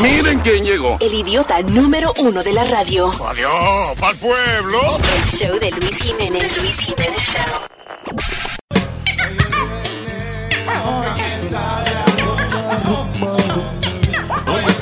Miren 0.00 0.40
quién 0.40 0.64
llegó. 0.64 0.96
El 1.00 1.14
idiota 1.14 1.62
número 1.62 2.12
uno 2.18 2.42
de 2.42 2.52
la 2.52 2.64
radio. 2.64 3.12
Adiós, 3.26 3.98
pa'l 3.98 4.16
pueblo. 4.16 4.80
El 5.16 5.38
show 5.38 5.58
de 5.58 5.70
Luis 5.72 5.96
Jiménez. 5.98 6.62
Luis 6.62 6.78
Jiménez 6.78 7.20
Show. 7.20 7.60
Oye, 14.46 14.72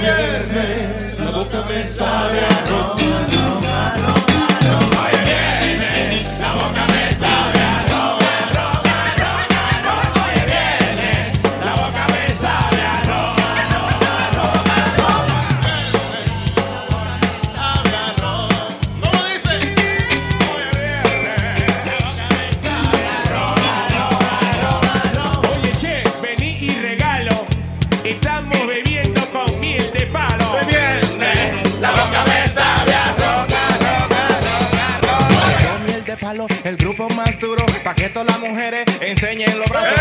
más 37.17 37.39
duro, 37.39 37.65
pa' 37.85 37.95
que 37.95 38.09
todas 38.09 38.29
las 38.29 38.41
mujeres 38.41 38.85
enseñen 39.01 39.59
los 39.59 39.69
brazos. 39.69 39.99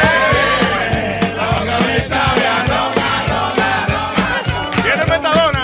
¿Tiene 4.84 5.06
metadona? 5.06 5.64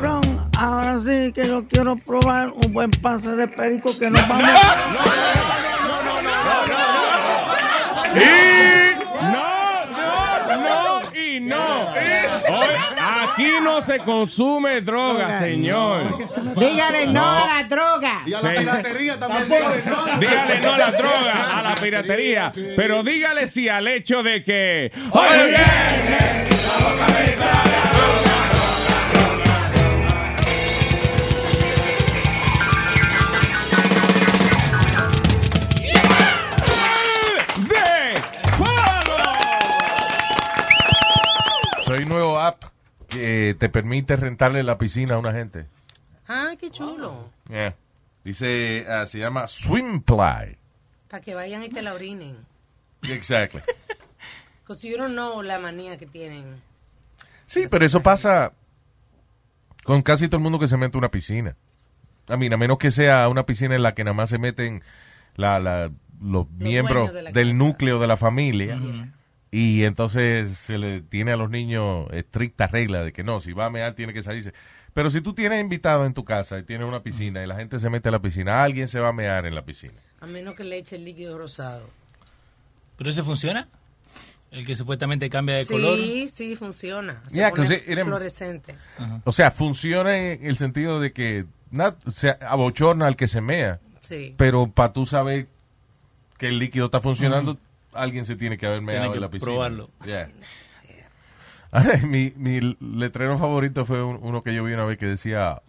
Ron, 0.00 0.48
ahora 0.56 0.98
sí 0.98 1.32
que 1.32 1.46
yo 1.46 1.66
quiero 1.68 1.96
probar 1.96 2.50
un 2.50 2.72
buen 2.72 2.90
pase 2.90 3.28
de 3.36 3.46
perico 3.48 3.90
que 3.98 4.10
nos 4.10 4.26
vamos. 4.28 4.42
No, 4.42 4.48
no, 4.92 5.00
no 10.56 11.00
y 11.14 11.40
no. 11.40 11.56
Oye, 11.56 11.67
aquí 13.38 13.52
no 13.62 13.80
se 13.82 13.98
consume 14.00 14.80
droga, 14.80 15.38
señor. 15.38 16.18
Dígale 16.56 17.06
no 17.06 17.24
a 17.24 17.46
la 17.46 17.62
droga. 17.68 18.22
Y 18.26 18.34
a 18.34 18.40
la 18.40 18.50
piratería 18.54 19.18
también. 19.18 19.48
dígale, 19.48 19.82
¿no? 19.84 20.06
Dígale 20.18 20.60
no 20.60 20.72
a 20.72 20.78
la 20.78 20.90
droga, 20.92 21.58
a 21.58 21.62
la 21.62 21.74
piratería, 21.76 22.52
pero 22.76 23.02
dígale 23.02 23.48
sí 23.48 23.68
al 23.68 23.86
hecho 23.88 24.22
de 24.22 24.42
que 24.42 24.90
hoy 25.12 25.26
es 25.30 25.46
viernes, 25.46 26.66
la 26.66 26.88
boca 26.88 27.06
me 27.08 27.36
sabe 27.36 27.76
a 27.76 27.92
droga, 27.92 28.34
droga. 29.72 30.08
¡De 37.68 37.74
Soy 41.84 42.02
un 42.02 42.08
nuevo 42.08 42.38
app 42.38 42.64
que 43.08 43.56
te 43.58 43.68
permite 43.68 44.16
rentarle 44.16 44.62
la 44.62 44.78
piscina 44.78 45.14
a 45.14 45.18
una 45.18 45.32
gente. 45.32 45.66
Ah, 46.26 46.52
qué 46.58 46.70
chulo. 46.70 47.30
Yeah. 47.48 47.74
Dice, 48.24 48.84
ah, 48.88 49.06
se 49.06 49.18
llama 49.18 49.48
Swimply. 49.48 50.58
Para 51.08 51.22
que 51.22 51.34
vayan 51.34 51.62
y 51.64 51.68
te 51.70 51.80
la 51.82 51.94
orinen. 51.94 52.36
Exactly. 53.08 53.62
Because 54.62 54.86
you 54.86 54.98
don't 54.98 55.12
know 55.14 55.42
la 55.42 55.58
manía 55.58 55.96
que 55.96 56.06
tienen. 56.06 56.60
Sí, 57.46 57.66
pero 57.70 57.86
eso 57.86 58.02
pasa 58.02 58.52
con 59.84 60.02
casi 60.02 60.28
todo 60.28 60.36
el 60.36 60.42
mundo 60.42 60.58
que 60.58 60.66
se 60.66 60.76
mete 60.76 60.96
a 60.96 61.00
una 61.00 61.10
piscina. 61.10 61.56
A 62.28 62.36
mí, 62.36 62.46
a 62.52 62.56
menos 62.58 62.76
que 62.76 62.90
sea 62.90 63.26
una 63.30 63.46
piscina 63.46 63.74
en 63.74 63.82
la 63.82 63.94
que 63.94 64.04
nada 64.04 64.12
más 64.12 64.28
se 64.28 64.38
meten 64.38 64.82
la, 65.36 65.58
la- 65.58 65.90
los, 66.20 66.50
miembros 66.50 67.10
dueños 67.10 67.14
de 67.14 67.22
la 67.22 67.30
del 67.32 67.48
casa. 67.52 67.58
núcleo 67.58 67.98
de 67.98 68.06
la 68.06 68.16
familia. 68.18 68.78
Y 69.50 69.84
entonces 69.84 70.58
se 70.58 70.76
le 70.78 71.00
tiene 71.00 71.32
a 71.32 71.36
los 71.36 71.48
niños 71.50 72.06
estricta 72.12 72.66
regla 72.66 73.02
de 73.02 73.12
que 73.12 73.22
no, 73.24 73.40
si 73.40 73.52
va 73.52 73.66
a 73.66 73.70
mear 73.70 73.94
tiene 73.94 74.12
que 74.12 74.22
salirse. 74.22 74.52
Pero 74.94 75.10
si 75.10 75.20
tú 75.20 75.32
tienes 75.32 75.60
invitado 75.60 76.04
en 76.06 76.12
tu 76.14 76.24
casa 76.24 76.58
y 76.58 76.64
tienes 76.64 76.86
una 76.86 77.02
piscina 77.02 77.42
y 77.42 77.46
la 77.46 77.56
gente 77.56 77.78
se 77.78 77.88
mete 77.88 78.08
a 78.08 78.12
la 78.12 78.20
piscina, 78.20 78.62
alguien 78.62 78.88
se 78.88 78.98
va 79.00 79.08
a 79.08 79.12
mear 79.12 79.46
en 79.46 79.54
la 79.54 79.64
piscina. 79.64 79.94
A 80.20 80.26
menos 80.26 80.54
que 80.54 80.64
le 80.64 80.76
eche 80.78 80.96
el 80.96 81.04
líquido 81.04 81.38
rosado. 81.38 81.88
¿Pero 82.96 83.10
ese 83.10 83.22
funciona? 83.22 83.68
El 84.50 84.66
que 84.66 84.74
supuestamente 84.76 85.28
cambia 85.30 85.56
de 85.56 85.66
color. 85.66 85.96
Sí, 85.98 86.28
sí, 86.34 86.56
funciona. 86.56 87.22
Se 87.28 87.36
Yeah, 87.36 87.50
pone 87.50 87.62
'cause 87.62 87.74
it- 87.86 87.88
it- 87.98 88.04
fluorescente. 88.04 88.74
O 89.24 89.32
sea, 89.32 89.50
funciona 89.50 90.16
en 90.16 90.44
el 90.44 90.56
sentido 90.56 91.00
de 91.00 91.12
que 91.12 91.44
na- 91.70 91.96
se 92.12 92.36
abochorna 92.40 93.06
al 93.06 93.14
que 93.16 93.28
se 93.28 93.40
mea. 93.40 93.78
Sí. 94.00 94.34
Pero 94.36 94.70
para 94.72 94.92
tú 94.92 95.04
saber 95.06 95.48
que 96.38 96.48
el 96.48 96.58
líquido 96.58 96.86
está 96.86 97.00
funcionando, 97.00 97.58
alguien 97.92 98.26
se 98.26 98.36
tiene 98.36 98.56
que 98.58 98.66
haber 98.66 98.80
meado 98.82 99.00
Tiene 99.02 99.12
que 99.12 99.16
en 99.18 99.22
la 99.22 99.30
piscina. 99.30 99.52
probarlo. 99.52 99.90
Yeah. 100.04 100.30
Mi, 102.06 102.32
mi 102.36 102.76
letrero 102.80 103.38
favorito 103.38 103.84
fue 103.84 104.02
un- 104.02 104.18
uno 104.22 104.42
que 104.42 104.54
yo 104.54 104.64
vi 104.64 104.72
una 104.72 104.84
vez 104.86 104.96
que 104.98 105.06
decía 105.06 105.60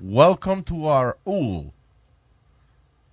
Welcome 0.00 0.62
to 0.62 0.74
our 0.76 1.18
ool. 1.24 1.72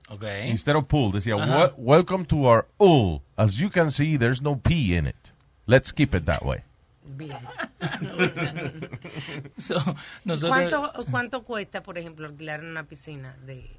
Ok. 0.10 0.24
Instead 0.48 0.76
of 0.76 0.86
pool, 0.88 1.12
decía 1.14 1.36
Ajá. 1.36 1.46
"Wel- 1.70 1.74
Welcome 1.78 2.26
to 2.26 2.38
our 2.44 2.68
ool. 2.78 3.22
As 3.38 3.56
you 3.56 3.70
can 3.70 3.90
see, 3.92 4.18
there's 4.18 4.42
no 4.42 4.58
pee 4.60 4.96
in 4.96 5.08
it. 5.08 5.16
Let's 5.66 5.92
keep 5.94 6.14
it 6.14 6.26
that 6.26 6.42
way. 6.44 6.60
Bien. 7.18 7.38
So, 9.58 9.76
nosotros, 10.26 10.50
¿Cuánto, 10.72 11.06
¿Cuánto 11.10 11.44
cuesta, 11.44 11.82
por 11.84 11.98
ejemplo, 11.98 12.28
alquilar 12.28 12.64
una 12.64 12.84
piscina? 12.84 13.36
de 13.46 13.70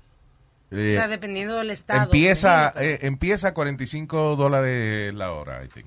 Eh, 0.72 0.90
O 0.90 0.94
sea, 0.94 1.06
dependiendo 1.08 1.56
del 1.58 1.70
estado. 1.70 2.04
empieza, 2.04 2.72
eh, 2.76 3.00
empieza 3.02 3.48
a 3.48 3.54
45 3.54 4.36
dólares 4.36 5.12
la 5.14 5.32
hora, 5.32 5.62
I 5.64 5.68
think. 5.68 5.86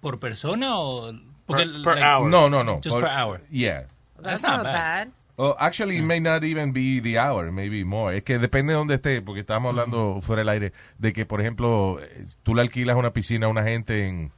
¿Por 0.00 0.18
persona 0.18 0.78
o...? 0.78 1.12
Porque, 1.46 1.64
Per- 1.64 1.82
per 1.82 1.94
like, 1.94 2.04
hour. 2.06 2.30
No, 2.30 2.48
no, 2.50 2.62
no. 2.64 2.74
Just 2.76 2.90
Por- 2.90 3.02
per 3.02 3.10
hour. 3.10 3.40
Yeah. 3.50 3.86
That's 4.16 4.40
That's 4.40 4.42
not 4.42 4.56
not 4.58 4.64
bad. 4.64 4.74
bad. 4.74 5.08
Oh, 5.36 5.56
actually, 5.58 5.96
it 5.96 6.04
may 6.04 6.20
not 6.20 6.44
even 6.44 6.72
be 6.72 7.00
the 7.00 7.18
hour, 7.18 7.50
maybe 7.50 7.84
more. 7.84 8.14
Es 8.16 8.22
que 8.22 8.38
depende 8.38 8.72
de 8.74 8.78
dónde 8.78 8.94
esté, 8.96 9.22
porque 9.22 9.40
estábamos 9.40 9.70
hablando 9.70 10.20
fuera 10.20 10.40
del 10.40 10.48
aire 10.50 10.72
de 10.98 11.12
que, 11.12 11.24
por 11.24 11.40
ejemplo, 11.40 11.98
eh, 12.00 12.26
tú 12.42 12.54
le 12.54 12.60
alquilas 12.60 12.96
una 12.96 13.12
piscina 13.12 13.46
a 13.46 13.48
una 13.50 13.64
gente 13.64 14.06
en, 14.06 14.26
eh, 14.26 14.30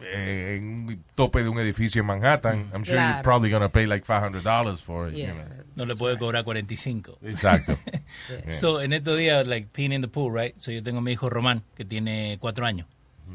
en 0.00 0.64
un 0.88 1.04
tope 1.14 1.42
de 1.42 1.48
un 1.48 1.58
edificio 1.58 2.00
en 2.00 2.06
Manhattan. 2.06 2.70
I'm 2.74 2.84
sure 2.84 2.96
you're 2.96 3.22
probably 3.22 3.50
going 3.50 3.62
to 3.62 3.68
pay 3.68 3.86
like 3.86 4.04
$500 4.06 4.78
for 4.80 5.08
it. 5.08 5.12
you 5.16 5.24
Yeah. 5.24 5.32
know. 5.34 5.44
no 5.76 5.84
le 5.84 5.94
puede 5.96 6.18
cobrar 6.18 6.44
45. 6.44 7.18
Exacto. 7.22 7.76
So, 8.50 8.80
en 8.80 8.92
estos 8.94 9.18
días, 9.18 9.46
like, 9.46 9.68
peeing 9.72 9.92
in 9.92 10.00
the 10.00 10.08
pool, 10.08 10.32
right? 10.32 10.54
So, 10.58 10.70
yo 10.72 10.82
tengo 10.82 10.98
a 10.98 11.02
mi 11.02 11.12
hijo 11.12 11.28
Román, 11.28 11.62
que 11.76 11.84
tiene 11.84 12.38
cuatro 12.40 12.64
años. 12.66 12.86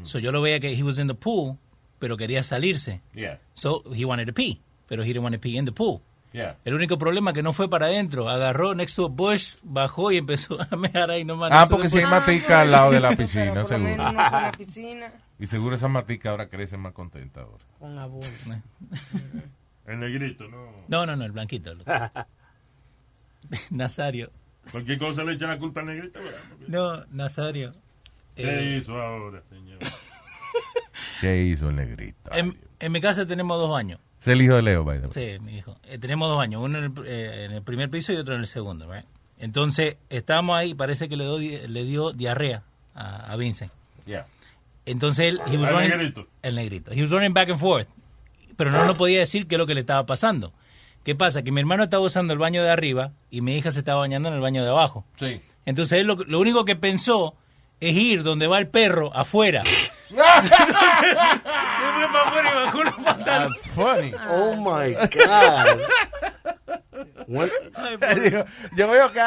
So, 0.02 0.18
yo 0.18 0.32
lo 0.32 0.42
veía 0.42 0.58
que 0.60 0.72
he 0.74 0.82
was 0.82 0.98
in 0.98 1.06
the 1.06 1.14
pool, 1.14 1.56
pero 2.00 2.16
quería 2.16 2.42
salirse. 2.42 3.00
Yeah, 3.14 3.38
So, 3.54 3.82
he 3.94 4.04
wanted 4.04 4.26
to 4.26 4.32
pee, 4.32 4.60
pero 4.88 5.02
he 5.04 5.08
didn't 5.08 5.22
want 5.22 5.34
to 5.34 5.40
pee 5.40 5.56
in 5.56 5.64
the 5.64 5.72
pool. 5.72 6.00
yeah. 6.32 6.56
El 6.64 6.74
único 6.74 6.98
problema 6.98 7.30
es 7.30 7.34
que 7.36 7.42
no 7.44 7.52
fue 7.52 7.70
para 7.70 7.86
adentro. 7.86 8.28
Agarró 8.28 8.74
next 8.74 8.96
to 8.96 9.04
a 9.06 9.08
bush, 9.08 9.54
bajó 9.62 10.10
y 10.10 10.16
empezó 10.18 10.58
a 10.70 10.74
mear 10.76 11.08
ahí 11.10 11.24
nomás. 11.24 11.50
Ah, 11.52 11.66
porque 11.70 11.88
si 11.88 11.98
hay 11.98 12.06
matica 12.06 12.62
al 12.62 12.72
lado 12.72 12.90
de 12.90 12.98
la 13.00 13.14
piscina, 13.14 13.64
seguro. 13.64 13.96
la 14.12 14.52
piscina, 14.58 15.12
Y 15.38 15.46
seguro 15.46 15.74
esas 15.76 15.90
maticas 15.90 16.30
ahora 16.30 16.48
crecen 16.48 16.80
más 16.80 16.92
contentas 16.92 17.44
ahora. 17.44 17.64
con 17.78 17.98
abuso. 17.98 18.30
El 19.86 20.00
negrito, 20.00 20.48
no. 20.48 20.70
No, 20.88 21.04
no, 21.04 21.14
no, 21.16 21.24
el 21.26 21.32
blanquito. 21.32 21.72
el. 21.72 21.82
Nazario. 23.70 24.30
Cualquier 24.70 24.98
cosa 24.98 25.22
le 25.24 25.32
echan 25.34 25.50
la 25.50 25.58
culpa 25.58 25.80
al 25.80 25.86
negrito. 25.86 26.18
¿verdad? 26.20 26.40
No, 26.68 26.96
Nazario. 27.10 27.74
¿Qué 28.34 28.42
Eh, 28.74 28.78
hizo 28.78 29.00
ahora, 29.00 29.42
señor? 29.50 29.78
¿Qué 31.20 31.42
hizo 31.42 31.68
el 31.68 31.76
negrito? 31.76 32.32
en, 32.32 32.58
en 32.80 32.92
mi 32.92 33.00
casa 33.00 33.26
tenemos 33.26 33.58
dos 33.58 33.70
baños. 33.70 34.00
Es 34.22 34.28
el 34.28 34.40
hijo 34.40 34.54
de 34.54 34.62
Leo, 34.62 34.84
by 34.84 35.00
the 35.00 35.06
way. 35.08 35.12
Sí, 35.36 35.38
mi 35.44 35.58
hijo. 35.58 35.76
Eh, 35.84 35.98
tenemos 35.98 36.28
dos 36.28 36.38
baños, 36.38 36.62
uno 36.62 36.78
en 36.78 36.84
el, 36.84 36.92
eh, 37.06 37.44
en 37.44 37.52
el 37.52 37.62
primer 37.62 37.90
piso 37.90 38.12
y 38.12 38.16
otro 38.16 38.34
en 38.34 38.40
el 38.40 38.46
segundo, 38.46 38.90
right? 38.90 39.04
Entonces, 39.38 39.96
estábamos 40.08 40.56
ahí 40.58 40.70
y 40.70 40.74
parece 40.74 41.08
que 41.10 41.16
le, 41.16 41.24
dio 41.24 41.36
di- 41.36 41.68
le 41.68 41.84
dio 41.84 42.12
diarrea 42.12 42.62
a, 42.94 43.30
a 43.30 43.36
Vincent. 43.36 43.70
Yeah. 44.06 44.26
Entonces 44.86 45.26
él, 45.28 45.40
he 45.46 45.56
was 45.56 45.68
¿Al 45.70 45.76
running- 45.76 45.90
negrito? 45.90 46.26
el 46.42 46.54
negrito. 46.56 46.90
He 46.92 47.00
was 47.02 47.10
running 47.10 47.32
back 47.32 47.48
and 47.50 47.58
forth. 47.60 47.88
Pero 48.56 48.70
no 48.70 48.84
nos 48.84 48.96
podía 48.96 49.18
decir 49.18 49.46
qué 49.48 49.54
es 49.56 49.58
lo 49.58 49.66
que 49.66 49.74
le 49.74 49.80
estaba 49.80 50.06
pasando. 50.06 50.52
¿Qué 51.04 51.14
pasa? 51.14 51.42
Que 51.42 51.50
mi 51.52 51.60
hermano 51.60 51.82
estaba 51.84 52.02
usando 52.02 52.32
el 52.32 52.38
baño 52.38 52.62
de 52.62 52.70
arriba 52.70 53.12
y 53.30 53.40
mi 53.40 53.56
hija 53.56 53.70
se 53.70 53.80
estaba 53.80 54.00
bañando 54.00 54.28
en 54.28 54.34
el 54.36 54.40
baño 54.40 54.62
de 54.62 54.70
abajo. 54.70 55.04
Sí. 55.16 55.40
Entonces 55.66 56.00
él 56.00 56.06
lo, 56.06 56.14
lo 56.16 56.38
único 56.40 56.64
que 56.64 56.76
pensó 56.76 57.34
es 57.80 57.94
ir 57.96 58.22
donde 58.22 58.46
va 58.46 58.58
el 58.58 58.68
perro 58.68 59.10
afuera. 59.14 59.62
Se 60.04 60.14
fue 60.14 60.24
para 62.12 62.22
afuera 62.28 62.50
y 62.52 62.54
bajó 62.64 62.84
los 62.84 62.94
pantalones. 62.94 63.60
That's 63.62 63.74
funny. 63.74 64.12
Oh 64.30 64.54
my 64.56 64.94
God. 64.94 65.80
Digo, 68.22 68.44
yo 68.76 68.88
veo 68.88 69.12
que 69.12 69.20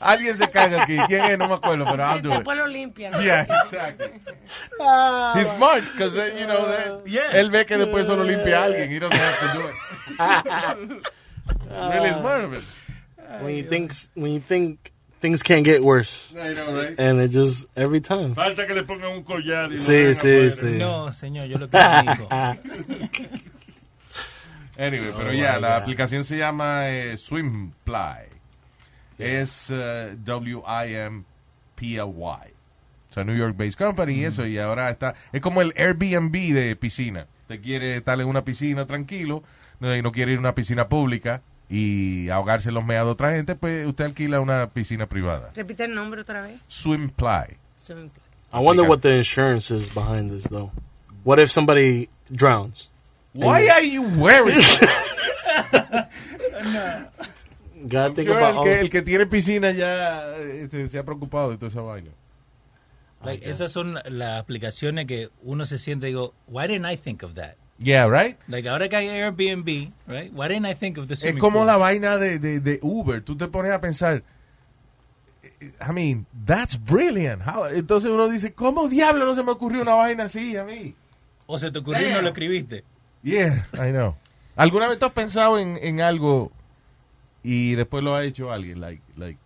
alguien 0.00 0.36
se 0.38 0.50
caga 0.50 0.82
aquí. 0.82 0.96
¿Quién 1.06 1.24
es? 1.24 1.38
No 1.38 1.48
me 1.48 1.54
acuerdo, 1.54 1.84
pero 1.84 2.02
I'll 2.04 2.22
do 2.22 2.30
it. 2.30 2.34
Después 2.36 2.58
lo 2.58 2.66
limpian. 2.66 3.12
Yeah, 3.22 3.46
exactly. 3.64 4.20
He's 5.34 5.48
smart, 5.56 5.84
because, 5.92 6.16
you 6.38 6.46
know, 6.46 6.66
that- 6.66 7.04
él 7.34 7.50
ve 7.50 7.64
que 7.66 7.76
después 7.76 8.06
solo 8.06 8.24
limpia 8.24 8.60
a 8.62 8.64
alguien. 8.66 8.90
He 8.90 8.98
doesn't 8.98 9.18
have 9.18 9.38
to 9.40 9.58
do 9.58 9.68
it. 9.68 11.06
really 11.94 12.12
smart 12.14 12.44
of 12.44 12.54
it. 12.54 12.62
when 13.42 13.56
you 13.56 13.64
think 13.64 13.92
when 14.14 14.32
you 14.32 14.40
think 14.40 14.92
things 15.20 15.42
can't 15.42 15.64
get 15.64 15.82
worse, 15.82 16.34
I 16.38 16.54
know, 16.54 16.72
right? 16.74 16.94
and 16.98 17.20
it 17.20 17.30
just 17.30 17.66
every 17.76 18.00
time. 18.00 18.34
Falta 18.34 18.66
que 18.66 18.74
le 18.74 18.84
pongan 18.84 19.10
un 19.16 19.22
collar. 19.24 19.72
Y 19.72 19.76
Sí, 19.78 20.14
sí, 20.14 20.50
sí. 20.50 20.78
No, 20.78 21.10
señor, 21.12 21.46
yo 21.48 21.58
lo 21.58 21.68
que 21.68 21.78
digo. 21.78 22.28
Anyway, 24.76 25.12
pero 25.16 25.30
Oh, 25.30 25.32
ya, 25.32 25.54
my 25.54 25.60
la 25.60 25.76
aplicación 25.76 26.24
se 26.24 26.36
llama 26.36 26.90
eh, 26.90 27.16
Swimply. 27.16 28.28
Es 29.18 29.68
eh, 29.70 30.16
W-I-M-P-L-Y. 30.24 32.04
O 33.10 33.14
sea, 33.14 33.24
New 33.24 33.36
York-based 33.36 33.78
company 33.78 34.14
y 34.14 34.24
eso, 34.24 34.44
y 34.46 34.58
ahora 34.58 34.90
está... 34.90 35.14
Es 35.32 35.40
como 35.40 35.62
el 35.62 35.72
Airbnb 35.76 36.32
de 36.32 36.74
piscina. 36.74 37.26
Te 37.46 37.60
quiere 37.60 37.96
estar 37.96 38.20
en 38.20 38.26
una 38.26 38.44
piscina 38.44 38.86
tranquilo 38.86 39.44
no, 39.78 39.94
y 39.94 40.02
no 40.02 40.10
quiere 40.10 40.32
ir 40.32 40.38
a 40.38 40.40
una 40.40 40.54
piscina 40.54 40.88
pública 40.88 41.42
y 41.68 42.28
ahogarse 42.30 42.72
los 42.72 42.84
meados 42.84 43.08
de 43.08 43.12
otra 43.12 43.32
gente, 43.32 43.54
pues 43.54 43.86
usted 43.86 44.06
alquila 44.06 44.40
una 44.40 44.70
piscina 44.70 45.06
privada. 45.06 45.52
Repite 45.54 45.84
el 45.84 45.94
nombre 45.94 46.22
otra 46.22 46.42
vez. 46.42 46.60
Swimply. 46.66 47.56
I 48.52 48.58
wonder 48.58 48.84
what 48.88 49.00
the 49.00 49.16
insurance 49.16 49.70
is 49.74 49.92
behind 49.94 50.30
this, 50.30 50.44
though. 50.44 50.70
What 51.24 51.38
if 51.38 51.50
somebody 51.50 52.08
drowns? 52.30 52.90
Why 53.34 53.68
are 53.68 53.82
you 53.84 54.02
wearing 54.16 54.60
think 58.14 58.28
Sure, 58.28 58.48
el, 58.48 58.62
que, 58.62 58.80
el 58.80 58.90
que 58.90 59.02
tiene 59.02 59.26
piscina 59.26 59.72
ya 59.72 60.36
este, 60.38 60.88
se 60.88 60.98
ha 60.98 61.04
preocupado 61.04 61.50
de 61.50 61.56
toda 61.56 61.68
esa 61.68 61.80
vaina. 61.80 62.10
Like, 63.24 63.48
esas 63.48 63.72
son 63.72 63.98
las 64.04 64.38
aplicaciones 64.40 65.06
que 65.06 65.30
uno 65.42 65.64
se 65.64 65.78
siente, 65.78 66.06
digo, 66.06 66.34
why 66.46 66.66
didn't 66.66 66.90
I 66.90 66.96
think 66.96 67.22
of 67.22 67.34
that? 67.34 67.54
Yeah, 67.78 68.06
right? 68.06 68.38
Like, 68.48 68.68
ahora 68.68 68.88
que 68.88 68.96
hay 68.96 69.08
Airbnb, 69.08 69.92
right? 70.06 70.30
Why 70.32 70.48
didn't 70.48 70.66
I 70.66 70.74
think 70.74 70.98
of 70.98 71.08
the 71.08 71.14
Es 71.14 71.36
como 71.36 71.64
la 71.64 71.76
vaina 71.76 72.18
de, 72.18 72.38
de, 72.38 72.60
de 72.60 72.78
Uber. 72.82 73.22
Tú 73.22 73.36
te 73.36 73.48
pones 73.48 73.72
a 73.72 73.80
pensar, 73.80 74.22
I 75.80 75.92
mean, 75.92 76.26
that's 76.46 76.76
brilliant. 76.78 77.42
How- 77.42 77.66
entonces 77.74 78.10
uno 78.10 78.28
dice, 78.28 78.52
¿cómo 78.52 78.88
diablo 78.88 79.24
no 79.24 79.34
se 79.34 79.42
me 79.42 79.50
ocurrió 79.50 79.82
una 79.82 79.94
vaina 79.94 80.24
así 80.24 80.56
a 80.56 80.64
mí? 80.64 80.94
O 81.46 81.58
se 81.58 81.70
te 81.70 81.78
ocurrió 81.78 82.08
y 82.08 82.12
no 82.12 82.22
lo 82.22 82.28
escribiste. 82.28 82.84
Yeah, 83.24 83.64
I 83.72 83.90
know. 83.90 84.14
¿Alguna 84.56 84.88
vez 84.88 84.98
tú 84.98 85.06
has 85.06 85.12
pensado 85.12 85.58
en, 85.58 85.78
en 85.82 86.00
algo 86.00 86.52
y 87.42 87.74
después 87.74 88.04
lo 88.04 88.14
ha 88.14 88.22
hecho 88.24 88.52
alguien? 88.52 88.80
Like, 88.80 89.02
like, 89.16 89.38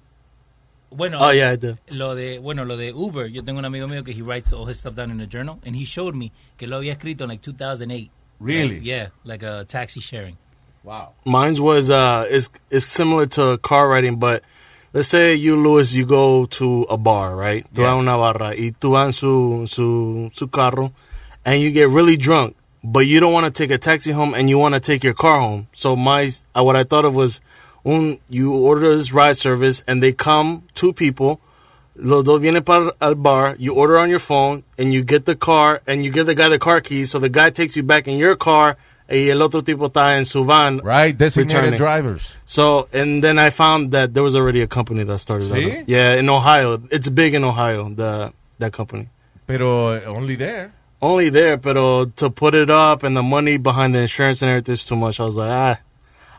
Bueno, 0.91 1.19
Oh, 1.21 1.31
yeah, 1.33 1.53
I 1.53 1.57
did. 1.57 1.77
lo 1.89 2.15
de, 2.15 2.39
bueno, 2.39 2.65
lo 2.65 2.77
de 2.77 2.93
Uber, 2.95 3.29
yo 3.31 3.43
tengo 3.45 3.59
un 3.59 3.65
amigo 3.67 3.87
mío 3.89 4.03
que 4.05 4.13
he 4.13 4.23
writes 4.23 4.53
all 4.55 4.67
his 4.69 4.79
stuff 4.79 4.95
down 4.95 5.11
in 5.11 5.21
a 5.21 5.27
journal, 5.27 5.59
and 5.65 5.77
he 5.77 5.85
showed 5.85 6.15
me 6.15 6.33
que 6.57 6.67
lo 6.67 6.79
había 6.79 6.93
escrito 6.95 7.25
en 7.25 7.29
like 7.31 7.43
2008. 7.43 8.11
Really? 8.41 8.77
Like, 8.77 8.85
yeah, 8.87 9.09
like 9.25 9.43
a 9.43 9.65
taxi 9.67 10.01
sharing. 10.01 10.37
wow. 10.85 11.13
Mine's 11.27 11.61
was 11.61 11.91
uh 11.91 12.25
is 12.31 12.49
is 12.71 12.87
similar 12.87 13.27
to 13.27 13.59
car 13.59 13.89
riding, 13.89 14.17
but 14.17 14.43
let's 14.95 15.09
say 15.09 15.35
you 15.35 15.57
Luis, 15.57 15.93
you 15.93 16.07
go 16.07 16.47
to 16.47 16.87
a 16.89 16.97
bar, 16.97 17.37
right? 17.37 17.67
Tú 17.75 17.83
Yeah. 17.83 17.89
vas 17.89 17.95
a 17.95 17.97
una 17.99 18.17
barra 18.17 18.55
y 18.57 18.73
tú 18.73 18.93
vas 18.93 19.07
en 19.09 19.13
su 19.13 19.67
su 19.67 20.31
su 20.33 20.49
carro, 20.49 20.93
and 21.45 21.61
you 21.61 21.71
get 21.71 21.91
really 21.91 22.17
drunk, 22.17 22.55
but 22.83 23.01
you 23.01 23.21
don't 23.21 23.33
want 23.33 23.47
to 23.47 23.51
take 23.63 23.71
a 23.71 23.79
taxi 23.79 24.13
home, 24.13 24.35
and 24.35 24.49
you 24.49 24.59
want 24.59 24.75
to 24.75 24.81
take 24.81 25.03
your 25.05 25.15
car 25.15 25.41
home. 25.41 25.69
So 25.73 25.97
my 25.97 26.31
uh, 26.57 26.63
what 26.63 26.77
I 26.77 26.85
thought 26.85 27.05
of 27.05 27.15
was, 27.15 27.41
un 27.85 28.19
you 28.29 28.55
order 28.55 28.97
this 28.97 29.13
ride 29.13 29.37
service, 29.37 29.83
and 29.87 30.03
they 30.03 30.13
come 30.13 30.65
two 30.75 30.93
people. 30.93 31.41
Los 32.01 32.25
dos 32.25 32.41
vienen 32.41 32.65
para 32.65 32.93
el 33.01 33.17
bar. 33.17 33.57
You 33.59 33.75
order 33.75 33.99
on 33.99 34.09
your 34.09 34.21
phone, 34.21 34.63
and 34.79 34.93
you 34.93 35.03
get 35.03 35.25
the 35.27 35.35
car, 35.35 35.81
and 35.87 36.05
you 36.05 36.11
give 36.13 36.27
the 36.27 36.35
guy 36.35 36.49
the 36.49 36.59
car 36.59 36.81
keys. 36.81 37.11
So 37.11 37.19
the 37.19 37.29
guy 37.29 37.51
takes 37.51 37.77
you 37.77 37.83
back 37.83 38.07
in 38.07 38.19
your 38.19 38.37
car, 38.37 38.77
y 39.09 39.31
el 39.31 39.43
otro 39.43 39.63
tipo 39.63 39.89
está 39.89 40.17
en 40.17 40.25
su 40.25 40.45
van. 40.45 40.79
Right, 40.79 41.17
designated 41.17 41.55
Returning. 41.55 41.79
drivers. 41.79 42.37
So, 42.47 42.89
and 42.93 43.25
then 43.25 43.39
I 43.39 43.51
found 43.51 43.91
that 43.93 44.15
there 44.15 44.23
was 44.23 44.37
already 44.37 44.61
a 44.61 44.69
company 44.69 45.03
that 45.03 45.19
started 45.19 45.49
that. 45.49 45.89
Yeah, 45.89 46.15
in 46.15 46.29
Ohio. 46.31 46.81
It's 46.93 47.09
big 47.09 47.35
in 47.35 47.43
Ohio, 47.43 47.89
the 47.89 48.33
that 48.59 48.73
company. 48.73 49.09
Pero 49.47 49.89
eh, 49.93 50.05
only 50.05 50.37
there. 50.37 50.73
Only 51.01 51.29
there, 51.31 51.57
but 51.57 51.75
to 52.17 52.31
put 52.31 52.55
it 52.55 52.71
up 52.71 53.05
and 53.05 53.17
the 53.17 53.23
money 53.23 53.57
behind 53.57 53.95
the 53.95 54.01
insurance 54.01 54.43
and 54.43 54.51
everything 54.51 54.75
is 54.75 54.85
too 54.85 54.97
much. 54.97 55.21
I 55.21 55.25
was 55.25 55.37
like, 55.37 55.51
ah, 55.51 55.79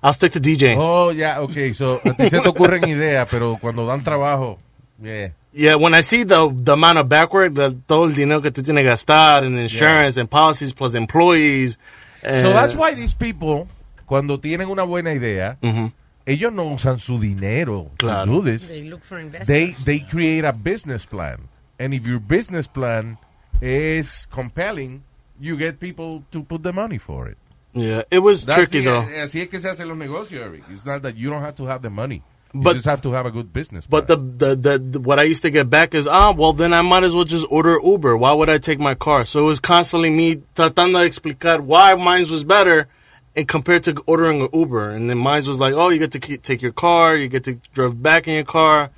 I'll 0.03 0.11
stick 0.13 0.33
to 0.33 0.39
DJ. 0.41 0.75
Oh, 0.77 1.09
yeah, 1.11 1.39
okay. 1.41 1.71
So, 1.73 2.01
a 2.03 2.13
ti 2.13 2.29
se 2.29 2.39
te 2.41 2.49
ocurren 2.49 2.83
ideas, 2.83 3.27
pero 3.29 3.57
cuando 3.57 3.85
dan 3.87 4.01
trabajo, 4.03 4.57
yeah. 5.01 5.29
Yeah, 5.53 5.75
when 5.75 5.93
I 5.95 6.01
see 6.01 6.23
the 6.23 6.47
the 6.53 6.73
amount 6.73 6.99
of 6.99 7.07
backward, 7.09 7.55
the 7.55 7.71
todo 7.87 8.03
el 8.03 8.13
dinero 8.13 8.39
que 8.41 8.51
tú 8.51 8.61
tienes 8.61 8.83
que 8.83 8.89
gastar 8.89 9.43
and 9.43 9.57
insurance 9.57 10.15
and 10.17 10.29
policies 10.29 10.73
plus 10.73 10.93
employees. 10.93 11.77
So 12.21 12.29
eh, 12.29 12.53
that's 12.53 12.75
why 12.75 12.93
these 12.93 13.13
people, 13.15 13.67
cuando 14.05 14.37
tienen 14.39 14.69
una 14.69 14.83
buena 14.83 15.11
idea, 15.11 15.57
Mhm. 15.63 15.91
ellos 16.27 16.53
no 16.53 16.65
usan 16.65 16.99
su 16.99 17.17
dinero 17.17 17.89
Claro. 17.97 18.25
to 18.25 18.31
do 18.31 18.41
this. 18.43 18.67
They 18.67 18.83
look 18.83 19.03
for 19.03 19.17
investors. 19.19 19.47
They, 19.47 19.71
they 19.85 19.99
create 20.01 20.45
a 20.45 20.51
business 20.51 21.05
plan. 21.05 21.47
And 21.79 21.93
if 21.95 22.05
your 22.05 22.19
business 22.19 22.67
plan 22.67 23.17
is 23.61 24.25
compelling, 24.31 25.03
you 25.39 25.57
get 25.57 25.79
people 25.79 26.23
to 26.31 26.43
put 26.43 26.63
the 26.63 26.73
money 26.73 26.97
for 26.97 27.27
it. 27.27 27.37
Yeah, 27.73 28.01
it 28.09 28.19
was 28.19 28.45
That's 28.45 28.57
tricky 28.69 28.79
the- 28.83 28.91
though. 28.91 29.01
Así 29.03 29.41
es 29.41 29.49
que 29.49 29.59
se 29.59 29.69
hacen 29.69 29.87
los 29.87 29.97
negocios, 29.97 30.41
Eric. 30.41 30.63
It's 30.71 30.85
not 30.85 31.03
that 31.03 31.15
you 31.17 31.29
don't 31.29 31.41
have 31.41 31.55
to 31.57 31.65
have 31.65 31.81
the 31.81 31.89
money. 31.89 32.23
You 32.53 32.61
But- 32.61 32.73
just 32.73 32.87
have 32.87 33.01
to 33.03 33.11
have 33.11 33.27
a 33.27 33.31
good 33.31 33.53
business 33.53 33.85
But 33.85 34.07
the, 34.07 34.15
the, 34.17 34.55
the, 34.55 34.79
the 34.79 34.99
what 34.99 35.19
I 35.19 35.23
used 35.23 35.43
to 35.43 35.51
get 35.51 35.69
back 35.69 35.93
is 35.93 36.07
ah 36.07 36.31
well 36.31 36.51
then 36.51 36.73
I 36.73 36.81
might 36.81 37.03
as 37.03 37.13
well 37.13 37.23
just 37.25 37.45
order 37.51 37.77
Uber. 37.83 38.17
Why 38.17 38.33
would 38.33 38.49
I 38.49 38.57
take 38.57 38.79
my 38.79 38.95
car? 38.95 39.23
So 39.25 39.41
it 39.41 39.43
was 39.43 39.59
constantly 39.59 40.09
me 40.09 40.37
tratando 40.55 40.99
de 40.99 41.05
explicar 41.05 41.61
why 41.61 41.93
mine 41.93 42.27
was 42.27 42.43
better 42.43 42.87
and 43.35 43.47
compared 43.47 43.83
to 43.83 44.01
ordering 44.07 44.41
an 44.41 44.49
Uber. 44.51 44.89
And 44.89 45.07
then 45.11 45.19
mine 45.19 45.45
was 45.45 45.59
like 45.59 45.75
oh 45.75 45.89
you 45.89 45.99
get 45.99 46.11
to 46.13 46.19
keep, 46.19 46.41
take 46.41 46.63
your 46.63 46.71
car, 46.71 47.15
you 47.15 47.27
get 47.27 47.43
to 47.43 47.53
drive 47.75 48.01
back 48.01 48.27
in 48.27 48.33
your 48.33 48.45
car. 48.45 48.89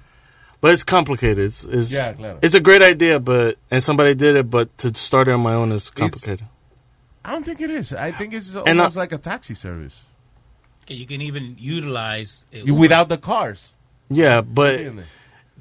But 0.62 0.74
it's 0.74 0.84
complicated. 0.84 1.40
It's, 1.46 1.64
it's, 1.64 1.92
Yeah, 1.92 2.14
claro. 2.14 2.38
it's 2.42 2.54
a 2.56 2.60
great 2.60 2.84
idea, 2.84 3.20
but 3.20 3.58
and 3.72 3.82
somebody 3.84 4.14
did 4.14 4.36
it, 4.36 4.50
but 4.50 4.78
to 4.80 4.94
start 4.96 5.28
it 5.28 5.32
on 5.32 5.42
my 5.42 5.54
own 5.56 5.72
is 5.72 5.90
complicated. 5.90 6.46
I 7.26 7.32
don't 7.32 7.44
think 7.44 7.62
it 7.62 7.70
is. 7.72 7.94
I 7.94 8.12
think 8.12 8.34
it's 8.34 8.54
And, 8.56 8.80
almost 8.80 8.96
uh, 8.96 9.00
like 9.00 9.12
a 9.12 9.18
taxi 9.18 9.56
service. 9.56 10.04
You 10.88 11.06
can 11.08 11.22
even 11.22 11.56
utilize 11.60 12.46
it 12.52 12.66
You- 12.66 12.76
Without 12.76 13.10
the 13.10 13.18
cars. 13.18 13.74
yeah, 14.10 14.42
but 14.42 14.80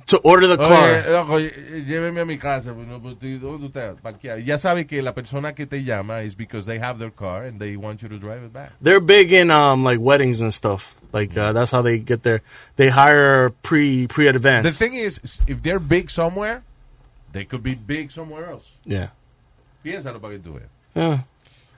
to 0.06 0.18
order 0.18 0.46
the 0.48 0.56
car. 0.56 1.04
Oye, 1.30 1.50
lléveme 1.86 2.20
a 2.20 2.24
mi 2.24 2.36
casa. 2.36 2.74
pues, 2.74 2.86
no, 2.86 2.98
pues, 3.00 3.14
¿tú- 3.18 3.38
¿Dónde 3.38 3.66
usted 3.66 3.94
parqueado? 4.02 4.38
Ya 4.40 4.58
sabe 4.58 4.86
que 4.86 5.02
la 5.02 5.14
persona 5.14 5.54
que 5.54 5.66
te 5.66 5.82
llama 5.84 6.22
is 6.22 6.34
because 6.34 6.66
they 6.66 6.78
have 6.78 6.98
their 6.98 7.12
car 7.12 7.44
and 7.44 7.58
they 7.60 7.76
want 7.76 8.02
you 8.02 8.08
to 8.08 8.18
drive 8.18 8.42
it 8.44 8.52
back. 8.52 8.72
They're 8.82 9.00
big 9.00 9.32
in 9.32 9.50
um 9.50 9.82
like 9.82 9.98
weddings 10.00 10.40
and 10.42 10.52
stuff. 10.52 10.94
Like 11.12 11.36
uh, 11.36 11.52
that's 11.52 11.70
how 11.70 11.82
they 11.82 11.98
get 11.98 12.22
their. 12.22 12.42
They 12.76 12.88
hire 12.88 13.50
pre 13.62 14.06
pre 14.06 14.28
advance. 14.28 14.64
The 14.64 14.72
thing 14.72 14.94
is, 14.94 15.20
if 15.46 15.62
they're 15.62 15.80
big 15.80 16.10
somewhere, 16.10 16.62
they 17.32 17.44
could 17.44 17.62
be 17.62 17.74
big 17.74 18.10
somewhere 18.12 18.50
else. 18.50 18.70
yeah. 18.84 19.08
Piénsalo 19.84 20.20
para 20.20 20.34
que 20.34 20.40
tú 20.40 20.54
veas. 20.54 20.68
Yeah. 20.94 21.24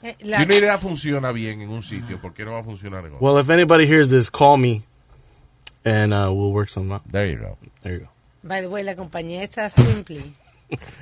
Eh, 0.02 0.16
Si 0.20 0.26
una 0.42 0.54
idea 0.54 0.78
funciona 0.78 1.30
bien 1.32 1.60
en 1.62 1.70
un 1.70 1.82
sitio, 1.84 2.20
¿por 2.20 2.32
qué 2.34 2.44
no 2.44 2.50
va 2.52 2.58
a 2.58 2.64
funcionar 2.64 3.06
en 3.06 3.14
otro? 3.14 3.18
Well, 3.20 3.38
if 3.38 3.48
anybody 3.48 3.86
hears 3.86 4.10
this, 4.10 4.28
call 4.28 4.56
me, 4.56 4.82
and 5.84 6.12
uh, 6.12 6.30
we'll 6.32 6.50
work 6.52 6.68
something 6.68 6.92
out. 6.92 7.02
There 7.10 7.26
you 7.28 7.36
go. 7.36 7.56
There 7.82 7.92
you 7.92 7.98
go. 8.00 8.08
by 8.42 8.60
the 8.60 8.68
way, 8.68 8.82
la 8.82 8.96
compañía 8.96 9.42
esa 9.44 9.70
Swimply. 9.70 10.32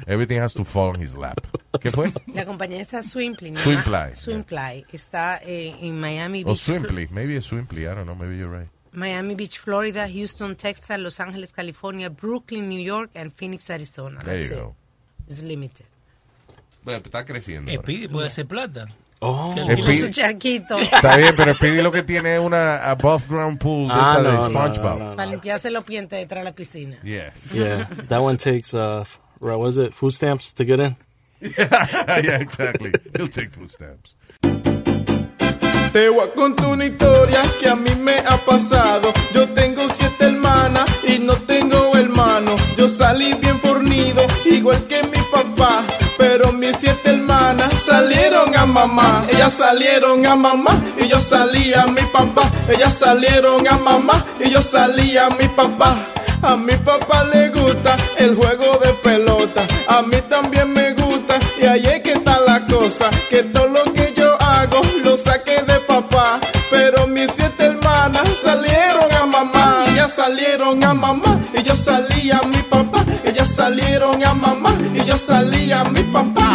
Everything 0.07 0.39
has 0.41 0.55
to 0.55 0.65
fall 0.65 0.91
on 0.91 1.01
his 1.03 1.15
lap. 1.17 1.39
¿Qué 1.81 1.91
fue? 1.91 2.13
La 2.35 2.45
compañía 2.45 2.81
esa 2.81 3.03
Swimply. 3.03 3.51
¿no? 3.53 3.61
Swimply, 3.61 4.15
Swimply. 4.15 4.85
Está 4.93 5.41
eh, 5.45 5.75
en 5.81 5.99
Miami 6.01 6.43
O 6.43 6.49
Beach. 6.49 6.59
Swimply. 6.59 7.09
Maybe 7.11 7.37
it's 7.37 7.47
Swimply. 7.47 7.83
I 7.87 7.95
don't 7.95 8.05
know. 8.07 8.15
Maybe 8.15 8.37
you're 8.37 8.51
right. 8.51 8.69
Miami 8.93 9.35
Beach, 9.37 9.59
Florida, 9.59 10.09
Houston, 10.09 10.57
Texas, 10.57 10.99
Los 10.99 11.21
Ángeles, 11.21 11.53
California, 11.53 12.11
Brooklyn, 12.11 12.69
New 12.69 12.81
York, 12.83 13.11
and 13.15 13.33
Phoenix, 13.33 13.71
Arizona. 13.71 14.19
There 14.25 14.35
That's 14.35 14.51
you 14.51 14.57
it. 14.57 14.61
go. 14.63 14.75
It's 15.29 15.43
limited. 15.43 15.87
Bueno, 16.83 17.01
está 17.05 17.25
creciendo. 17.25 17.71
Speedy 17.73 18.09
puede 18.09 18.27
hacer 18.27 18.47
plata. 18.47 18.87
Oh. 19.21 19.53
Que 19.55 19.61
Eh, 19.61 19.77
Speedy- 19.77 19.99
su- 20.07 20.09
charquito. 20.11 20.79
Está 20.81 21.17
bien, 21.19 21.35
pero 21.37 21.55
Speedy 21.55 21.83
lo 21.83 21.93
que 21.93 22.03
tiene 22.03 22.35
es 22.37 22.41
una 22.41 22.91
above 22.91 23.29
ground 23.29 23.59
pool 23.59 23.87
de 23.89 23.95
Ah, 23.95 24.13
esa 24.19 24.23
de 24.23 24.29
no, 24.33 24.39
no, 24.39 24.47
SpongeBob. 24.49 24.99
no, 24.99 25.11
no. 25.11 25.17
Para 25.17 25.31
limpiarse 25.31 25.71
los 25.71 25.85
pientes 25.85 26.19
detrás 26.19 26.41
de 26.41 26.45
la 26.51 26.55
piscina. 26.57 26.99
Yeah. 27.05 27.33
Yeah, 27.53 27.87
that 28.09 28.21
one 28.23 28.39
takes 28.39 28.75
uh, 28.75 29.05
right, 29.41 29.57
what 29.57 29.69
is 29.69 29.79
it? 29.79 29.95
Food 29.95 30.15
stamps 30.15 30.53
to 30.55 30.65
get 30.65 30.81
in. 30.81 30.97
yeah, 31.41 32.39
exactly. 32.39 32.93
He'll 33.17 33.29
take 33.29 33.51
food 33.51 33.71
stamps. 33.71 34.15
Te 35.93 36.09
voy 36.09 36.25
a 36.25 36.31
contar 36.31 36.69
una 36.69 36.87
historia 36.87 37.43
que 37.59 37.69
a 37.69 37.75
mí 37.75 37.91
me 37.97 38.19
ha 38.19 38.37
pasado. 38.47 39.13
Yo 39.35 39.49
tengo 39.49 39.89
siete 39.89 40.27
hermanas 40.27 40.89
y 41.03 41.19
no 41.19 41.35
tengo 41.35 41.97
hermano. 41.97 42.55
Yo 42.77 42.89
salí 42.89 43.35
bien 43.35 43.59
fornido, 43.59 44.23
igual 44.45 44.85
que 44.85 45.03
mi 45.03 45.19
papá. 45.33 45.85
Pero 46.17 46.53
mis 46.53 46.77
siete 46.77 47.11
hermanas 47.11 47.73
salieron 47.83 48.55
a 48.55 48.67
mamá, 48.67 49.25
ellas 49.33 49.55
salieron 49.55 50.25
a 50.27 50.37
mamá 50.37 50.81
y 50.97 51.09
yo 51.09 51.19
salía 51.19 51.83
a 51.83 51.87
mi 51.87 52.03
papá. 52.13 52.49
Ellas 52.69 52.95
salieron 52.97 53.67
a 53.67 53.77
mamá 53.79 54.25
y 54.39 54.51
yo 54.51 54.63
salía 54.63 55.27
a 55.27 55.31
mi 55.31 55.49
papá. 55.49 56.07
A 56.43 56.57
mi 56.57 56.75
papá 56.77 57.25
le 57.25 57.51
gusta 57.51 57.97
el 58.17 58.35
juego 58.35 58.79
de 58.83 58.93
pelota, 58.95 59.63
a 59.87 60.03
mí 60.03 60.17
también 60.29 60.73
me 60.73 60.93
gusta 60.95 61.39
y 61.61 61.67
ahí 61.67 61.85
es 61.85 62.01
que 62.01 62.13
está 62.13 62.41
la 62.41 62.65
cosa, 62.65 63.11
que 63.29 63.43
todo 63.43 63.69
lo 63.69 63.85
que 63.93 64.15
yo 64.17 64.37
hago 64.41 64.81
lo 65.05 65.17
saqué 65.17 65.63
de 65.63 65.79
papá. 65.81 66.41
Pero 66.71 67.07
mis 67.07 67.31
siete 67.37 67.67
hermanas 67.67 68.27
salieron 68.43 69.13
a 69.13 69.27
mamá, 69.27 69.85
ellas 69.89 70.13
salieron 70.15 70.83
a 70.83 70.95
mamá 70.95 71.39
y 71.53 71.63
yo 71.63 71.75
salía 71.77 72.39
a 72.39 72.47
mi 72.47 72.63
papá. 72.63 73.05
Ellas 73.25 73.49
salieron 73.55 74.25
a 74.25 74.35
mamá 74.35 74.75
y 74.95 75.05
yo 75.05 75.17
salía 75.17 75.81
a 75.83 75.85
mi 75.85 76.03
papá. 76.05 76.50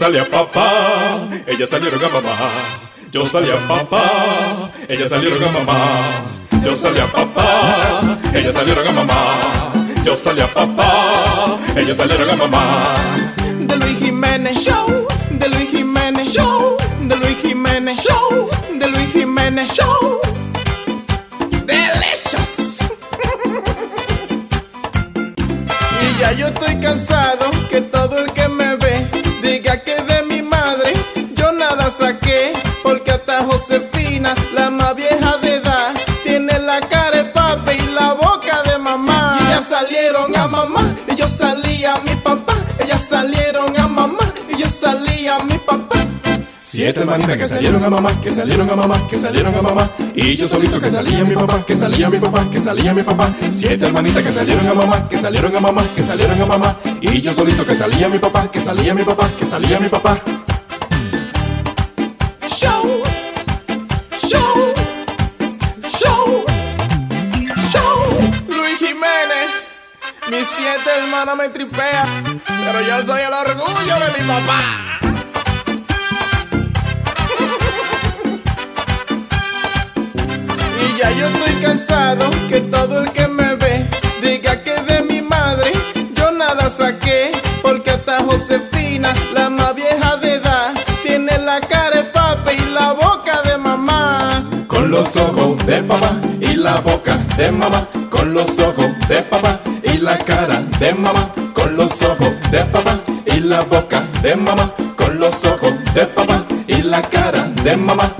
Salí 0.00 0.16
a 0.16 0.24
papá, 0.24 0.72
ellas 1.46 1.68
salieron 1.68 2.02
a 2.02 2.08
mamá. 2.08 2.34
Yo 3.12 3.26
salí 3.26 3.50
a 3.50 3.58
papá, 3.68 4.02
ellas 4.88 5.10
salieron 5.10 5.44
a 5.44 5.50
mamá. 5.50 5.76
Yo 6.64 6.74
salí 6.74 7.00
a 7.00 7.06
papá, 7.06 8.16
ellas 8.32 8.54
salieron 8.54 8.88
a 8.88 8.92
mamá. 8.92 9.34
Yo 10.02 10.16
salí 10.16 10.40
a 10.40 10.46
papá, 10.46 11.58
ellas 11.76 11.98
salieron 11.98 12.30
a 12.30 12.36
mamá. 12.36 12.94
de 13.58 13.76
Luis 13.76 13.98
Jiménez 13.98 14.56
Show, 14.64 15.06
de 15.32 15.48
Luis 15.50 15.70
Jiménez 15.70 16.32
Show, 16.32 16.78
de 17.02 17.16
Luis 17.16 17.36
Jiménez 17.42 17.98
Show, 18.02 18.48
de 18.78 18.86
Luis 18.88 19.12
Jiménez 19.12 19.70
Show. 19.70 20.18
Delicious. 21.66 22.78
y 26.02 26.20
ya 26.20 26.32
yo 26.32 26.46
estoy 26.46 26.80
cansado 26.80 27.50
que 27.68 27.82
todo 27.82 28.24
el 28.24 28.32
que 28.32 28.48
Siete 46.80 47.00
hermanitas 47.00 47.36
que 47.36 47.46
salieron 47.46 47.84
a 47.84 47.90
mamá, 47.90 48.10
que 48.22 48.32
salieron 48.32 48.70
a 48.70 48.74
mamá, 48.74 49.06
que 49.10 49.18
salieron 49.18 49.54
a 49.54 49.60
mamá. 49.60 49.90
Y 50.14 50.34
yo 50.34 50.48
solito 50.48 50.80
que 50.80 50.90
salía 50.90 51.22
mi 51.24 51.34
papá, 51.34 51.62
que 51.66 51.76
salía 51.76 52.08
mi 52.08 52.18
papá, 52.18 52.50
que 52.50 52.58
salía 52.58 52.90
a 52.92 52.94
mi 52.94 53.02
papá. 53.02 53.28
Siete 53.52 53.84
hermanitas 53.84 54.22
que 54.24 54.32
salieron 54.32 54.66
a 54.66 54.72
mamá, 54.72 55.06
que 55.06 55.18
salieron 55.18 55.54
a 55.54 55.60
mamá, 55.60 55.82
que 55.94 56.02
salieron 56.02 56.40
a 56.40 56.46
mamá. 56.46 56.76
Y 57.02 57.20
yo 57.20 57.34
solito 57.34 57.66
que 57.66 57.74
salía 57.74 58.08
mi 58.08 58.18
papá, 58.18 58.50
que 58.50 58.62
salía 58.62 58.94
mi 58.94 59.02
papá, 59.02 59.28
que 59.38 59.44
salía 59.44 59.78
mi 59.78 59.90
papá. 59.90 60.18
Show, 62.48 63.02
show, 64.26 64.72
show, 65.82 66.44
show. 67.68 68.32
Luis 68.48 68.78
Jiménez, 68.78 69.50
mis 70.30 70.46
siete 70.46 70.90
hermanos 70.96 71.36
me 71.36 71.50
tripean, 71.50 72.40
pero 72.46 72.80
yo 72.80 73.04
soy 73.04 73.20
el 73.20 73.34
orgullo 73.34 73.94
de 74.00 74.22
mi 74.22 74.26
papá. 74.26 74.89
Ya 81.00 81.10
yo 81.12 81.26
estoy 81.28 81.54
cansado 81.62 82.30
que 82.48 82.60
todo 82.60 83.02
el 83.02 83.10
que 83.12 83.26
me 83.28 83.54
ve 83.54 83.86
diga 84.22 84.62
que 84.62 84.74
de 84.82 85.02
mi 85.02 85.22
madre 85.22 85.72
yo 86.14 86.30
nada 86.32 86.68
saqué, 86.68 87.32
porque 87.62 87.90
hasta 87.90 88.22
Josefina, 88.24 89.12
la 89.34 89.48
más 89.48 89.74
vieja 89.74 90.16
de 90.16 90.34
edad, 90.34 90.74
tiene 91.02 91.38
la 91.38 91.60
cara 91.60 91.96
de 91.96 92.04
papi 92.04 92.52
y 92.54 92.74
la 92.74 92.92
boca 92.92 93.40
de 93.42 93.56
mamá. 93.56 94.44
Con 94.66 94.90
los 94.90 95.16
ojos 95.16 95.64
de 95.66 95.82
papá 95.82 96.12
y 96.40 96.54
la 96.56 96.80
boca 96.80 97.16
de 97.36 97.50
mamá. 97.50 97.86
Con 98.10 98.34
los 98.34 98.58
ojos 98.58 98.90
de 99.08 99.22
papá 99.22 99.60
y 99.82 99.98
la 99.98 100.18
cara 100.18 100.62
de 100.78 100.92
mamá. 100.92 101.32
Con 101.54 101.76
los 101.76 101.92
ojos 102.02 102.32
de 102.50 102.64
papá 102.64 103.00
y 103.26 103.40
la 103.40 103.62
boca 103.62 104.04
de 104.22 104.36
mamá. 104.36 104.72
Con 104.96 105.18
los 105.18 105.44
ojos 105.44 105.72
de 105.94 106.06
papá 106.06 106.44
y 106.66 106.82
la 106.82 107.00
cara 107.02 107.48
de 107.64 107.76
mamá. 107.76 108.14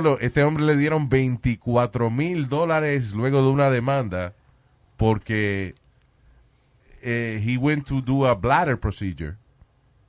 Diablo, 0.00 0.18
este 0.20 0.42
hombre 0.42 0.64
le 0.64 0.76
dieron 0.76 1.08
24 1.08 2.10
mil 2.10 2.48
dólares 2.48 3.12
luego 3.12 3.42
de 3.42 3.48
una 3.48 3.70
demanda 3.70 4.34
porque 4.96 5.74
eh, 7.02 7.42
he 7.44 7.56
went 7.56 7.86
to 7.86 8.00
do 8.00 8.26
a 8.26 8.34
bladder 8.34 8.78
procedure. 8.78 9.36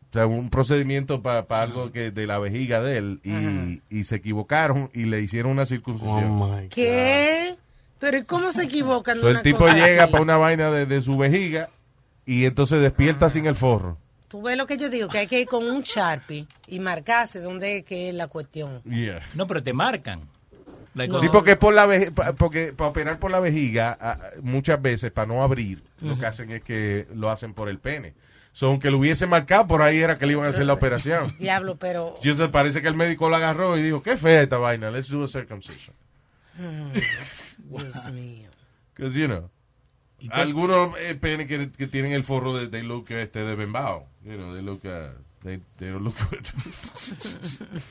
O 0.10 0.14
sea, 0.14 0.26
un 0.26 0.50
procedimiento 0.50 1.22
para 1.22 1.46
algo 1.62 1.92
que 1.92 2.12
de 2.12 2.26
la 2.26 2.40
vejiga 2.40 2.82
de 2.82 2.98
él 2.98 3.20
y, 3.24 3.82
y 3.90 4.04
se 4.06 4.16
equivocaron 4.16 4.90
y 4.94 5.04
le 5.06 5.22
hicieron 5.22 5.52
una 5.52 5.66
circuncisión. 5.66 6.42
Oh 6.42 6.60
¿Qué? 6.70 7.56
Pero 8.00 8.18
¿y 8.18 8.24
cómo 8.24 8.52
se 8.52 8.64
equivocan? 8.64 9.20
So, 9.20 9.30
el 9.30 9.42
tipo 9.42 9.60
cosa 9.60 9.74
llega 9.76 10.08
para 10.08 10.24
una 10.24 10.38
vaina 10.38 10.72
de, 10.72 10.86
de 10.86 11.02
su 11.02 11.18
vejiga 11.18 11.70
y 12.26 12.46
entonces 12.46 12.82
despierta 12.82 13.30
sin 13.30 13.48
el 13.48 13.56
forro. 13.56 13.98
Tú 14.28 14.42
ves 14.42 14.58
lo 14.58 14.66
que 14.66 14.78
yo 14.78 14.90
digo, 14.90 15.08
que 15.08 15.20
hay 15.20 15.28
que 15.28 15.40
ir 15.42 15.48
con 15.48 15.66
un 15.66 15.82
Sharpie 15.82 16.48
y 16.68 16.80
marcarse 16.80 17.40
dónde 17.40 17.78
es 17.78 17.86
que 17.86 18.10
es 18.10 18.16
la 18.16 18.28
cuestión. 18.28 18.82
Yeah. 18.84 19.22
No, 19.36 19.48
pero 19.48 19.64
te 19.64 19.72
marcan. 19.74 20.28
Like, 20.94 21.14
No. 21.14 21.20
Sí, 21.20 21.28
porque 21.32 21.56
por 21.56 21.74
la 21.74 21.88
porque 22.38 22.74
para 22.74 22.90
operar 22.90 23.20
por 23.20 23.32
la 23.32 23.40
vejiga, 23.40 23.98
ah, 24.02 24.18
muchas 24.42 24.82
veces 24.82 25.12
para 25.12 25.28
no 25.28 25.44
abrir, 25.44 25.84
lo 26.02 26.18
que 26.18 26.26
hacen 26.26 26.52
es 26.52 26.64
que 26.64 27.08
lo 27.14 27.30
hacen 27.30 27.54
por 27.54 27.70
el 27.70 27.80
pene. 27.80 28.16
So, 28.52 28.68
aunque 28.68 28.90
lo 28.90 28.98
hubiese 28.98 29.28
marcado, 29.28 29.68
por 29.68 29.84
ahí 29.84 30.00
era 30.00 30.18
que 30.18 30.26
le 30.26 30.32
iban 30.32 30.46
a 30.46 30.50
hacer 30.50 30.66
la 30.66 30.74
operación. 30.74 31.36
Diablo, 31.40 31.78
pero... 31.78 32.16
Yo 32.24 32.34
sé, 32.34 32.50
parece 32.50 32.82
que 32.82 32.88
el 32.88 32.96
médico 32.96 33.30
lo 33.30 33.36
agarró 33.36 33.78
y 33.78 33.84
dijo, 33.84 34.02
qué 34.02 34.18
fea 34.18 34.42
esta 34.42 34.58
vaina, 34.58 34.90
let's 34.90 35.10
do 35.10 35.24
a 35.24 35.28
circumcision. 35.28 35.96
Dios 37.70 38.12
mío. 38.12 38.50
Because, 38.96 39.16
you 39.16 39.28
know, 39.28 39.52
algunos 40.32 40.94
eh, 41.00 41.18
que, 41.20 41.72
que 41.72 41.88
tienen 41.88 42.12
el 42.14 42.24
forro 42.24 42.56
de, 42.56 42.68
they 42.68 42.84
look 42.84 43.10
este, 43.12 43.40
de 43.40 43.56
bembao. 43.56 44.08
You 44.26 44.34
know, 44.36 44.54
they 44.54 44.64
look, 44.64 44.84
uh, 44.86 45.14
they, 45.44 45.60
they 45.78 45.90
don't 45.92 46.04
look 46.04 46.16
good. 46.30 46.46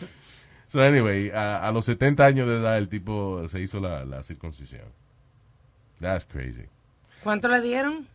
so, 0.69 0.81
anyway, 0.83 1.31
a, 1.31 1.67
a 1.67 1.73
los 1.73 1.85
70 1.87 2.25
años 2.25 2.49
de 2.49 2.59
edad 2.59 2.77
el 2.79 2.89
tipo 2.89 3.47
se 3.49 3.61
hizo 3.61 3.81
la, 3.81 4.05
la 4.05 4.23
circuncisión. 4.23 4.85
That's 6.01 6.25
crazy. 6.25 6.65
¿Cuánto 7.23 7.49
le 7.49 7.61
dieron? 7.61 8.07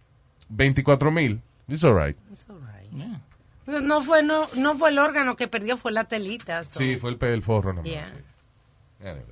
24 0.49 1.11
mil. 1.11 1.41
It's 1.67 1.83
alright. 1.83 2.17
It's 2.31 2.45
all 2.49 2.59
right. 2.59 2.91
No 3.65 4.01
fue, 4.01 4.21
no, 4.23 4.47
no 4.57 4.75
fue 4.77 4.89
el 4.89 4.99
órgano 4.99 5.35
que 5.35 5.47
perdió, 5.47 5.77
fue 5.77 5.91
la 5.91 6.03
telita. 6.03 6.63
so- 6.63 6.79
Sí, 6.79 6.97
fue 6.97 7.11
el, 7.11 7.17
pe- 7.17 7.33
el 7.33 7.41
forro 7.41 7.73
nomás. 7.73 7.89
Yeah. 7.89 8.05
sí. 8.05 9.05
Anyway. 9.07 9.25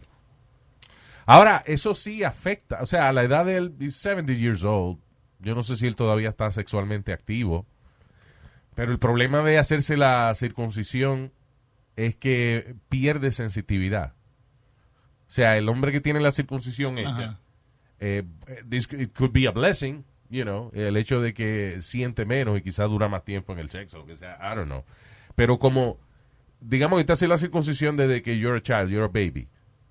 Ahora, 1.31 1.62
eso 1.67 1.93
sí 1.93 2.24
afecta. 2.24 2.79
O 2.81 2.88
sea, 2.88 3.07
a 3.07 3.13
la 3.13 3.24
edad 3.24 3.45
de 3.45 3.57
él, 3.57 3.75
he's 3.79 3.95
70 3.98 4.33
years 4.33 4.63
old. 4.63 4.98
Yo 5.38 5.53
no 5.53 5.62
sé 5.62 5.75
si 5.75 5.86
él 5.86 5.95
todavía 5.95 6.29
está 6.29 6.51
sexualmente 6.51 7.13
activo. 7.13 7.67
Pero 8.74 8.91
el 8.91 8.98
problema 8.98 9.43
de 9.43 9.59
hacerse 9.59 9.95
la 9.95 10.33
circuncisión 10.33 11.31
es 11.95 12.15
que 12.15 12.74
pierde 12.89 13.31
sensitividad. 13.31 14.15
O 15.27 15.31
sea, 15.31 15.55
el 15.55 15.69
hombre 15.69 15.91
que 15.91 16.01
tiene 16.01 16.19
la 16.19 16.31
circuncisión 16.31 16.98
hecha, 16.98 17.39
eh, 18.00 18.24
this 18.67 18.91
it 18.91 19.13
could 19.15 19.31
be 19.31 19.48
a 19.48 19.51
blessing, 19.51 20.03
you 20.31 20.41
know, 20.41 20.71
el 20.74 20.98
hecho 20.98 21.21
de 21.21 21.36
que 21.36 21.83
siente 21.83 22.25
menos 22.25 22.57
y 22.57 22.63
quizás 22.63 22.89
dura 22.89 23.07
más 23.07 23.24
tiempo 23.24 23.53
en 23.53 23.59
el 23.59 23.69
sexo, 23.69 24.00
lo 24.00 24.07
que 24.07 24.15
sea, 24.15 24.39
I 24.41 24.55
don't 24.55 24.65
know. 24.65 24.83
Pero 25.36 25.59
como, 25.59 26.00
digamos 26.59 26.98
que 26.98 27.03
te 27.03 27.13
hace 27.13 27.27
la 27.27 27.38
circuncisión 27.38 27.98
desde 27.98 28.24
que 28.24 28.39
you're 28.39 28.57
a 28.57 28.63
child, 28.63 28.89
you're 28.89 29.05
a 29.05 29.07
baby, 29.07 29.48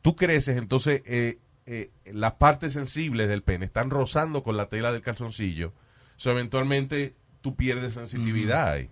tú 0.08 0.16
creces, 0.16 0.56
entonces 0.56 1.02
eh, 1.04 1.38
eh, 1.66 1.90
las 2.06 2.32
partes 2.34 2.72
sensibles 2.72 3.28
del 3.28 3.42
pene 3.42 3.66
están 3.66 3.90
rozando 3.90 4.42
con 4.42 4.56
la 4.56 4.68
tela 4.70 4.90
del 4.90 5.02
calzoncillo, 5.02 5.74
so 6.16 6.30
eventualmente 6.30 7.14
tú 7.42 7.54
pierdes 7.56 7.92
sensitividad 7.94 8.72
ahí, 8.72 8.88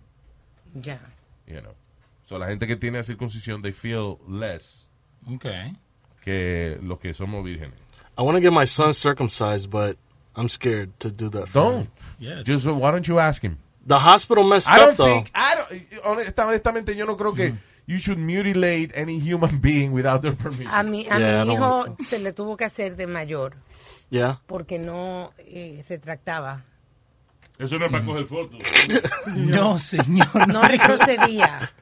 Ya. 0.75 1.01
you 1.47 1.59
know. 1.61 1.73
So 2.27 2.39
la 2.39 2.49
gente 2.49 2.67
que 2.67 2.77
tiene 2.77 2.99
la 2.99 3.05
circuncisión, 3.05 3.63
they 3.63 3.73
feel 3.73 4.19
less 4.29 4.89
Okay. 5.35 5.73
que 6.21 6.79
los 6.83 6.99
que 6.99 7.15
somos 7.15 7.43
vírgenes. 7.43 7.79
I 8.19 8.23
want 8.23 8.37
to 8.37 8.43
get 8.43 8.53
my 8.53 8.67
son 8.67 8.93
circumcised, 8.93 9.71
but 9.71 9.97
I'm 10.37 10.49
scared 10.51 10.91
to 10.99 11.11
do 11.11 11.31
that. 11.31 11.49
Don't. 11.55 11.89
Yeah. 12.19 12.43
Just 12.45 12.67
why 12.67 12.91
don't 12.91 13.07
you 13.09 13.19
ask 13.19 13.43
him? 13.43 13.57
The 13.87 13.95
hospital 13.99 14.45
messed 14.45 14.69
I 14.69 14.79
don't 14.81 14.91
up 14.91 14.97
though. 14.97 15.07
think, 15.07 15.31
I 15.35 15.55
don't, 15.55 16.05
honesta- 16.05 16.45
honestamente 16.47 16.95
yo 16.95 17.07
no 17.07 17.17
creo 17.17 17.33
que, 17.35 17.55
you 17.87 17.99
should 17.99 18.19
mutilate 18.19 18.93
any 18.95 19.19
human 19.21 19.61
being 19.61 19.91
without 19.93 20.23
their 20.23 20.35
permission. 20.35 20.73
A 20.75 20.83
mi, 20.83 21.07
a 21.11 21.19
Yeah, 21.19 21.45
mi 21.45 21.55
hijo 21.55 21.97
se 22.09 22.19
le 22.19 22.33
tuvo 22.33 22.57
que 22.57 22.65
hacer 22.65 22.97
de 22.97 23.07
mayor 23.07 23.55
Yeah. 24.11 24.41
porque 24.47 24.79
no 24.79 25.33
eh, 25.39 25.85
retractaba. 25.89 26.65
Eso 27.59 27.79
no 27.79 27.87
es 27.87 27.93
para 27.93 28.05
coger 28.05 28.27
fotos. 28.27 28.63
No, 29.35 29.79
señor. 29.79 30.47
No 30.49 30.63
retrocedía. 30.63 31.73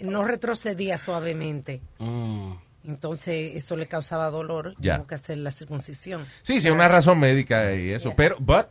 No 0.00 0.24
retrocedía 0.24 0.98
suavemente. 0.98 1.80
Mm. 1.98 2.52
Entonces 2.84 3.52
eso 3.54 3.76
le 3.76 3.86
causaba 3.86 4.30
dolor. 4.30 4.74
Ya. 4.78 4.96
Tuvo 4.96 5.06
que 5.06 5.14
hacer 5.14 5.38
la 5.38 5.50
circuncisión. 5.52 6.26
Sí, 6.42 6.60
sí, 6.60 6.68
una 6.70 6.88
razón 6.88 7.20
médica 7.20 7.72
y 7.74 7.90
eso. 7.92 8.12
Pero, 8.16 8.36
but, 8.40 8.66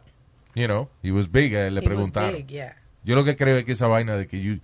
you 0.53 0.65
know, 0.65 0.89
he 1.01 1.11
was 1.11 1.31
big, 1.31 1.53
eh, 1.53 1.71
le 1.71 1.79
was 1.79 1.85
preguntaron. 1.85 2.33
big, 2.33 2.47
yeah. 2.47 2.75
Yo 3.03 3.15
lo 3.15 3.23
que 3.23 3.35
creo 3.37 3.57
es 3.57 3.63
que 3.63 3.71
esa 3.71 3.87
vaina 3.87 4.17
de 4.17 4.27
que 4.27 4.41
you- 4.41 4.59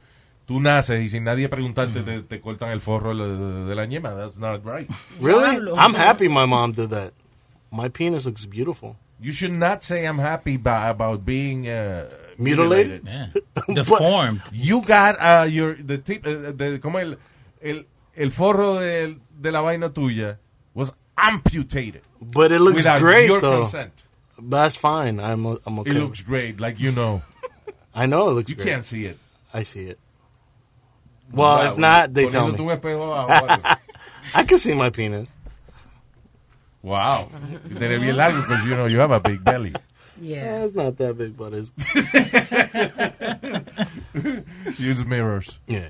tú 0.47 0.59
naces 0.59 1.01
y 1.03 1.09
sin 1.09 1.23
nadie 1.23 1.49
preguntarte 1.49 2.01
te, 2.01 2.21
te 2.21 2.39
cortan 2.41 2.71
el 2.71 2.79
forro 2.81 3.13
de, 3.15 3.37
de- 3.37 3.65
de 3.65 3.75
la 3.75 3.85
ñema. 3.85 4.15
That's 4.15 4.37
not 4.37 4.63
right. 4.65 4.89
Really? 5.19 5.71
I'm 5.77 5.93
happy 5.93 6.27
my 6.29 6.45
mom 6.45 6.71
did 6.73 6.89
that. 6.91 7.13
My 7.71 7.89
penis 7.89 8.25
looks 8.25 8.45
beautiful. 8.45 8.95
You 9.19 9.31
should 9.33 9.51
not 9.53 9.83
say 9.83 10.05
I'm 10.05 10.19
happy 10.19 10.55
about 10.63 11.25
being 11.25 11.67
uh, 11.67 12.05
Mutilated? 12.37 13.01
Yeah. 13.05 13.27
Deformed. 13.73 14.41
You 14.53 14.81
got 14.83 15.15
uh, 15.19 15.45
your 15.49 15.75
the 15.75 15.97
tip, 15.97 16.25
uh, 16.25 16.51
the- 16.55 16.79
como 16.81 16.99
el, 16.99 17.15
el 17.61 17.83
el 18.15 18.29
forro 18.31 18.79
de, 18.79 19.15
de 19.41 19.51
la 19.51 19.61
vaina 19.61 19.89
tuya 19.89 20.37
was 20.73 20.91
amputated. 21.17 22.01
But 22.21 22.51
it 22.51 22.59
looks 22.61 22.77
without 22.77 23.01
great 23.01 23.27
your 23.27 23.41
though. 23.41 23.61
consent. 23.61 24.03
That's 24.39 24.75
fine. 24.75 25.19
I'm 25.19 25.45
I'm 25.65 25.79
okay. 25.79 25.91
It 25.91 25.95
looks 25.95 26.21
great, 26.21 26.59
like 26.59 26.79
you 26.79 26.91
know. 26.91 27.21
I 27.93 28.05
know 28.05 28.29
it 28.29 28.33
looks 28.33 28.49
You 28.49 28.55
great. 28.55 28.67
can't 28.67 28.85
see 28.85 29.05
it. 29.05 29.17
I 29.53 29.63
see 29.63 29.85
it. 29.85 29.99
Well, 31.31 31.71
if 31.71 31.77
not, 31.77 32.13
they 32.13 32.27
tell 32.29 32.47
me. 32.47 32.57
espejo 32.57 33.13
abajo, 33.27 33.47
algo. 33.47 33.77
I 34.35 34.43
can 34.43 34.57
see 34.57 34.73
my 34.73 34.89
penis. 34.89 35.29
Wow. 36.81 37.29
You 37.69 37.75
tenés 37.75 37.99
bien 38.01 38.15
largo 38.15 38.39
because 38.41 38.63
you 38.65 38.75
know 38.75 38.85
you 38.85 38.99
have 38.99 39.11
a 39.11 39.19
big 39.19 39.43
belly. 39.43 39.73
Yeah. 40.21 40.37
Eh, 40.37 40.63
it's 40.63 40.73
not 40.73 40.97
that 40.97 41.17
big, 41.17 41.35
but 41.37 41.53
it's 41.53 41.71
Use 44.79 45.05
mirrors. 45.05 45.59
yeah. 45.67 45.89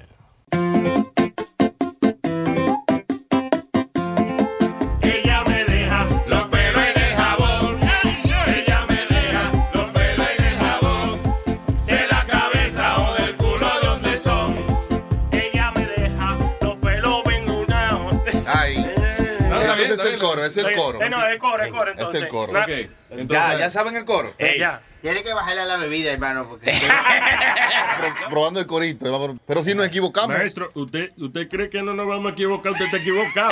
Ya, 23.28 23.58
ya 23.58 23.70
saben 23.70 23.96
el 23.96 24.06
coro. 24.06 24.34
Ella. 24.38 24.82
Tiene 25.02 25.22
que 25.24 25.32
bajarle 25.34 25.62
a 25.62 25.66
la 25.66 25.78
bebida, 25.78 26.12
hermano, 26.12 26.48
porque 26.50 26.72
Pro- 28.00 28.30
probando 28.30 28.60
el 28.60 28.66
corito. 28.68 29.38
Pero 29.46 29.64
si 29.64 29.74
nos 29.76 29.86
equivocamos. 29.86 30.36
Maestro, 30.38 30.72
¿usted, 30.74 31.12
¿usted 31.18 31.48
cree 31.48 31.70
que 31.70 31.82
no 31.84 31.94
nos 31.94 32.08
vamos 32.08 32.32
a 32.32 32.34
equivocar? 32.34 32.72
Usted 32.72 32.86
está 32.86 32.98
equivocado. 32.98 33.52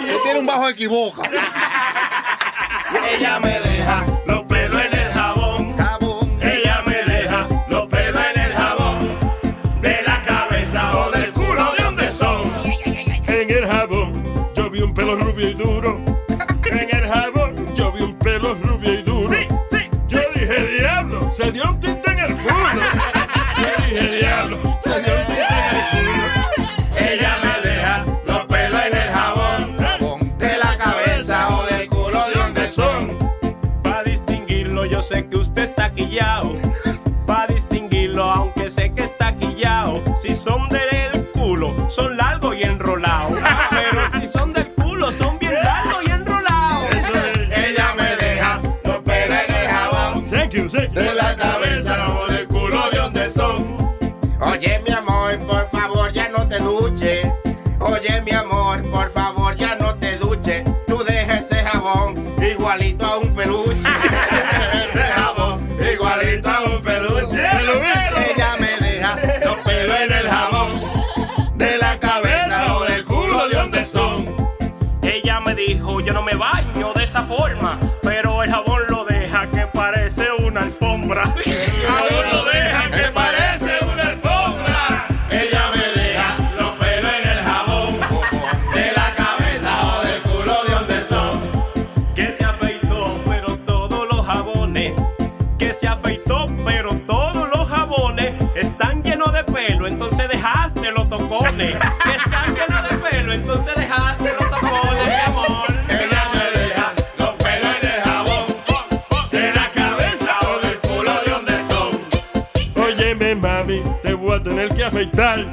Usted 0.00 0.22
tiene 0.22 0.40
un 0.40 0.46
bajo 0.46 0.68
equivoca. 0.68 1.30
Ella 3.10 3.38
me 3.40 3.60
deja 3.60 4.04
diablo, 21.48 21.79
afeitar. 114.90 115.46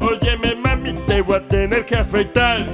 Óyeme, 0.00 0.54
mami, 0.54 0.92
te 1.06 1.20
voy 1.20 1.36
a 1.36 1.40
tener 1.40 1.84
que 1.84 1.96
afeitar. 1.96 2.66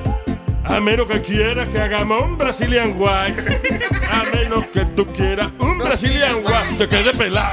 A 0.65 0.81
menos 0.81 1.07
que 1.07 1.21
quieras 1.23 1.69
que 1.69 1.81
hagamos 1.81 2.23
un 2.23 2.37
Brazilian 2.37 2.95
White. 2.97 3.81
A 4.11 4.25
menos 4.37 4.67
que 4.67 4.85
tú 4.97 5.07
quieras 5.07 5.51
un 5.59 5.79
Brazilian 5.79 6.37
White. 6.45 6.77
Te 6.79 6.89
quede 6.89 7.13
pelado. 7.15 7.53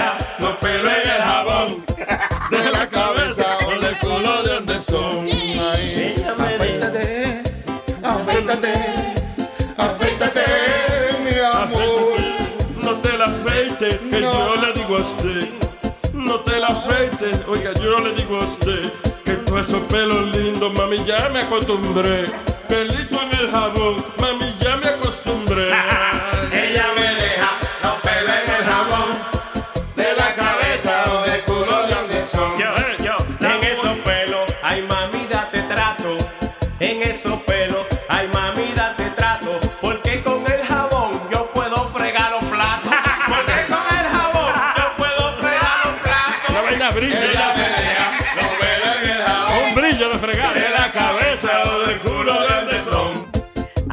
los 0.71 0.81
pelos 0.81 0.93
en 1.03 1.11
el 1.11 1.21
jabón. 1.21 1.85
De 2.49 2.71
la 2.71 2.89
cabeza 2.89 3.57
o 3.65 3.79
del 3.79 3.97
culo 3.97 4.43
de 4.43 4.53
donde 4.53 4.79
son. 4.79 5.25
Ay, 5.25 6.15
afeítate, 6.39 7.43
afeítate, 8.03 8.73
afeítate, 9.77 10.41
mi 11.23 11.39
amor. 11.39 12.19
No 12.83 12.95
te 12.99 13.17
la 13.17 13.25
afeites, 13.25 13.99
que 14.09 14.21
yo 14.21 14.55
le 14.55 14.73
digo 14.73 14.97
a 14.97 14.99
usted. 14.99 15.49
No 16.13 16.39
te 16.41 16.59
la 16.59 16.67
afeites, 16.67 17.39
oiga, 17.47 17.73
yo 17.73 17.99
le 17.99 18.13
digo 18.13 18.41
a 18.41 18.43
usted 18.43 18.91
que 19.23 19.33
todos 19.33 19.67
esos 19.67 19.81
pelos 19.83 20.35
lindos, 20.35 20.73
mami, 20.73 21.03
ya 21.05 21.29
me 21.29 21.41
acostumbré. 21.41 22.31
Pelito 22.67 23.21
en 23.21 23.39
el 23.39 23.51
jabón, 23.51 24.03
mami, 24.19 24.40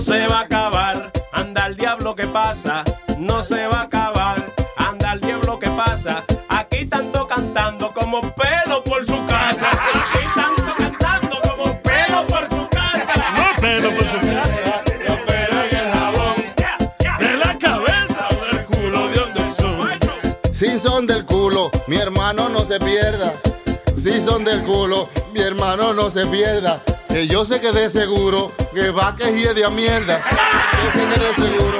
No 0.00 0.06
se 0.06 0.26
va 0.28 0.38
a 0.38 0.40
acabar, 0.44 1.12
anda 1.30 1.66
el 1.66 1.76
diablo 1.76 2.14
que 2.14 2.26
pasa. 2.26 2.84
No 3.18 3.42
se 3.42 3.66
va 3.66 3.80
a 3.80 3.82
acabar, 3.82 4.46
anda 4.78 5.12
el 5.12 5.20
diablo 5.20 5.58
que 5.58 5.68
pasa. 5.68 6.24
Aquí 6.48 6.86
tanto 6.86 7.28
cantando 7.28 7.92
como 7.92 8.22
pelo 8.32 8.82
por 8.82 9.04
su 9.04 9.26
casa. 9.26 9.68
Aquí 9.68 10.24
tanto 10.34 10.74
cantando 10.74 11.38
como 11.42 11.82
pelo 11.82 12.26
por 12.28 12.48
su 12.48 12.66
casa. 12.70 13.12
No 13.36 13.60
pelo 13.60 13.90
por 13.90 14.04
su 14.04 14.20
casa. 14.20 14.82
Los 15.06 15.18
pelos 15.18 15.64
en 15.70 15.78
el 15.78 15.92
jabón. 15.92 16.34
De 17.18 17.36
la 17.36 17.58
cabeza 17.58 18.28
o 18.30 18.56
del 18.56 18.64
culo 18.64 19.08
de 19.08 19.14
donde 19.20 19.50
son. 19.52 20.54
Si 20.54 20.78
son 20.78 21.06
del 21.06 21.26
culo, 21.26 21.70
mi 21.88 21.96
hermano 21.96 22.48
no 22.48 22.60
se 22.60 22.80
pierda. 22.80 23.34
Si 24.02 24.22
son 24.22 24.44
del 24.44 24.62
culo, 24.62 25.10
no 26.00 26.10
se 26.10 26.26
pierda. 26.26 26.82
Que 27.08 27.26
yo 27.26 27.44
sé 27.44 27.60
que 27.60 27.72
de 27.72 27.90
seguro 27.90 28.52
que 28.74 28.90
va 28.90 29.14
que 29.14 29.32
hiede 29.32 29.64
a 29.64 29.70
mierda. 29.70 30.20
Yo 30.82 30.92
sé 30.92 31.06
que 31.08 31.20
de 31.20 31.34
seguro 31.34 31.78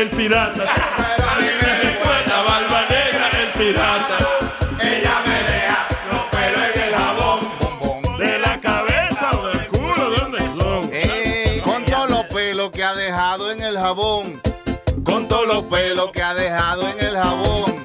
el 0.00 0.10
pirata. 0.10 0.64
Pero 0.96 1.28
a 1.28 1.34
mí 1.36 1.46
me 1.60 1.90
recuerda 1.90 2.42
Barba 2.42 2.86
Negra, 2.88 3.30
el 3.42 3.52
pirata. 3.52 4.16
Ella 4.80 5.22
me 5.26 5.42
deja 5.52 5.86
los 6.10 6.22
pelos 6.30 6.62
en 6.74 6.82
el 6.82 6.94
jabón. 6.94 8.18
De 8.18 8.38
la 8.38 8.60
cabeza 8.60 9.30
o 9.38 9.46
del 9.48 9.66
culo, 9.66 10.10
¿de 10.10 10.16
dónde 10.16 10.38
son? 10.58 10.90
Ey, 10.92 11.60
Con 11.60 11.84
todos 11.84 12.08
los 12.08 12.24
pelos 12.26 12.70
que 12.70 12.82
ha 12.82 12.94
dejado 12.94 13.50
en 13.50 13.62
el 13.62 13.78
jabón. 13.78 14.40
Con 15.04 15.28
todos 15.28 15.46
los 15.46 15.64
pelos 15.64 16.10
que 16.12 16.22
ha 16.22 16.34
dejado 16.34 16.88
en 16.88 17.00
el 17.00 17.16
jabón. 17.16 17.84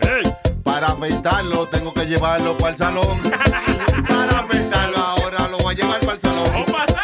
Para 0.63 0.87
afeitarlo 0.87 1.67
tengo 1.67 1.93
que 1.93 2.05
llevarlo 2.05 2.55
para 2.57 2.71
el 2.71 2.77
salón. 2.77 3.21
Para 4.07 4.39
afeitarlo 4.39 4.97
ahora 4.97 5.47
lo 5.49 5.57
voy 5.57 5.73
a 5.73 5.77
llevar 5.77 5.99
para 5.99 6.13
el 6.13 6.21
salón. 6.21 6.94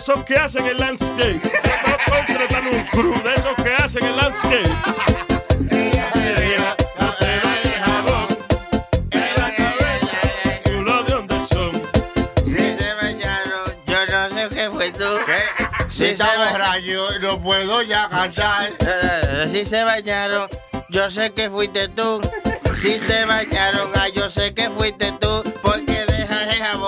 Esos 0.00 0.24
que 0.24 0.34
hacen 0.34 0.66
el 0.66 0.78
landscape. 0.78 1.38
Vamos 1.84 2.00
a 2.00 2.10
contratar 2.26 2.62
un 2.66 2.84
crew 2.86 3.22
de 3.22 3.34
esos 3.34 3.54
que 3.62 3.74
hacen 3.74 4.02
el 4.06 4.16
landscape. 4.16 4.70
Culo 10.64 11.02
de 11.04 11.12
dónde 11.12 11.40
son. 11.52 11.82
Si 12.44 12.52
se 12.78 12.94
bañaron, 12.94 13.64
yo 13.86 14.06
no 14.06 14.30
sé 14.30 14.48
qué 14.54 14.70
fue 14.70 14.90
tú. 14.92 15.04
Si 15.90 16.04
está 16.06 16.26
borracho, 16.36 17.18
no 17.20 17.40
puedo 17.42 17.82
ya 17.82 18.08
cantar. 18.08 18.70
Eh, 18.80 19.48
Si 19.52 19.64
se 19.64 19.84
bañaron, 19.84 20.48
yo 20.88 21.10
sé 21.10 21.30
que 21.32 21.50
fuiste 21.50 21.88
tú. 21.88 22.20
Si 22.76 22.98
se 22.98 23.24
bañaron, 23.26 23.90
ah, 23.94 24.08
yo 24.08 24.30
sé 24.30 24.54
que 24.54 24.70
fuiste 24.70 25.12
tú. 25.20 25.42
Porque 25.62 26.04
dejas 26.06 26.54
el 26.54 26.62
jabón 26.62 26.79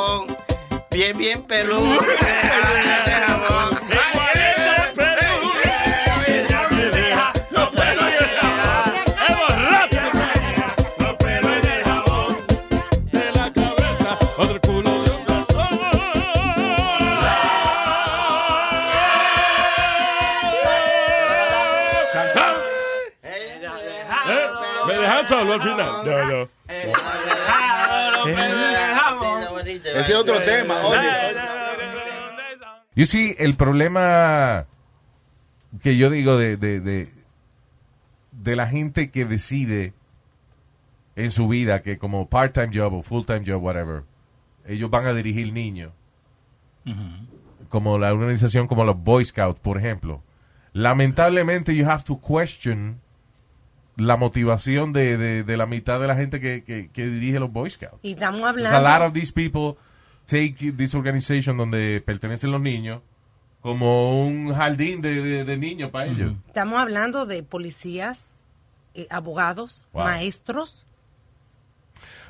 bien, 1.02 1.18
bien 1.18 1.42
peludo. 1.42 1.98
Dejas 2.00 3.08
el 3.08 3.22
jabón. 3.24 3.78
Ella 6.28 6.68
me 6.70 6.84
deja 6.90 7.32
los 7.50 7.68
pelos 7.70 8.04
en 8.04 8.14
el 8.14 8.36
jabón. 8.38 8.92
¡Es 9.28 9.34
borracho! 9.36 10.00
Los 10.98 11.14
pelos 11.16 11.52
en 11.56 11.70
el 11.72 11.82
jabón. 11.84 12.36
De 13.10 13.32
la 13.32 13.52
cabeza 13.52 14.18
o 14.36 14.46
del 14.46 14.60
culo 14.60 15.02
de 15.02 15.10
dónde 15.10 15.42
son. 15.42 15.80
¿Me 24.86 24.94
dejan 24.94 25.28
solo 25.28 25.52
al 25.54 25.62
final? 25.62 25.90
No, 26.04 26.24
no. 26.26 26.48
Ese 29.94 30.12
es 30.12 30.18
otro 30.18 30.40
tema, 30.42 30.74
oye. 30.84 31.08
You 32.94 33.06
see, 33.06 33.34
el 33.38 33.54
problema 33.56 34.66
que 35.80 35.96
yo 35.96 36.10
digo 36.10 36.36
de, 36.36 36.56
de, 36.56 36.80
de, 36.80 37.12
de 38.32 38.56
la 38.56 38.68
gente 38.68 39.10
que 39.10 39.24
decide 39.24 39.94
en 41.16 41.30
su 41.30 41.48
vida 41.48 41.82
que 41.82 41.98
como 41.98 42.28
part-time 42.28 42.70
job 42.74 42.94
o 42.94 43.02
full-time 43.02 43.44
job, 43.46 43.62
whatever, 43.62 44.04
ellos 44.66 44.90
van 44.90 45.06
a 45.06 45.14
dirigir 45.14 45.52
niños. 45.52 45.92
Como 47.68 47.98
la 47.98 48.12
una 48.12 48.24
organización 48.24 48.66
como 48.66 48.84
los 48.84 49.02
Boy 49.02 49.24
Scouts, 49.24 49.60
por 49.60 49.78
ejemplo. 49.78 50.22
Lamentablemente, 50.72 51.74
you 51.74 51.88
have 51.88 52.04
to 52.04 52.20
question 52.20 53.00
la 53.96 54.16
motivación 54.16 54.92
de, 54.92 55.16
de, 55.18 55.44
de 55.44 55.56
la 55.56 55.66
mitad 55.66 56.00
de 56.00 56.06
la 56.06 56.14
gente 56.16 56.40
que, 56.40 56.64
que, 56.64 56.88
que 56.90 57.06
dirige 57.08 57.38
los 57.40 57.52
Boy 57.52 57.70
Scouts. 57.70 57.98
Y 58.02 58.12
estamos 58.12 58.40
Because 58.40 58.68
a 58.68 58.80
lot 58.80 58.90
hablando. 58.92 59.06
of 59.06 59.12
these 59.12 59.32
people 59.32 59.76
take 60.26 60.72
this 60.76 60.94
organization 60.94 61.56
donde 61.56 62.02
pertenecen 62.04 62.50
los 62.50 62.60
niños 62.60 63.00
como 63.60 64.26
un 64.26 64.52
jardín 64.54 65.02
de, 65.02 65.22
de, 65.22 65.44
de 65.44 65.56
niños 65.56 65.90
para 65.90 66.06
ellos. 66.06 66.32
Estamos 66.48 66.80
hablando 66.80 67.26
de 67.26 67.42
policías, 67.42 68.24
eh, 68.94 69.06
abogados, 69.10 69.84
Wow. 69.92 70.04
maestros. 70.04 70.86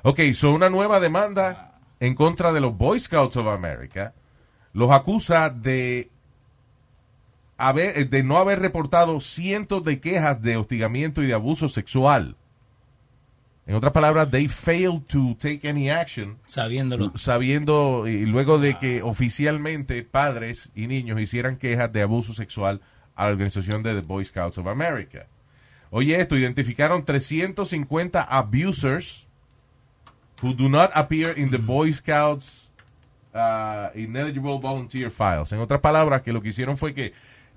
Ok, 0.02 0.20
so 0.34 0.52
una 0.52 0.68
nueva 0.68 1.00
demanda 1.00 1.78
en 2.00 2.14
contra 2.14 2.52
de 2.52 2.60
los 2.60 2.76
Boy 2.76 2.98
Scouts 3.00 3.36
of 3.36 3.46
America 3.46 4.12
los 4.72 4.90
acusa 4.90 5.48
de 5.50 6.10
haber, 7.62 8.10
de 8.10 8.22
no 8.24 8.38
haber 8.38 8.58
reportado 8.58 9.20
cientos 9.20 9.84
de 9.84 10.00
quejas 10.00 10.42
de 10.42 10.56
hostigamiento 10.56 11.22
y 11.22 11.26
de 11.26 11.34
abuso 11.34 11.68
sexual. 11.68 12.36
En 13.66 13.76
otras 13.76 13.92
palabras, 13.92 14.30
they 14.30 14.48
failed 14.48 15.06
to 15.06 15.36
take 15.38 15.68
any 15.68 15.88
action. 15.88 16.38
Sabiéndolo. 16.46 17.12
Sabiendo, 17.16 18.08
y 18.08 18.26
luego 18.26 18.58
de 18.58 18.76
que 18.78 19.02
oficialmente 19.02 20.02
padres 20.02 20.70
y 20.74 20.88
niños 20.88 21.20
hicieran 21.20 21.56
quejas 21.56 21.92
de 21.92 22.02
abuso 22.02 22.32
sexual 22.34 22.80
a 23.14 23.26
la 23.26 23.30
organización 23.30 23.84
de 23.84 23.94
The 23.94 24.00
Boy 24.00 24.24
Scouts 24.24 24.58
of 24.58 24.66
America. 24.66 25.28
Oye, 25.90 26.20
esto, 26.20 26.36
identificaron 26.36 27.04
350 27.04 28.22
abusers 28.22 29.28
who 30.42 30.52
do 30.52 30.68
not 30.68 30.90
appear 30.94 31.38
in 31.38 31.50
the 31.50 31.58
Boy 31.58 31.92
Scouts 31.92 32.72
uh, 33.32 33.96
ineligible 33.96 34.58
volunteer 34.58 35.12
files. 35.12 35.52
En 35.52 35.60
otras 35.60 35.80
palabras, 35.80 36.22
que 36.22 36.32
lo 36.32 36.42
que 36.42 36.48
hicieron 36.48 36.76
fue 36.76 36.92
que, 36.92 37.12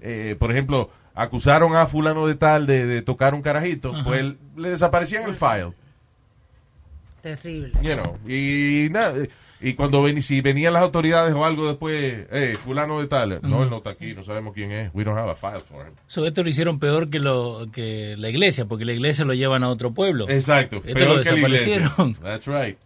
eh, 0.06 0.36
por 0.38 0.52
ejemplo, 0.52 0.89
acusaron 1.13 1.76
a 1.76 1.88
fulano 1.88 2.28
de 2.28 2.36
tal 2.36 2.68
de, 2.68 2.86
de 2.86 3.02
tocar 3.02 3.34
un 3.34 3.41
carajito, 3.41 3.94
Ajá. 3.94 4.04
pues 4.04 4.24
le 4.56 4.70
desaparecían 4.70 5.24
el 5.24 5.36
file. 5.36 5.74
Terrible. 7.22 7.72
You 7.82 7.96
know, 7.96 8.18
y, 8.28 8.88
nada, 8.91 9.15
y 9.60 9.74
cuando 9.74 10.04
ven, 10.04 10.22
si 10.22 10.41
venían 10.41 10.74
las 10.74 10.84
autoridades 10.84 11.34
o 11.34 11.44
algo 11.44 11.68
después, 11.68 12.28
eh, 12.32 12.56
fulano 12.63 13.02
de 13.02 13.08
tal, 13.08 13.39
no, 13.41 13.63
él 13.63 13.70
no 13.72 13.78
está 13.78 13.91
aquí, 13.91 14.13
no 14.13 14.22
sabemos 14.24 14.54
quién 14.54 14.72
es, 14.72 14.91
we 14.94 15.04
don't 15.04 15.18
have 15.18 15.32
a 15.32 15.36
file 15.36 15.62
for 15.62 15.88
him. 15.88 15.94
So, 16.08 16.28
esto 16.28 16.44
lo 16.44 16.50
hicieron 16.50 16.78
peor 16.78 17.10
que 17.10 17.20
lo 17.20 17.65
que 17.74 18.15
la 18.18 18.30
iglesia, 18.30 18.65
porque 18.65 18.86
la 18.86 18.94
iglesia 18.94 19.26
lo 19.26 19.34
llevan 19.34 19.63
a 19.63 19.70
otro 19.70 19.91
pueblo. 19.91 20.30
Exacto, 20.30 20.78
Esto 20.86 20.94
peor 20.94 21.18
lo 21.18 21.24
que 21.24 21.32
la 21.32 21.39
iglesia. 21.39 21.78
desaparecieron. 21.80 22.13
That's 22.22 22.46
right. 22.48 22.78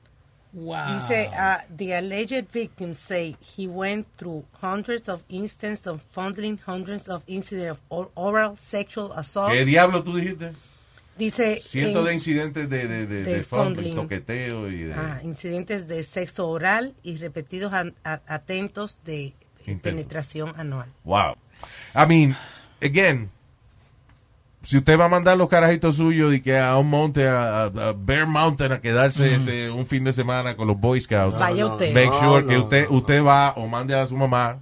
Dice, 0.52 1.30
uh, 1.32 1.58
the 1.78 1.94
alleged 1.96 2.48
victims 2.52 2.98
say 2.98 3.36
he 3.40 3.68
went 3.68 4.08
through 4.18 4.44
hundreds 4.62 5.08
of 5.08 5.22
instances 5.30 5.86
of 5.88 6.02
fondling, 6.12 6.58
hundreds 6.66 7.08
of 7.08 7.22
incidents 7.28 7.72
of 7.72 7.80
or- 7.90 8.10
oral 8.16 8.58
sexual 8.58 9.12
assault. 9.16 9.52
¿Qué 9.54 9.64
diablo 9.64 10.04
tú 10.04 10.16
dijiste? 10.16 10.54
Dice, 11.18 11.62
Cientos 11.62 12.00
en- 12.02 12.06
de 12.06 12.14
incidentes 12.14 12.70
de, 12.70 12.88
de, 12.88 13.06
de, 13.06 13.24
de 13.24 13.44
fondling, 13.44 13.92
fondling. 13.92 13.94
toqueteo 13.94 14.70
y 14.72 14.84
de... 14.86 14.94
ah, 14.94 15.20
incidentes 15.24 15.88
de 15.88 16.02
sexo 16.02 16.48
oral 16.50 16.96
y 17.04 17.18
repetidos 17.18 17.72
a- 17.74 17.92
a- 18.04 18.22
atentos 18.28 18.98
de 19.06 19.34
Intenso. 19.68 19.82
penetración 19.84 20.54
anual. 20.58 20.88
Wow. 21.04 21.36
I 21.94 22.06
mean, 22.08 22.36
again, 22.82 23.30
si 24.62 24.78
usted 24.78 25.00
va 25.00 25.06
a 25.06 25.10
mandar 25.10 25.38
los 25.38 25.48
carajitos 25.50 25.96
suyos 25.96 26.34
y 26.34 26.42
que 26.42 26.58
a 26.60 26.78
un 26.78 26.90
monte, 26.90 27.28
a, 27.28 27.64
a- 27.66 27.94
Bear 27.94 28.28
Mountain, 28.28 28.74
a 28.74 28.82
quedarse 28.82 29.24
Ujú. 29.24 29.42
este, 29.42 29.70
un 29.72 29.88
fin 29.88 30.04
de 30.04 30.14
semana 30.14 30.56
con 30.56 30.68
los 30.68 30.78
Boy 30.80 31.00
Scouts, 31.02 31.40
Vaya 31.40 31.66
usted. 31.68 31.94
make 31.94 32.08
No, 32.08 32.20
sure 32.20 32.42
no, 32.44 32.48
que 32.50 32.58
usted, 32.58 32.90
no. 32.90 32.98
usted 32.98 33.24
va 33.24 33.52
o 33.56 33.68
mande 33.68 33.96
a 33.96 34.06
su 34.08 34.16
mamá, 34.18 34.60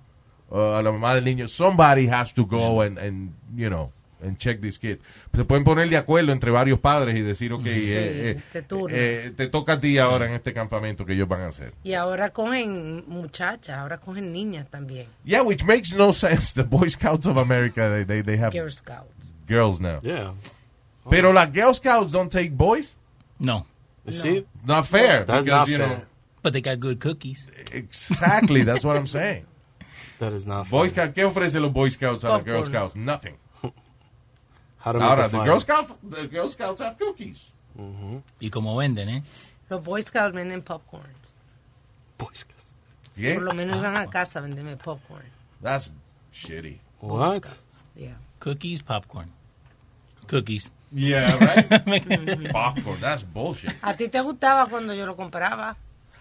o 0.50 0.76
a 0.76 0.84
la 0.84 0.92
mamá 0.92 1.16
del 1.16 1.26
niño. 1.26 1.48
Somebody 1.48 2.08
has 2.08 2.34
to 2.34 2.46
go 2.46 2.82
and, 2.82 2.98
and 3.00 3.32
you 3.56 3.70
know, 3.70 3.92
and 4.24 4.38
check 4.38 4.62
this 4.62 4.78
kid. 4.80 5.00
Se 5.36 5.44
pueden 5.46 5.64
poner 5.64 5.90
de 5.90 5.98
acuerdo 5.98 6.32
entre 6.32 6.50
varios 6.52 6.80
padres 6.80 7.16
y 7.16 7.22
decir, 7.22 7.52
ok, 7.54 7.64
Sí, 7.64 7.70
eh, 7.72 8.30
eh, 8.32 8.42
te 8.52 8.62
turno. 8.64 8.96
eh, 8.98 9.32
te 9.36 9.48
toca 9.50 9.74
a 9.74 9.80
ti 9.80 9.98
ahora 10.00 10.26
en 10.26 10.34
este 10.34 10.54
campamento 10.54 11.06
que 11.06 11.14
ellos 11.14 11.28
van 11.28 11.42
a 11.42 11.48
hacer. 11.48 11.74
Y 11.84 11.94
ahora 11.94 12.30
cogen 12.32 13.04
muchachas, 13.08 13.78
ahora 13.78 13.98
cogen 14.00 14.32
niñas 14.32 14.70
también. 14.70 15.08
Yeah, 15.26 15.42
which 15.44 15.64
makes 15.66 15.94
no 15.96 16.14
sense. 16.14 16.54
The 16.56 16.64
Boy 16.68 16.90
Scouts 16.90 17.28
of 17.28 17.38
America, 17.38 17.90
they, 17.90 18.06
they, 18.06 18.22
they 18.24 18.38
have 18.40 18.52
Girl 18.58 18.72
Scouts. 18.72 19.16
Girls 19.48 19.80
now. 19.80 20.00
Yeah. 20.04 20.34
Pero 21.10 21.32
las 21.32 21.50
Girl 21.52 21.74
Scouts 21.74 22.12
don't 22.12 22.32
take 22.32 22.52
boys? 22.52 22.96
No. 23.40 23.66
You 24.06 24.12
see? 24.12 24.46
Not 24.66 24.86
fair. 24.88 25.26
That's 25.26 25.46
because, 25.46 25.46
not 25.46 25.68
you 25.68 25.78
fair. 25.78 25.88
know, 25.88 26.02
But 26.42 26.54
they 26.54 26.62
got 26.62 26.80
good 26.80 27.00
cookies. 27.00 27.48
exactly, 27.72 28.64
that's 28.64 28.84
what 28.86 28.96
I'm 28.98 29.08
saying. 29.08 29.46
That 30.20 30.34
is 30.34 30.48
not 30.48 30.68
Boy 30.70 30.90
fair. 30.90 31.06
Scout, 31.06 31.16
¿Qué 31.16 31.24
ofrecen 31.24 31.62
los 31.62 31.72
Boy 31.72 31.90
Scouts 31.90 32.24
a 32.24 32.30
las 32.30 32.44
Girl 32.44 32.62
Popcorn. 32.64 32.72
Scouts? 32.72 32.96
Nothing. 32.96 33.38
How 34.80 34.92
to 34.94 34.98
make 35.00 35.08
Ahora, 35.08 35.26
a 35.26 35.30
the. 35.30 35.44
Girl, 35.44 35.60
Scout, 35.60 35.98
the 36.10 36.28
Girl 36.28 36.50
Scouts 36.50 36.82
have 36.82 36.98
cookies. 36.98 37.52
Mm 37.78 37.94
-hmm. 37.96 38.22
Y 38.40 38.50
como 38.50 38.76
venden, 38.78 39.10
¿eh? 39.10 39.24
Los 39.70 39.84
Boy 39.84 40.02
Scouts 40.02 40.34
venden 40.34 40.62
popcorn. 40.64 41.14
¿Qué? 43.16 43.34
Por 43.34 43.44
lo 43.44 43.54
menos 43.54 43.78
iban 43.78 43.96
a 43.96 44.08
casa 44.08 44.40
a 44.40 44.42
venderme 44.44 44.78
popcorn. 44.78 45.26
That's 45.62 45.92
shitty. 46.32 46.80
What? 47.00 47.46
Yeah. 47.96 48.18
Cookies, 48.40 48.84
popcorn. 48.84 49.32
Cookies. 50.28 50.72
Yeah, 50.92 51.36
right? 51.40 51.68
Popcorn, 52.52 53.00
that's 53.02 53.24
bullshit. 53.24 53.72
¿A 53.82 53.96
ti 53.96 54.08
te 54.08 54.22
gustaba 54.22 54.68
cuando 54.68 54.94
yo 54.94 55.06
lo 55.06 55.16
compraba? 55.16 55.76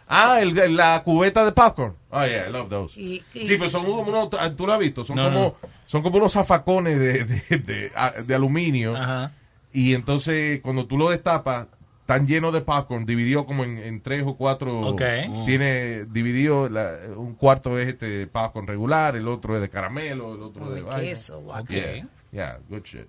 Ah, 0.09 0.41
el, 0.41 0.55
la 0.77 1.03
cubeta 1.03 1.45
de 1.45 1.51
popcorn. 1.53 1.95
Oh, 2.11 2.25
yeah, 2.25 2.49
I 2.49 2.53
love 2.53 2.69
those. 2.69 2.97
Y- 3.01 3.23
y- 3.35 3.45
sí, 3.47 3.57
pero 3.59 3.69
son 3.69 3.85
como 3.85 4.03
unos, 4.03 4.31
tú 4.57 4.67
lo 4.67 4.73
has 4.73 4.79
visto, 4.79 5.05
son 5.05 5.17
No, 5.17 5.25
como, 5.25 5.41
no. 5.41 5.57
son 5.85 6.03
como 6.03 6.19
unos 6.19 6.33
zafacones 6.33 6.99
de, 6.99 7.25
de, 7.25 7.91
de, 8.25 8.35
aluminio. 8.35 8.97
Ajá. 8.97 9.33
Y 9.73 9.95
entonces, 9.95 10.61
cuando 10.63 10.87
tú 10.87 10.97
lo 10.97 11.11
destapas, 11.11 11.67
están 12.03 12.25
llenos 12.27 12.53
de 12.53 12.61
popcorn, 12.61 13.05
dividido 13.05 13.47
como 13.47 13.65
en, 13.65 13.79
en 13.79 14.01
tres 14.01 14.23
o 14.25 14.37
cuatro. 14.37 14.81
Ok. 14.81 15.03
Tiene 15.45 16.05
dividido, 16.05 16.69
la- 16.69 16.99
un 17.17 17.35
cuarto 17.35 17.77
es 17.79 17.89
este 17.89 18.29
popcorn 18.29 18.67
regular, 18.69 19.17
el 19.17 19.27
otro 19.27 19.57
es 19.57 19.61
de 19.61 19.69
caramelo, 19.69 20.35
el 20.37 20.43
otro 20.43 20.71
de, 20.71 20.85
queso. 21.01 21.43
Yeah, 21.69 22.07
yeah, 22.31 22.59
good 22.69 22.83
shit. 22.85 23.07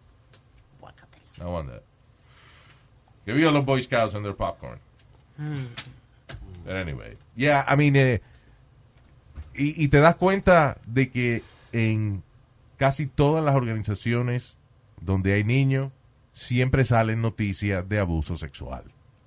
No 1.40 1.52
wonder. 1.52 1.84
Que 3.26 3.34
vivan 3.34 3.54
los 3.54 3.66
Boy 3.66 3.82
Scouts 3.82 4.16
and 4.16 4.24
their 4.24 4.36
popcorn. 4.36 4.80
But 6.66 6.76
anyway, 6.76 7.18
yeah, 7.36 7.66
I 7.68 7.76
mean, 7.76 7.96
eh, 7.96 8.22
y, 9.54 9.84
y 9.84 9.88
te 9.90 10.00
das 10.00 10.16
cuenta 10.16 10.78
de 10.86 11.10
que 11.10 11.44
en 11.72 12.24
casi 12.78 13.06
todas 13.06 13.44
las 13.44 13.56
organizaciones 13.56 14.56
donde 15.02 15.34
hay 15.34 15.44
niños, 15.44 15.92
siempre 16.34 16.86
salen 16.86 17.22
noticias 17.22 17.88
de 17.88 18.00
abuso 18.00 18.38
sexual. 18.38 18.84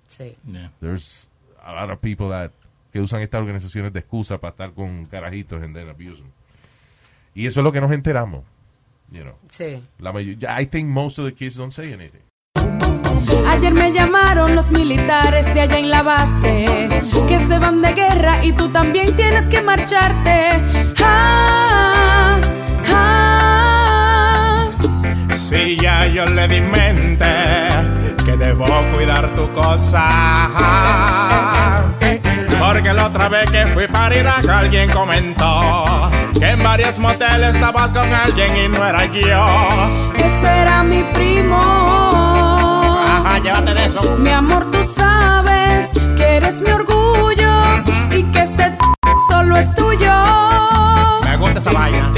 Sí. 0.06 0.36
There's 0.80 1.28
a 1.62 1.72
lot 1.74 1.90
of 1.90 2.00
people 2.00 2.28
that 2.28 2.52
que 2.92 3.00
usan 3.00 3.22
estas 3.22 3.40
organizaciones 3.40 3.92
de 3.92 4.00
excusa 4.00 4.38
para 4.38 4.50
estar 4.50 4.72
con 4.72 5.06
carajitos 5.06 5.62
and 5.62 5.74
then 5.74 5.88
abuse 5.88 6.20
them. 6.20 6.30
Y 7.34 7.46
eso 7.46 7.60
es 7.60 7.64
lo 7.64 7.72
que 7.72 7.80
nos 7.80 7.92
enteramos. 7.92 8.44
You 9.10 9.24
know. 9.24 9.34
Sí. 9.50 9.82
La 9.98 10.12
I 10.12 10.66
think 10.66 10.88
most 10.88 11.18
of 11.18 11.24
the 11.24 11.32
kids 11.32 11.56
don't 11.56 11.72
say 11.72 11.92
anything. 11.92 12.22
Ayer 13.48 13.74
me 13.74 13.92
llamaron 13.92 14.54
los 14.54 14.70
militares 14.70 15.52
de 15.52 15.60
allá 15.62 15.78
en 15.78 15.90
la 15.90 16.02
base 16.02 16.88
que 17.28 17.38
se 17.38 17.58
van 17.58 17.82
de 17.82 17.92
guerra 17.92 18.44
y 18.44 18.52
tú 18.52 18.68
también 18.68 19.14
tienes 19.16 19.48
que 19.48 19.62
marcharte. 19.62 20.48
Ah, 21.02 22.40
ah. 22.92 24.70
Si 25.36 25.76
ya 25.76 26.06
yo 26.06 26.24
le 26.26 26.46
di 26.48 26.60
mente 26.60 27.68
que 28.24 28.36
debo 28.36 28.64
cuidar 28.92 29.34
tu 29.34 29.50
cosa. 29.52 30.08
Porque 32.60 32.92
la 32.92 33.06
otra 33.06 33.28
vez 33.30 33.50
que 33.50 33.66
fui 33.68 33.88
para 33.88 34.14
Irak 34.14 34.46
alguien 34.48 34.90
comentó 34.90 35.84
que 36.38 36.50
en 36.50 36.62
varios 36.62 36.98
moteles 36.98 37.54
estabas 37.54 37.90
con 37.90 38.12
alguien 38.12 38.54
y 38.54 38.68
no 38.68 38.84
era 38.86 39.06
yo. 39.06 39.68
Ese 40.22 40.46
era 40.46 40.82
mi 40.82 41.02
primo. 41.04 41.58
Ajá, 43.06 43.38
llévate 43.38 43.74
de 43.74 43.86
eso. 43.86 44.16
Mi 44.18 44.30
amor, 44.30 44.70
tú 44.70 44.84
sabes 44.84 45.90
que 46.16 46.36
eres 46.36 46.60
mi 46.60 46.70
orgullo 46.70 47.82
y 48.10 48.22
que 48.24 48.40
este 48.40 48.76
solo 49.30 49.56
es 49.56 49.74
tuyo. 49.74 50.12
Me 51.26 51.36
gusta 51.38 51.58
esa 51.60 51.72
vaina. 51.72 52.12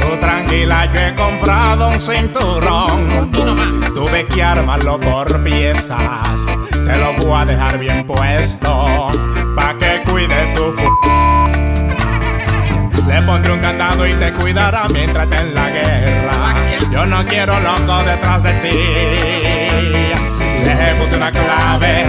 Tú 0.00 0.16
tranquila, 0.18 0.86
yo 0.92 1.00
he 1.00 1.14
comprado 1.14 1.88
un 1.88 2.00
cinturón. 2.00 3.79
Tuve 4.10 4.26
que 4.26 4.42
armarlo 4.42 4.98
por 4.98 5.40
piezas. 5.44 6.44
Te 6.72 6.96
lo 6.96 7.12
voy 7.12 7.42
a 7.42 7.44
dejar 7.44 7.78
bien 7.78 8.04
puesto. 8.04 9.08
Pa' 9.54 9.78
que 9.78 10.02
cuide 10.10 10.52
tu 10.56 10.72
fu. 10.72 10.88
Le 13.06 13.22
pondré 13.22 13.52
un 13.52 13.60
candado 13.60 14.04
y 14.08 14.14
te 14.14 14.32
cuidará 14.32 14.86
mientras 14.92 15.30
esté 15.30 15.46
en 15.46 15.54
la 15.54 15.70
guerra. 15.70 16.54
Yo 16.90 17.06
no 17.06 17.24
quiero 17.24 17.60
loco 17.60 18.02
detrás 18.02 18.42
de 18.42 18.52
ti. 18.54 18.78
Le 20.64 20.94
puse 20.98 21.16
una 21.16 21.30
clave 21.30 22.04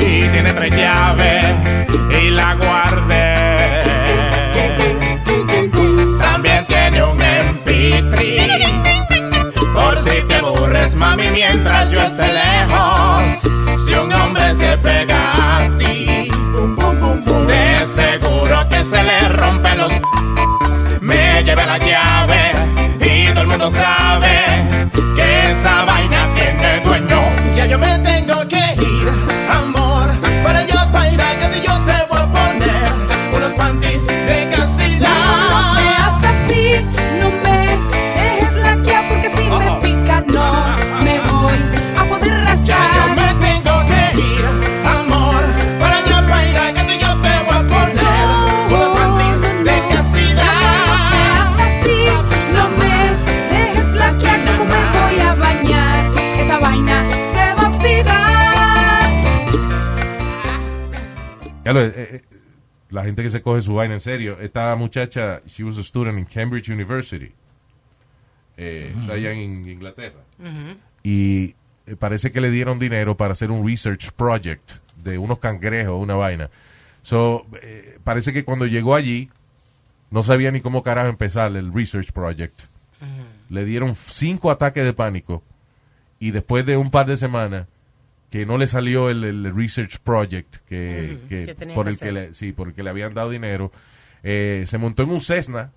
y 0.00 0.28
tiene 0.30 0.52
tres 0.52 0.74
llaves 0.74 1.52
y 2.20 2.30
la 2.30 2.54
guardé. 2.54 3.33
Si 10.04 10.22
te 10.22 10.34
aburres, 10.36 10.94
mami, 10.94 11.30
mientras 11.30 11.90
yo 11.90 11.98
esté 12.00 12.26
lejos. 12.32 13.84
Si 13.84 13.92
un 13.94 14.12
hombre 14.12 14.54
se 14.54 14.76
pega 14.78 15.32
a 15.32 15.76
ti, 15.78 16.28
de 17.46 17.86
seguro 17.86 18.68
que 18.68 18.84
se 18.84 19.02
le 19.02 19.28
rompen 19.30 19.78
los. 19.78 19.92
Me 21.00 21.42
lleve 21.44 21.66
la 21.66 21.78
llave 21.78 22.52
y 23.00 23.28
todo 23.32 23.42
el 23.42 23.48
mundo 23.48 23.70
sabe 23.70 24.44
que 25.14 25.52
esa 25.52 25.84
vaina 25.84 26.32
tiene 26.34 26.80
dueño. 26.80 27.20
Ya 27.56 27.66
yo 27.66 27.78
me 27.78 27.98
Eh, 61.80 61.92
eh, 61.96 62.22
la 62.90 63.04
gente 63.04 63.22
que 63.22 63.30
se 63.30 63.42
coge 63.42 63.62
su 63.62 63.74
vaina 63.74 63.94
en 63.94 64.00
serio. 64.00 64.38
Esta 64.40 64.74
muchacha, 64.76 65.42
she 65.46 65.64
was 65.64 65.78
a 65.78 65.82
student 65.82 66.18
in 66.18 66.24
Cambridge 66.24 66.68
University. 66.68 67.32
Eh, 68.56 68.94
Está 68.96 69.14
allá 69.14 69.32
en 69.32 69.68
Inglaterra. 69.68 70.20
Y 71.02 71.56
eh, 71.86 71.96
parece 71.98 72.30
que 72.30 72.40
le 72.40 72.50
dieron 72.50 72.78
dinero 72.78 73.16
para 73.16 73.32
hacer 73.32 73.50
un 73.50 73.66
research 73.66 74.12
project 74.12 74.72
de 75.02 75.18
unos 75.18 75.38
cangrejos, 75.38 76.00
una 76.00 76.14
vaina. 76.14 76.50
So, 77.02 77.46
eh, 77.62 77.98
parece 78.04 78.32
que 78.32 78.44
cuando 78.44 78.66
llegó 78.66 78.94
allí, 78.94 79.28
no 80.10 80.22
sabía 80.22 80.50
ni 80.52 80.60
cómo 80.60 80.82
carajo 80.82 81.08
empezar 81.08 81.54
el 81.56 81.72
research 81.72 82.12
project. 82.12 82.62
Le 83.50 83.64
dieron 83.66 83.94
cinco 83.96 84.50
ataques 84.50 84.84
de 84.84 84.92
pánico. 84.94 85.42
Y 86.18 86.30
después 86.30 86.64
de 86.64 86.76
un 86.78 86.90
par 86.90 87.06
de 87.06 87.16
semanas, 87.18 87.66
que 88.34 88.46
no 88.46 88.58
le 88.58 88.66
salió 88.66 89.10
el, 89.10 89.22
el 89.22 89.54
research 89.54 89.98
project 90.00 90.56
que, 90.68 91.18
por 91.72 91.88
el 91.88 91.96
que 92.00 92.10
le, 92.10 92.34
sí, 92.34 92.50
por 92.50 92.66
el 92.66 92.74
que 92.74 92.82
le 92.82 92.90
habían 92.90 93.14
dado 93.14 93.30
dinero, 93.30 93.70
eh, 94.24 94.64
se 94.66 94.76
montó 94.76 95.04
en 95.04 95.10
un 95.10 95.20
Cessna 95.20 95.70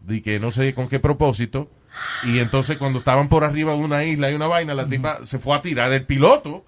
de 0.00 0.20
que 0.20 0.40
no 0.40 0.50
sé 0.50 0.74
con 0.74 0.88
qué 0.88 0.98
propósito 0.98 1.70
y 2.24 2.40
entonces 2.40 2.78
cuando 2.78 2.98
estaban 2.98 3.28
por 3.28 3.44
arriba 3.44 3.74
de 3.76 3.78
una 3.78 4.02
isla 4.02 4.28
y 4.28 4.34
una 4.34 4.48
vaina, 4.48 4.74
la 4.74 4.88
tipa 4.88 5.24
se 5.24 5.38
fue 5.38 5.54
a 5.56 5.60
tirar. 5.62 5.92
El 5.92 6.04
piloto, 6.04 6.66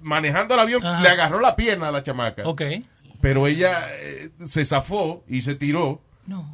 manejando 0.00 0.54
el 0.54 0.60
avión, 0.60 0.80
le 1.02 1.08
agarró 1.10 1.40
la 1.40 1.54
pierna 1.54 1.88
a 1.88 1.92
la 1.92 2.02
chamaca. 2.02 2.48
Ok. 2.48 2.62
Pero 3.20 3.48
ella 3.48 3.88
eh, 4.00 4.30
se 4.46 4.64
zafó 4.64 5.24
y 5.28 5.42
se 5.42 5.56
tiró. 5.56 6.00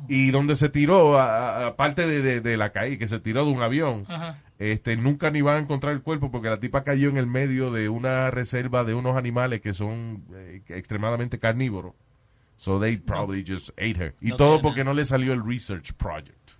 Y 0.08 0.30
donde 0.32 0.56
se 0.56 0.68
tiró, 0.68 1.16
aparte 1.20 2.06
de, 2.08 2.22
de- 2.22 2.40
de 2.40 2.56
la 2.56 2.70
caída, 2.70 2.96
que 2.98 3.06
se 3.08 3.20
tiró 3.20 3.44
de 3.44 3.50
un 3.52 3.62
avión, 3.62 4.04
Ajá. 4.08 4.38
Este 4.58 4.96
nunca 4.96 5.30
ni 5.30 5.42
van 5.42 5.56
a 5.56 5.58
encontrar 5.60 5.92
el 5.94 6.02
cuerpo 6.02 6.30
porque 6.30 6.48
la 6.48 6.60
tipa 6.60 6.84
cayó 6.84 7.08
en 7.08 7.16
el 7.16 7.26
medio 7.26 7.70
de 7.72 7.88
una 7.88 8.30
reserva 8.30 8.84
de 8.84 8.94
unos 8.94 9.16
animales 9.16 9.60
que 9.60 9.74
son 9.74 10.24
eh, 10.34 10.62
extremadamente 10.68 11.38
carnívoros. 11.38 11.92
So 12.56 12.78
they 12.78 12.96
probably 12.96 13.44
just 13.46 13.70
ate 13.70 13.96
her. 14.00 14.14
Y 14.20 14.28
No 14.30 14.36
todo 14.36 14.62
porque 14.62 14.84
no 14.84 14.94
le 14.94 15.04
salió 15.04 15.32
el 15.32 15.44
research 15.44 15.92
project. 15.94 16.52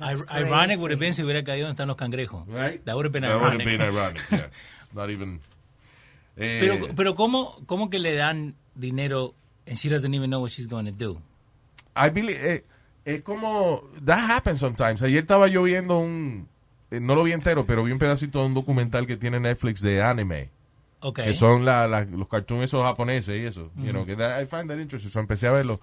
Ir- 0.00 0.26
Ironic 0.30 0.78
would 0.78 0.90
have 0.92 1.00
been 1.00 1.14
si 1.14 1.22
hubiera 1.22 1.42
caído 1.42 1.66
donde 1.66 1.74
están 1.74 1.88
los 1.88 1.96
cangrejos. 1.96 2.46
Right. 2.46 2.84
That 2.84 2.94
would 2.94 3.04
have 3.06 3.12
been 3.12 3.22
That 3.22 3.40
would 3.40 3.60
have 3.60 3.60
ironic. 3.60 3.66
been 3.66 3.80
ironic, 3.80 4.22
yeah. 4.30 4.50
Not 4.94 5.10
even... 5.10 5.40
Eh, 6.36 6.58
Pero, 6.60 6.94
pero 6.94 7.14
¿cómo, 7.16 7.60
¿cómo 7.66 7.90
que 7.90 7.98
le 7.98 8.14
dan 8.14 8.54
dinero 8.76 9.34
and 9.66 9.76
she 9.76 9.88
doesn't 9.88 10.14
even 10.14 10.30
know 10.30 10.40
what 10.40 10.50
she's 10.52 10.68
going 10.68 10.84
to 10.86 10.92
do? 10.92 11.20
I 11.96 12.10
believe, 12.10 12.38
eh, 12.40 12.64
es 13.14 13.22
como, 13.22 13.82
that 14.04 14.30
happens 14.30 14.60
sometimes. 14.60 15.02
Ayer 15.02 15.20
estaba 15.22 15.48
yo 15.48 15.62
viendo 15.62 15.98
un, 15.98 16.48
eh, 16.90 17.00
no 17.00 17.14
lo 17.14 17.22
vi 17.24 17.32
entero, 17.32 17.64
pero 17.66 17.82
vi 17.84 17.92
un 17.92 17.98
pedacito 17.98 18.40
de 18.40 18.46
un 18.46 18.54
documental 18.54 19.06
que 19.06 19.16
tiene 19.16 19.40
Netflix 19.40 19.80
de 19.80 20.02
anime. 20.02 20.50
Ok. 21.00 21.20
Que 21.22 21.34
son 21.34 21.64
la, 21.64 21.86
la- 21.86 22.04
los 22.04 22.28
cartoons 22.28 22.64
esos 22.64 22.82
japoneses 22.82 23.36
y 23.40 23.46
eso. 23.46 23.70
You 23.76 23.82
Ujú. 23.84 23.90
know, 23.92 24.06
que 24.06 24.16
that- 24.16 24.42
I 24.42 24.46
find 24.46 24.68
that 24.68 24.78
interesting. 24.78 25.10
So 25.10 25.20
empecé 25.20 25.46
a 25.46 25.52
verlo. 25.52 25.80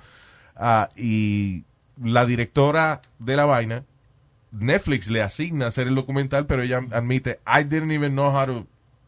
Ah, 0.56 0.90
y 0.96 1.64
la 2.02 2.26
directora 2.26 3.02
de 3.20 3.36
la 3.36 3.46
vaina, 3.46 3.84
Netflix 4.52 5.10
le 5.10 5.22
asigna 5.22 5.68
hacer 5.68 5.88
el 5.88 5.96
documental, 5.96 6.46
pero 6.48 6.62
ella 6.62 6.82
admite, 6.92 7.40
I 7.46 7.64
didn't 7.64 7.92
even 7.92 8.14
know 8.14 8.30
how 8.32 8.46
to, 8.46 8.68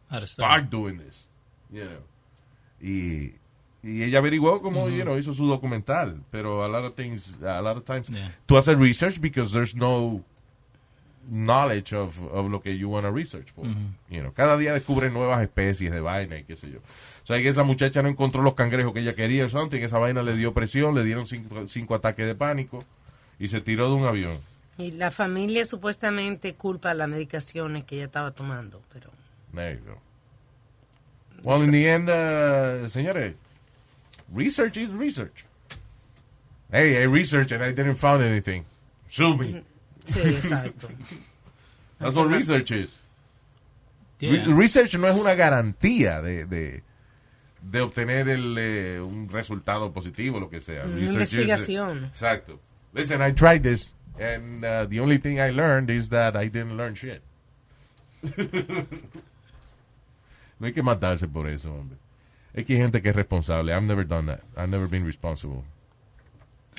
How 0.09 0.19
to 0.19 0.27
start. 0.27 0.29
start 0.29 0.69
doing 0.69 0.97
this. 0.97 1.27
You 1.69 1.83
know. 1.83 1.99
Y, 2.81 3.33
y 3.87 4.03
ella 4.03 4.19
averiguó 4.19 4.61
cómo, 4.61 4.89
you 4.89 5.03
know, 5.03 5.17
hizo 5.17 5.33
su 5.33 5.47
documental. 5.47 6.21
Pero 6.29 6.63
a 6.63 6.67
lot 6.67 6.83
of 6.83 6.95
things, 6.95 7.41
a 7.41 7.61
lot 7.61 7.77
of 7.77 7.83
times, 7.83 8.11
tú 8.45 8.57
haces 8.57 8.77
research 8.77 9.19
because 9.19 9.53
there's 9.53 9.75
no 9.75 10.21
knowledge 11.29 11.93
of, 11.93 12.21
of 12.33 12.49
lo 12.49 12.61
que 12.61 12.77
you 12.77 12.89
want 12.89 13.05
to 13.05 13.11
research 13.11 13.51
for. 13.55 13.65
You 14.09 14.21
know, 14.21 14.33
cada 14.33 14.57
día 14.57 14.73
descubren 14.73 15.13
nuevas 15.13 15.41
especies 15.41 15.91
de 15.91 16.01
vaina 16.01 16.37
y 16.37 16.43
qué 16.43 16.55
sé 16.55 16.69
yo. 16.69 16.79
O 16.79 17.25
sea, 17.25 17.41
que 17.41 17.51
la 17.53 17.63
muchacha 17.63 18.01
no 18.01 18.09
encontró 18.09 18.41
los 18.41 18.53
cangrejos 18.55 18.93
que 18.93 18.99
ella 18.99 19.15
quería 19.15 19.45
o 19.45 19.49
something. 19.49 19.81
Esa 19.81 19.99
vaina 19.99 20.21
le 20.21 20.35
dio 20.35 20.53
presión, 20.53 20.93
le 20.93 21.03
dieron 21.03 21.27
cinco, 21.27 21.67
cinco 21.67 21.95
ataques 21.95 22.25
de 22.25 22.35
pánico 22.35 22.83
y 23.39 23.47
se 23.47 23.61
tiró 23.61 23.89
de 23.89 23.95
un 23.95 24.05
avión. 24.05 24.37
Y 24.77 24.91
la 24.91 25.11
familia 25.11 25.65
supuestamente 25.65 26.53
culpa 26.55 26.93
las 26.93 27.09
medicaciones 27.09 27.83
que 27.83 27.95
ella 27.95 28.05
estaba 28.05 28.31
tomando, 28.31 28.81
pero 28.93 29.11
There 29.53 29.75
you 29.75 29.81
go. 29.85 29.97
Well, 31.43 31.63
in 31.63 31.71
the 31.71 31.87
end, 31.89 32.09
uh, 32.09 32.89
señores, 32.89 33.33
research 34.31 34.77
is 34.77 34.89
research. 34.91 35.45
Hey, 36.71 37.01
I 37.01 37.05
researched 37.05 37.51
and 37.51 37.63
I 37.63 37.71
didn't 37.71 37.95
find 37.95 38.21
anything. 38.21 38.65
Sue 39.07 39.37
me. 39.37 39.63
sí, 40.05 40.21
exacto. 40.35 40.89
That's 41.99 42.15
what 42.15 42.27
research 42.29 42.71
is. 42.71 42.97
Yeah. 44.19 44.31
Re- 44.45 44.53
research 44.53 44.97
no 44.97 45.07
es 45.07 45.15
una 45.17 45.35
garantía 45.35 46.21
de, 46.21 46.45
de, 46.45 46.81
de 47.61 47.79
obtener 47.81 48.27
el, 48.29 48.57
eh, 48.57 48.99
un 48.99 49.29
resultado 49.29 49.91
positivo, 49.93 50.39
lo 50.39 50.49
que 50.49 50.59
sea. 50.59 50.83
Una 50.85 50.95
Research 50.95 51.21
is- 51.23 51.33
investigación. 51.33 52.05
exacto. 52.05 52.59
Listen, 52.93 53.21
I 53.21 53.31
tried 53.31 53.63
this, 53.63 53.93
and 54.19 54.63
uh, 54.65 54.85
the 54.87 54.99
only 54.99 55.17
thing 55.19 55.39
I 55.39 55.51
learned 55.51 55.89
is 55.89 56.09
that 56.09 56.35
I 56.35 56.47
didn't 56.49 56.75
learn 56.77 56.95
shit. 56.95 57.21
no 60.59 60.65
hay 60.67 60.73
que 60.73 60.81
matarse 60.83 61.27
por 61.27 61.47
eso, 61.47 61.69
hombre. 61.71 61.97
Es 62.57 62.65
que 62.65 62.73
hay 62.73 62.79
gente 62.79 63.01
que 63.01 63.09
es 63.09 63.15
responsable. 63.15 63.71
I've 63.71 63.85
never 63.85 64.05
done 64.05 64.25
that. 64.27 64.39
I've 64.57 64.67
never 64.69 64.87
been 64.89 65.05
responsible. 65.05 65.63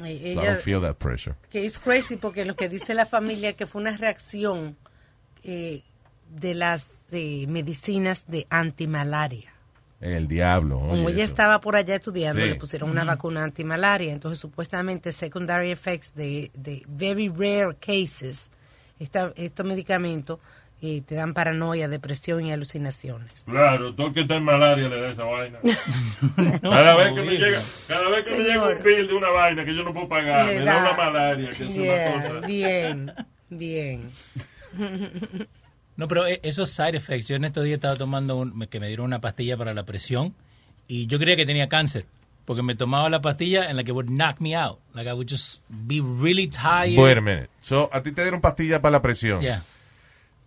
Eh, 0.05 0.35
So 0.35 0.41
I 0.41 0.45
ella, 0.45 0.53
don't 0.53 0.61
feel 0.63 0.81
that 0.83 0.97
pressure. 0.97 1.35
que 1.51 1.65
es 1.65 1.79
crazy 1.79 2.17
porque 2.17 2.45
lo 2.45 2.55
que 2.57 2.69
dice 2.69 2.95
la 2.95 3.07
familia 3.07 3.55
que 3.55 3.67
fue 3.67 3.81
una 3.81 3.97
reacción 3.97 4.77
eh, 5.45 5.83
de 6.31 6.55
las 6.55 6.89
eh, 7.11 7.47
medicinas 7.49 8.25
de 8.27 8.47
antimalaria. 8.51 9.53
El 10.01 10.29
diablo. 10.29 10.79
Como 10.79 11.09
ella 11.09 11.25
eso. 11.25 11.33
estaba 11.33 11.61
por 11.61 11.75
allá 11.75 11.97
estudiando, 11.97 12.41
Sí. 12.43 12.49
le 12.49 12.55
pusieron 12.57 12.91
una 12.91 13.01
Ujú. 13.03 13.09
vacuna 13.09 13.43
antimalaria. 13.45 14.13
Entonces, 14.13 14.39
supuestamente, 14.39 15.13
secondary 15.13 15.73
effects 15.73 16.15
de, 16.15 16.51
de 16.55 16.85
very 16.87 17.29
rare 17.29 17.75
cases, 17.81 18.51
esta, 19.01 19.33
estos 19.37 19.67
medicamentos 19.67 20.39
eh, 20.81 21.03
te 21.05 21.15
dan 21.17 21.35
paranoia, 21.35 21.89
depresión 21.89 22.45
y 22.45 22.53
alucinaciones. 22.53 23.45
Claro, 23.45 23.95
todo 23.95 24.09
el 24.09 24.15
que 24.15 24.21
está 24.21 24.37
en 24.37 24.45
malaria 24.45 24.89
le 24.89 25.01
da 25.01 25.07
esa 25.09 25.25
vaina. 25.25 25.59
cada 26.63 26.97
vez 26.97 27.13
que 27.15 27.21
me 27.23 27.33
llega, 27.37 27.61
cada 27.89 28.09
vez 28.11 28.25
que 28.27 28.31
me 28.39 28.45
llega 28.45 28.69
un 28.69 28.83
bill 28.83 29.09
de 29.09 29.15
una 29.15 29.29
vaina 29.31 29.65
que 29.65 29.75
yo 29.75 29.83
no 29.83 29.93
puedo 29.93 30.09
pagar, 30.09 30.47
Le 30.47 30.59
me 30.61 30.65
da 30.65 30.75
da. 30.75 30.81
una 30.93 30.97
malaria, 30.97 31.51
que 31.51 31.65
es 31.65 31.75
Yeah, 31.75 32.13
una 32.17 32.29
cosa. 32.35 32.47
Bien, 32.47 33.13
bien. 33.51 34.11
No, 35.97 36.07
pero 36.07 36.27
eh, 36.27 36.39
esos 36.45 36.71
side 36.71 36.97
effects, 36.97 37.27
yo 37.27 37.37
en 37.37 37.45
estos 37.45 37.65
días 37.65 37.77
estaba 37.77 37.97
tomando, 37.97 38.37
un, 38.37 38.57
me- 38.57 38.69
que 38.69 38.79
me 38.79 38.87
dieron 38.87 39.07
una 39.07 39.21
pastilla 39.21 39.57
para 39.57 39.75
la 39.75 39.83
presión 39.85 40.35
y 40.87 41.07
yo 41.07 41.19
creía 41.19 41.37
que 41.37 41.47
tenía 41.47 41.69
cáncer. 41.69 42.07
Porque 42.45 42.63
me 42.63 42.75
tomaba 42.75 43.11
la 43.11 43.21
pastilla 43.21 43.69
en 43.69 43.77
la 43.77 43.85
que 43.85 43.93
would 43.93 44.07
knock 44.09 44.41
me 44.41 44.57
out. 44.57 44.79
Like 44.95 45.07
I 45.11 45.13
would 45.13 45.29
just 45.29 45.61
be 45.69 46.01
really 46.01 46.47
tired. 46.49 46.97
Wait 46.99 47.19
a 47.19 47.21
minute. 47.21 47.51
So, 47.61 47.91
a 47.93 48.03
ti 48.03 48.11
te 48.13 48.23
dieron 48.23 48.41
pastillas 48.41 48.81
para 48.81 48.93
la 48.93 49.03
presión. 49.03 49.43
Yeah. 49.43 49.63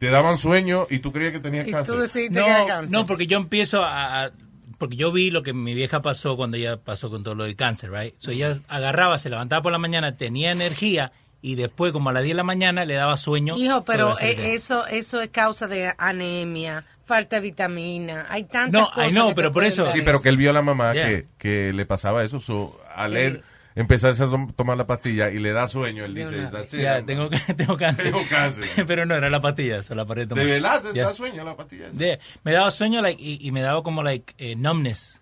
Te 0.02 0.10
daban 0.12 0.36
sueño 0.38 0.88
y 0.90 1.00
tú 1.00 1.12
creías 1.14 1.32
que 1.34 1.40
tenías 1.40 1.66
cáncer. 1.70 1.96
no, 2.32 2.82
No, 2.90 3.06
porque 3.06 3.28
yo 3.28 3.38
empiezo 3.38 3.84
a, 3.86 4.26
a- 4.26 4.32
Porque 4.78 4.96
yo 4.96 5.12
vi 5.12 5.30
lo 5.30 5.44
que 5.44 5.54
mi 5.54 5.76
vieja 5.76 6.02
pasó 6.02 6.36
cuando 6.36 6.58
ella 6.58 6.76
pasó 6.78 7.12
con 7.12 7.22
todo 7.24 7.36
lo 7.36 7.44
del 7.44 7.56
cáncer, 7.56 7.92
right? 7.92 8.16
So 8.18 8.32
ella 8.32 8.58
agarraba, 8.68 9.20
se 9.20 9.30
levantaba 9.30 9.62
por 9.62 9.72
la 9.72 9.78
mañana, 9.78 10.18
tenía 10.18 10.52
energía 10.52 11.12
y 11.40 11.54
después, 11.54 11.92
como 11.94 12.10
a 12.10 12.14
las 12.14 12.24
10 12.24 12.34
de 12.34 12.38
la 12.38 12.44
mañana, 12.44 12.84
le 12.84 12.96
daba 12.96 13.16
sueño. 13.18 13.56
Hijo, 13.58 13.84
pero 13.86 14.20
eh, 14.20 14.56
eso 14.56 14.88
eso 14.88 15.22
es 15.22 15.30
causa 15.30 15.68
de 15.68 15.94
anemia, 16.00 16.84
falta 17.06 17.36
de 17.36 17.44
vitamina. 17.44 18.26
Hay 18.30 18.46
tantas 18.46 18.72
No, 18.82 18.90
I 18.90 19.10
cosas. 19.10 19.24
que 19.24 19.30
te 19.30 19.36
pero 19.36 19.52
por 19.52 19.64
eso- 19.66 19.86
Sí, 19.86 20.02
pero 20.04 20.20
que 20.20 20.30
él 20.30 20.38
vio 20.38 20.50
a 20.50 20.54
la 20.54 20.62
mamá 20.64 20.94
Yeah. 20.94 21.08
que, 21.08 21.28
que 21.38 21.74
le 21.74 21.86
pasaba 21.86 22.24
eso. 22.24 22.40
So, 22.40 22.80
al 22.96 23.16
él, 23.18 23.44
empezarse 23.76 24.24
a 24.24 24.28
tom- 24.28 24.52
tomar 24.54 24.78
la 24.78 24.86
pastilla 24.88 25.30
y 25.30 25.40
le 25.40 25.52
da 25.54 25.68
sueño, 25.68 26.04
él 26.06 26.14
dice, 26.14 26.48
"That's 26.52 26.74
it, 26.74 26.82
Ya, 26.82 27.02
tengo, 27.04 27.30
tengo 27.58 27.78
cáncer. 27.78 28.12
Tengo 28.12 28.22
cáncer. 28.30 28.66
Pero 28.88 29.06
no, 29.06 29.16
era 29.16 29.30
la 29.30 29.40
pastilla, 29.42 29.82
se 29.84 29.96
la 29.96 30.06
paré 30.06 30.22
de 30.22 30.28
tomar. 30.28 30.46
¿De 30.46 30.52
verdad 30.52 30.82
te 30.82 30.94
Ya. 30.94 31.06
da 31.08 31.14
sueño 31.14 31.44
la 31.44 31.56
pastilla? 31.56 31.90
De- 31.92 32.20
me 32.44 32.52
daba 32.52 32.72
sueño 32.72 33.02
like, 33.02 33.22
y, 33.22 33.38
y 33.46 33.52
me 33.52 33.62
daba 33.62 33.84
como 33.84 34.04
like 34.04 34.34
eh, 34.38 34.56
numbness. 34.56 35.20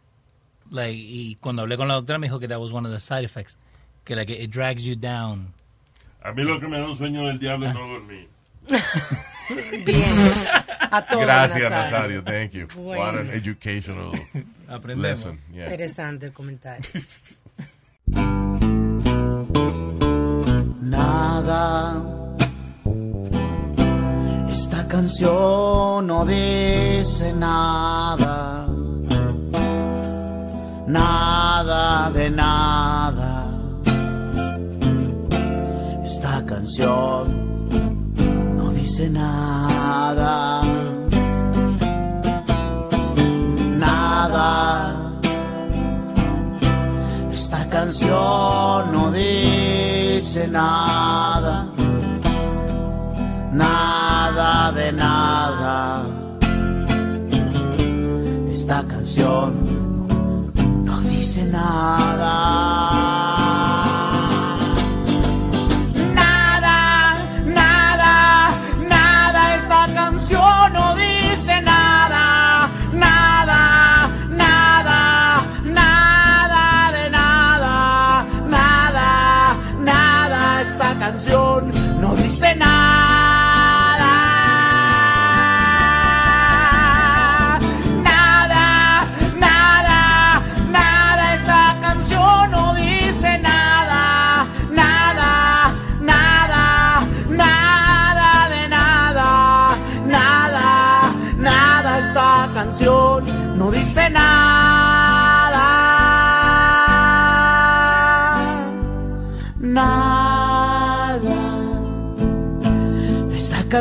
Like, 0.71 0.93
y 0.95 1.35
cuando 1.35 1.63
hablé 1.63 1.77
con 1.77 1.87
la 1.87 1.95
doctora 1.95 2.19
me 2.19 2.27
dijo 2.27 2.39
que 2.39 2.47
that 2.47 2.59
was 2.59 2.71
one 2.71 2.87
of 2.87 2.93
the 2.93 2.99
side 2.99 3.23
effects. 3.23 3.57
Que 4.03 4.15
like 4.15 4.31
it 4.31 4.51
drags 4.51 4.83
you 4.83 4.95
down. 4.95 5.53
A 6.23 6.31
mí 6.31 6.43
lo 6.43 6.59
que 6.59 6.67
me 6.67 6.79
da 6.79 6.87
un 6.87 6.95
sueño 6.95 7.25
del 7.27 7.39
diablo 7.39 7.67
es 7.67 7.73
no 7.73 7.87
dormir. 7.87 8.27
A 10.91 11.05
todos, 11.05 11.23
Gracias, 11.23 11.69
Nazario. 11.69 12.21
Nazario. 12.21 12.23
Thank 12.23 12.51
you. 12.51 12.67
Bueno. 12.75 13.01
What 13.03 13.17
an 13.19 13.29
educational 13.31 14.11
lesson. 14.95 15.39
Yeah. 15.51 15.65
Interesante 15.65 16.25
el 16.27 16.33
comentario. 16.33 16.87
Nada. 20.81 21.95
Esta 24.49 24.87
canción 24.87 26.07
no 26.07 26.25
dice 26.25 27.33
nada. 27.33 28.67
Nada 30.87 32.11
de 32.11 32.29
nada. 32.31 33.45
Esta 36.03 36.45
canción 36.45 37.49
no 38.57 38.71
dice 38.71 39.09
nada. 39.09 40.61
Nada. 43.77 44.88
Canción 47.81 48.91
no 48.91 49.09
dice 49.09 50.49
nada, 50.49 51.65
nada 53.53 54.71
de 54.73 54.91
nada. 54.91 56.03
Esta 58.51 58.83
canción 58.83 59.53
no 60.83 60.99
dice. 60.99 61.45
Nada, 61.45 62.98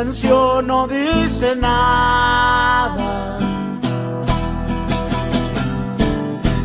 Canción 0.09 0.65
no 0.65 0.87
dice 0.87 1.55
nada. 1.55 3.37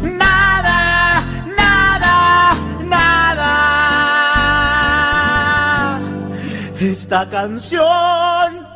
Nada, 0.03 1.23
nada, 1.55 2.57
nada. 2.85 3.61
Esta 6.81 7.29
canción 7.29 8.67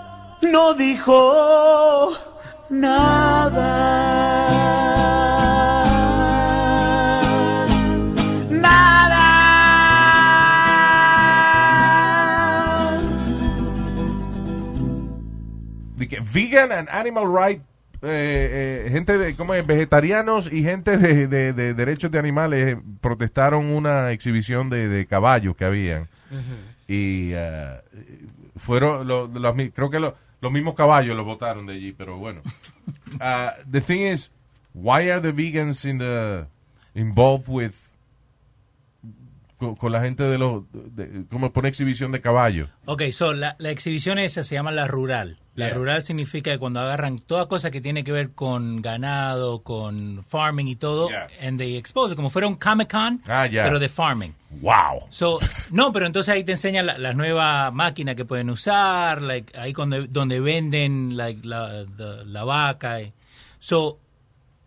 no 0.43 0.75
dijo 0.75 2.13
nada. 2.69 3.89
Que 16.09 16.21
vegan 16.21 16.73
and 16.73 16.89
animal 16.91 17.27
right, 17.27 17.61
eh, 18.03 18.85
eh, 18.87 18.91
gente 18.91 19.19
de, 19.19 19.35
¿cómo 19.35 19.55
es? 19.55 19.67
Vegetarianos 19.67 20.53
y 20.53 20.63
gente 20.63 20.97
de, 20.99 21.27
de- 21.29 21.53
de 21.53 21.75
derechos 21.75 22.11
de 22.11 22.19
animales 22.19 22.75
eh, 22.77 22.81
protestaron 23.01 23.67
una 23.67 24.13
exhibición 24.13 24.71
de, 24.71 24.89
de 24.89 25.07
caballos 25.07 25.57
que 25.57 25.65
habían. 25.65 26.09
Y 26.87 27.31
eh, 27.35 27.81
fueron, 28.57 29.07
lo- 29.07 29.27
los 29.29 29.55
creo 29.75 29.91
que 29.91 30.01
lo- 30.01 30.15
los 30.41 30.53
mismos 30.53 30.75
caballos 30.75 31.17
los 31.17 31.25
votaron 31.27 31.67
de 31.67 31.75
allí, 31.75 31.93
pero 31.93 32.17
bueno. 32.19 32.41
Uh, 33.15 33.51
the 33.71 33.81
thing 33.81 34.07
is, 34.07 34.31
why 34.75 35.11
are 35.11 35.21
the 35.21 35.33
vegans 35.33 35.85
in 35.85 35.99
the, 35.99 36.47
involved 36.95 37.49
with, 37.49 37.73
con, 39.59 39.75
con 39.77 39.93
la 39.93 40.01
gente 40.01 40.23
de 40.25 40.39
los, 40.39 40.63
de- 40.73 41.25
como 41.31 41.53
por 41.53 41.63
una 41.63 41.69
exhibición 41.69 42.13
de 42.13 42.21
caballos? 42.21 42.69
Ok, 42.87 43.03
so 43.11 43.33
la, 43.33 43.57
la 43.59 43.71
exhibición 43.71 44.19
esa 44.19 44.43
se 44.45 44.55
llama 44.55 44.71
la 44.73 44.87
rural. 44.87 45.39
La 45.55 45.67
Yeah. 45.67 45.75
rural 45.75 46.03
significa 46.03 46.53
que 46.53 46.59
cuando 46.61 46.79
agarran 46.79 47.19
toda 47.19 47.49
cosa 47.49 47.73
que 47.73 47.81
tiene 47.81 48.05
que 48.05 48.13
ver 48.13 48.31
con 48.31 48.81
ganado, 48.81 49.65
con 49.65 50.25
farming 50.29 50.69
y 50.69 50.77
todo, 50.77 51.09
and 51.43 51.59
they 51.59 51.77
expose 51.77 52.15
como 52.15 52.31
fuera 52.31 52.47
un 52.47 52.55
Comic 52.55 52.93
Con, 52.93 53.21
Ah, 53.27 53.49
pero 53.51 53.81
de 53.81 53.89
farming. 53.89 54.33
Wow. 54.61 55.09
So, 55.11 55.41
no, 55.73 55.91
pero 55.93 56.07
entonces 56.07 56.33
ahí 56.33 56.45
te 56.45 56.53
enseñan 56.53 56.87
la, 56.87 56.97
la 56.97 57.13
nueva 57.13 57.73
máquina 57.73 58.15
que 58.15 58.25
pueden 58.25 58.51
usar, 58.51 59.21
like, 59.21 59.59
ahí 59.59 59.73
donde, 59.73 60.07
donde 60.07 60.39
venden 60.39 61.17
like, 61.17 61.41
la, 61.45 61.85
the- 61.97 62.25
la 62.25 62.45
vaca. 62.45 63.01
y- 63.03 63.13
So, 63.59 63.99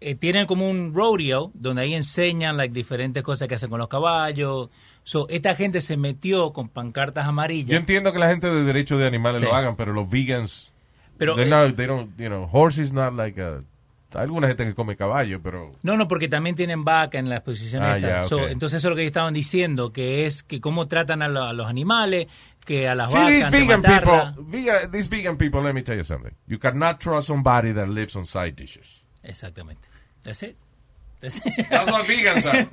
eh, 0.01 0.15
tienen 0.15 0.47
como 0.47 0.67
un 0.69 0.93
rodeo 0.93 1.51
donde 1.53 1.83
ahí 1.83 1.93
enseñan 1.93 2.57
like, 2.57 2.73
diferentes 2.73 3.21
cosas 3.23 3.47
que 3.47 3.55
hacen 3.55 3.69
con 3.69 3.79
los 3.79 3.87
caballos. 3.87 4.69
So, 5.03 5.27
esta 5.29 5.55
gente 5.55 5.79
se 5.81 5.95
metió 5.97 6.51
con 6.53 6.69
pancartas 6.69 7.25
amarillas. 7.27 7.69
Yo 7.71 7.77
entiendo 7.77 8.11
que 8.13 8.19
la 8.19 8.29
gente 8.29 8.47
de 8.51 8.63
derechos 8.63 8.99
de 8.99 9.07
animales 9.07 9.41
Sí. 9.41 9.45
lo 9.47 9.55
hagan, 9.55 9.75
pero 9.75 9.93
los 9.93 10.09
vegans, 10.09 10.73
Pero, 11.17 11.37
eh, 11.39 11.45
not- 11.45 11.75
they 11.75 11.85
don't, 11.87 12.11
you 12.19 12.27
know, 12.27 12.47
horse 12.51 12.81
is 12.81 12.91
not 12.93 13.13
like 13.13 13.41
a, 13.41 13.59
hay 14.13 14.21
alguna 14.23 14.47
gente 14.47 14.65
que 14.65 14.73
come 14.75 14.95
caballo, 14.97 15.41
pero 15.41 15.71
No, 15.83 15.95
no, 15.97 16.07
porque 16.07 16.27
también 16.27 16.55
tienen 16.55 16.83
vaca 16.83 17.17
en 17.17 17.29
la 17.29 17.37
exposición 17.37 17.81
Ah, 17.83 18.25
So, 18.27 18.47
entonces 18.47 18.77
eso 18.79 18.87
es 18.87 18.89
lo 18.91 18.95
que 18.95 19.05
estaban 19.05 19.33
diciendo, 19.33 19.91
que 19.93 20.25
es 20.25 20.43
que 20.43 20.59
cómo 20.61 20.87
tratan 20.87 21.21
a, 21.21 21.27
lo- 21.29 21.43
a 21.43 21.53
los 21.53 21.67
animales, 21.67 22.27
que 22.65 22.87
a 22.89 22.93
las 22.95 23.11
See, 23.11 23.17
vacas, 23.19 23.33
these 23.33 23.49
vegan 23.51 23.81
matarla. 23.81 24.35
people, 24.35 24.59
vegan, 24.61 24.91
these 24.91 25.09
vegan 25.09 25.37
people, 25.37 25.61
let 25.63 25.73
me 25.73 25.81
tell 25.83 25.97
you 25.97 26.03
something. 26.03 26.33
You 26.47 26.59
cannot 26.59 26.99
trust 26.99 27.27
somebody 27.27 27.73
that 27.73 27.87
lives 27.87 28.15
on 28.15 28.25
side 28.25 28.51
dishes. 28.55 29.03
Exactamente. 29.23 29.87
That's 30.23 30.43
it. 30.43 30.55
That's 31.19 31.39
it. 31.45 31.67
That's 31.69 31.89
what 31.89 32.05
vegans 32.05 32.45
are. 32.51 32.65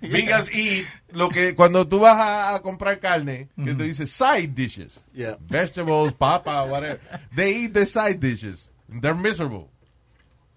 Vegans 0.00 0.50
eat 0.54 0.86
lo 1.12 1.28
que 1.28 1.54
cuando 1.54 1.84
tú 1.84 2.00
vas 2.00 2.16
a, 2.16 2.54
a 2.54 2.60
comprar 2.62 3.00
carne, 3.00 3.48
que 3.56 3.74
te 3.74 3.84
dice 3.84 4.06
side 4.06 4.54
dishes. 4.54 5.00
Yeah. 5.12 5.36
Vegetables, 5.40 6.12
papa, 6.12 6.66
whatever. 6.68 7.00
They 7.34 7.64
eat 7.64 7.74
the 7.74 7.86
side 7.86 8.20
dishes. 8.20 8.70
They're 8.88 9.14
miserable. 9.14 9.68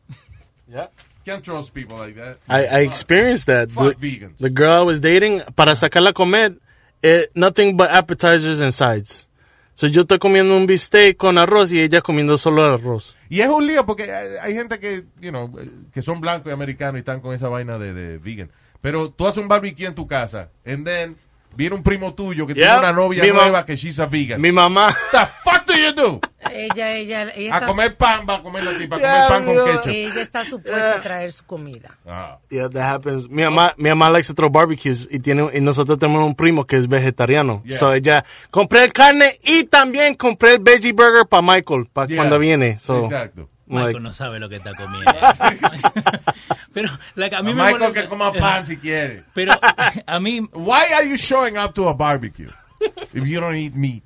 Yeah. 0.71 0.89
Can't 1.25 1.43
trust 1.43 1.73
people 1.73 1.97
like 1.97 2.15
that. 2.15 2.37
I, 2.47 2.65
I 2.65 2.79
experienced 2.81 3.47
that. 3.47 3.71
Fuck 3.71 3.97
the, 3.97 4.19
vegans. 4.19 4.37
the 4.37 4.51
girl 4.51 4.71
I 4.73 4.81
was 4.81 4.99
dating, 4.99 5.41
para 5.55 5.71
sacarla 5.71 6.09
a 6.09 6.13
comer, 6.13 6.57
eh, 7.03 7.25
nothing 7.33 7.75
but 7.75 7.89
appetizers 7.89 8.61
and 8.61 8.71
sides. 8.71 9.27
So 9.79 9.87
yo 9.87 10.01
estoy 10.01 10.19
comiendo 10.19 10.57
un 10.57 10.67
bistec 10.67 11.15
con 11.15 11.37
arroz 11.37 11.71
y 11.71 11.79
ella 11.79 12.01
comiendo 12.01 12.37
solo 12.37 12.65
arroz. 12.65 13.15
Y 13.29 13.39
es 13.39 13.47
un 13.47 13.65
lío 13.65 13.85
porque 13.85 14.11
hay, 14.11 14.53
gente 14.53 14.77
que, 14.77 15.05
you 15.21 15.29
know, 15.29 15.49
que 15.93 16.01
son 16.01 16.19
blancos 16.19 16.49
y 16.49 16.53
americanos 16.53 16.97
y 16.97 16.99
están 16.99 17.21
con 17.21 17.33
esa 17.33 17.47
vaina 17.47 17.77
de, 17.79 17.93
de 17.93 18.17
vegan. 18.17 18.51
Pero 18.81 19.09
tú 19.09 19.25
haces 19.25 19.41
un 19.41 19.47
barbecue 19.47 19.87
en 19.87 19.95
tu 19.95 20.05
casa, 20.05 20.49
and 20.65 20.85
then 20.85 21.15
viene 21.55 21.75
un 21.75 21.83
primo 21.83 22.13
tuyo 22.13 22.45
que 22.47 22.53
Yeah. 22.53 22.75
tiene 22.75 22.79
una 22.79 22.93
novia 22.93 23.23
Mi 23.23 23.31
nueva 23.31 23.65
que 23.65 23.75
she's 23.75 23.99
a 23.99 24.05
vegan. 24.05 24.39
Mi 24.41 24.51
mamá. 24.51 24.95
The 25.11 25.25
fuck 25.43 25.65
do 25.65 25.73
you 25.75 25.93
do? 25.93 26.19
Ella, 26.51 26.93
ella, 26.93 27.27
ella 27.35 27.55
A 27.57 27.65
comer 27.65 27.95
pan, 27.95 28.21
va 28.27 28.35
a 28.37 28.41
comer 28.43 28.63
la 28.63 28.77
tipa, 28.77 28.95
a 28.95 28.99
Yeah, 28.99 29.27
comer 29.27 29.29
pan 29.29 29.45
con 29.55 29.65
ketchup. 29.65 29.91
ella 29.91 30.21
está 30.21 30.45
supuesta 30.45 30.95
a 30.95 31.01
traer 31.01 31.31
su 31.31 31.43
comida. 31.45 31.97
Ah. 32.07 32.37
Yeah, 32.49 32.69
that 32.69 32.95
happens. 32.95 33.29
Mi 33.29 33.43
mamá, 33.43 33.73
mi 33.77 33.89
mamá 33.89 34.09
likes 34.09 34.27
to 34.27 34.33
throw 34.33 34.49
barbecues 34.49 35.07
y 35.11 35.19
tiene 35.19 35.49
y 35.53 35.59
nosotros 35.61 35.99
tenemos 35.99 36.23
un 36.25 36.35
primo 36.35 36.65
que 36.65 36.77
es 36.77 36.87
vegetariano. 36.87 37.61
Yeah. 37.65 37.77
So 37.77 37.93
ella 37.93 38.25
compré 38.51 38.83
el 38.85 38.93
carne 38.93 39.37
y 39.43 39.65
también 39.65 40.15
compré 40.15 40.53
el 40.53 40.59
veggie 40.59 40.93
burger 40.93 41.27
para 41.27 41.41
Michael 41.43 41.87
para 41.91 42.07
Yeah. 42.07 42.17
cuando 42.17 42.39
viene. 42.39 42.79
So 42.79 43.05
Exacto. 43.05 43.49
Michael 43.69 44.01
no 44.03 44.13
sabe 44.13 44.39
lo 44.39 44.49
que 44.49 44.55
está 44.57 44.73
comiendo. 44.75 45.11
Pero, 46.73 46.89
like, 47.15 47.35
a 47.35 47.41
mí 47.41 47.51
A 47.51 47.53
me 47.55 47.63
Michael 47.63 47.79
molesta- 47.81 48.01
que 48.03 48.07
coma 48.09 48.31
pan 48.33 48.65
si 48.65 48.77
quiere. 48.77 49.23
Pero 49.33 49.53
a 50.05 50.19
mí, 50.19 50.41
Why 50.53 50.93
are 50.93 51.05
you 51.07 51.17
showing 51.17 51.57
up 51.57 51.73
to 51.75 51.87
a 51.87 51.93
barbecue 51.93 52.49
if 53.13 53.25
you 53.27 53.39
don't 53.39 53.55
eat 53.55 53.75
meat? 53.75 54.03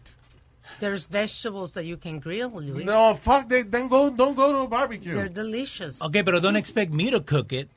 There's 0.80 1.08
vegetables 1.08 1.74
that 1.74 1.86
you 1.86 1.98
can 1.98 2.20
grill, 2.20 2.50
Luis. 2.50 2.86
No, 2.86 3.16
fuck, 3.16 3.48
they, 3.48 3.62
then 3.64 3.88
go, 3.88 4.10
don't 4.10 4.36
go 4.36 4.52
to 4.52 4.58
a 4.60 4.68
barbecue. 4.68 5.14
They're 5.14 5.30
delicious. 5.30 6.02
ok, 6.02 6.24
pero 6.26 6.40
don't 6.40 6.58
expect 6.58 6.92
me 6.92 7.10
to 7.12 7.22
cook 7.22 7.54
it. 7.54 7.70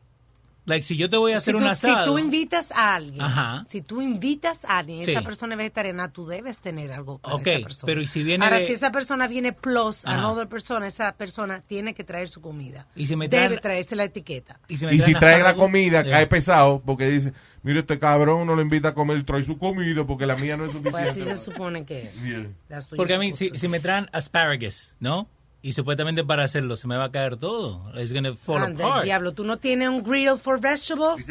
Like, 0.66 0.82
si 0.82 0.96
yo 0.96 1.08
te 1.08 1.16
voy 1.16 1.32
a 1.32 1.38
hacer 1.38 1.52
si, 1.52 1.56
un 1.56 1.68
tú, 1.68 1.74
si 1.76 1.86
asado. 1.88 2.04
tú 2.06 2.18
invitas 2.18 2.72
a 2.72 2.96
alguien, 2.96 3.22
Ajá. 3.22 3.64
si 3.68 3.82
tú 3.82 4.02
invitas 4.02 4.64
a 4.64 4.78
alguien, 4.78 5.04
Sí. 5.04 5.12
esa 5.12 5.22
persona 5.22 5.54
es 5.54 5.58
vegetariana, 5.58 6.12
tú 6.12 6.26
debes 6.26 6.58
tener 6.58 6.90
algo 6.92 7.18
para 7.18 7.36
Ok, 7.36 7.46
esa 7.46 7.62
persona. 7.62 7.86
pero 7.86 8.02
¿y 8.02 8.06
si 8.08 8.22
viene 8.24 8.44
Ahora, 8.44 8.58
de- 8.58 8.66
si 8.66 8.72
esa 8.72 8.90
persona 8.90 9.28
viene 9.28 9.52
plus 9.52 10.04
a 10.04 10.10
Ajá. 10.10 10.18
another 10.18 10.48
persona, 10.48 10.86
esa 10.88 11.16
persona 11.16 11.60
tiene 11.60 11.94
que 11.94 12.02
traer 12.04 12.28
su 12.28 12.40
comida. 12.40 12.86
Y 12.96 13.06
si 13.06 13.14
me 13.16 13.28
Debe 13.28 13.58
traerse 13.58 13.94
la 13.96 14.04
etiqueta. 14.04 14.58
y 14.68 14.76
si 14.76 14.86
me 14.86 14.94
Y 14.94 14.98
si 15.00 15.14
traen 15.14 15.44
la 15.44 15.54
comida, 15.54 16.02
Yeah. 16.02 16.12
cae 16.12 16.26
pesado 16.26 16.82
porque 16.84 17.06
dice, 17.08 17.32
mire, 17.62 17.78
este 17.80 17.98
cabrón 18.00 18.44
no 18.46 18.56
lo 18.56 18.60
invita 18.62 18.88
a 18.88 18.94
comer, 18.94 19.22
trae 19.24 19.44
su 19.44 19.58
comida 19.58 20.04
porque 20.04 20.26
la 20.26 20.34
mía 20.36 20.56
no 20.56 20.64
es 20.66 20.72
Pues 20.74 20.84
así 20.94 21.04
suficiente. 21.20 21.36
se 21.36 21.44
supone 21.44 21.84
que 21.84 22.02
es. 22.08 22.22
Yeah. 22.22 22.80
Porque 22.96 23.14
a 23.14 23.18
mí, 23.20 23.36
si, 23.36 23.50
si 23.50 23.68
me 23.68 23.78
traen 23.78 24.08
asparagus, 24.12 24.94
¿no? 24.98 25.28
Y 25.66 25.72
supuestamente 25.72 26.22
para 26.22 26.44
hacerlo 26.44 26.76
se 26.76 26.86
me 26.86 26.96
va 26.96 27.06
a 27.06 27.10
caer 27.10 27.36
todo. 27.38 27.90
It's 28.00 28.12
gonna 28.12 28.36
fall 28.36 28.62
Anda, 28.62 28.84
el 28.84 28.88
apart. 28.88 29.04
diablo, 29.04 29.32
tú 29.32 29.42
no 29.42 29.56
tienes 29.56 29.88
un 29.88 30.00
grill 30.04 30.38
for 30.38 30.60
vegetables 30.60 31.26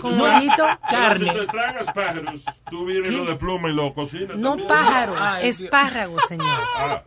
con 0.00 0.16
mollito. 0.16 0.64
Pero 0.90 1.14
Si 1.14 1.24
te 1.24 1.46
traen 1.46 1.78
espárragos, 1.78 2.44
tú 2.70 2.86
vienes 2.86 3.12
lo 3.12 3.24
de 3.24 3.34
pluma 3.34 3.68
y 3.70 3.72
lo 3.72 3.92
cocinas. 3.92 4.36
No 4.36 4.50
también. 4.50 4.68
pájaros, 4.68 5.16
Ay, 5.20 5.48
espárragos, 5.48 6.22
señor. 6.28 6.46
Ah. 6.76 7.02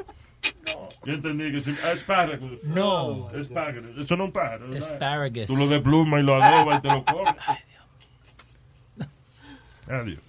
Yo 1.05 1.13
entendí 1.13 1.53
que 1.53 1.61
si, 1.61 1.71
ah, 1.85 1.93
espárragos. 1.93 2.61
No. 2.65 3.31
Espárragos. 3.31 3.97
Eso 3.97 4.17
no 4.17 4.25
es 4.25 4.27
un 4.27 4.33
pájaro. 4.33 4.67
¿verdad? 4.67 4.91
Asparagus. 4.91 5.45
Tú 5.45 5.55
lo 5.55 5.67
de 5.67 5.79
pluma 5.79 6.19
y 6.19 6.23
lo 6.23 6.35
adobas 6.43 6.79
y 6.79 6.81
te 6.81 6.87
lo 6.89 7.05
comes. 7.05 7.35
Adiós. 9.87 10.19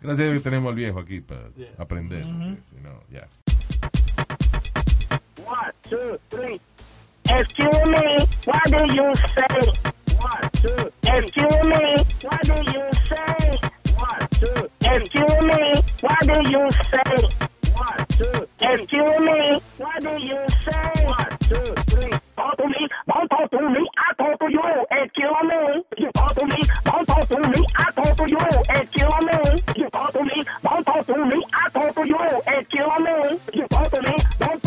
Gracias 0.00 0.20
a 0.20 0.22
Dios 0.22 0.34
que 0.38 0.40
tenemos 0.40 0.70
al 0.70 0.74
viejo 0.74 0.98
aquí 1.00 1.20
para 1.20 1.50
aprender. 1.76 2.22
porque 2.22 2.56
si 2.70 2.76
no, 2.82 3.02
ya. 3.10 3.28
One, 5.52 5.70
two, 5.82 6.18
three. 6.30 6.58
Excuse 7.28 7.86
me, 7.86 8.16
what 8.46 8.64
do 8.72 8.80
you 8.96 9.14
say? 9.14 9.60
One, 10.16 10.50
two. 10.54 10.90
Excuse 11.04 11.64
me, 11.66 11.94
what 12.22 12.40
do 12.40 12.56
you 12.72 12.84
say? 13.04 13.36
One, 13.98 14.28
two. 14.30 14.70
Excuse 14.80 15.44
me, 15.44 15.60
what 16.00 16.20
do 16.22 16.36
you 16.48 16.70
say? 16.88 17.28
One, 17.76 18.06
two. 18.08 18.48
Excuse 18.62 19.20
me, 19.20 19.60
what 19.76 20.00
do 20.00 20.12
you 20.24 20.40
say? 20.62 21.04
One, 21.04 21.36
two, 21.40 21.74
three. 21.84 22.12
Talk 22.34 22.56
to 22.56 22.66
me, 22.66 22.88
don't 23.06 23.28
talk 23.28 23.50
to 23.50 23.68
me, 23.68 23.86
I 23.98 24.14
talk 24.14 24.38
to 24.40 24.50
you. 24.50 24.86
Excuse 24.90 25.42
me, 25.44 25.84
you 25.98 26.10
talk 26.12 26.34
to 26.34 26.46
me, 26.46 26.62
don't 26.84 27.06
talk 27.06 27.28
to 27.28 27.38
me, 27.38 27.66
I 27.76 27.90
talk 27.90 28.16
to 28.16 28.26
you. 28.26 28.38
Excuse 28.70 29.20
me, 29.26 29.62
you 29.76 29.90
talk 29.90 30.12
to 30.14 30.24
me, 30.24 30.44
don't 30.62 30.84
talk 30.84 31.06
to 31.06 31.24
me, 31.26 31.44
I 31.52 31.68
talk 31.68 31.94
to 31.94 32.08
you. 32.08 32.42
Excuse 32.46 32.98
me, 33.04 33.38
you 33.52 33.68
talk 33.68 33.90
to 33.90 34.02
me, 34.02 34.16
don't 34.38 34.61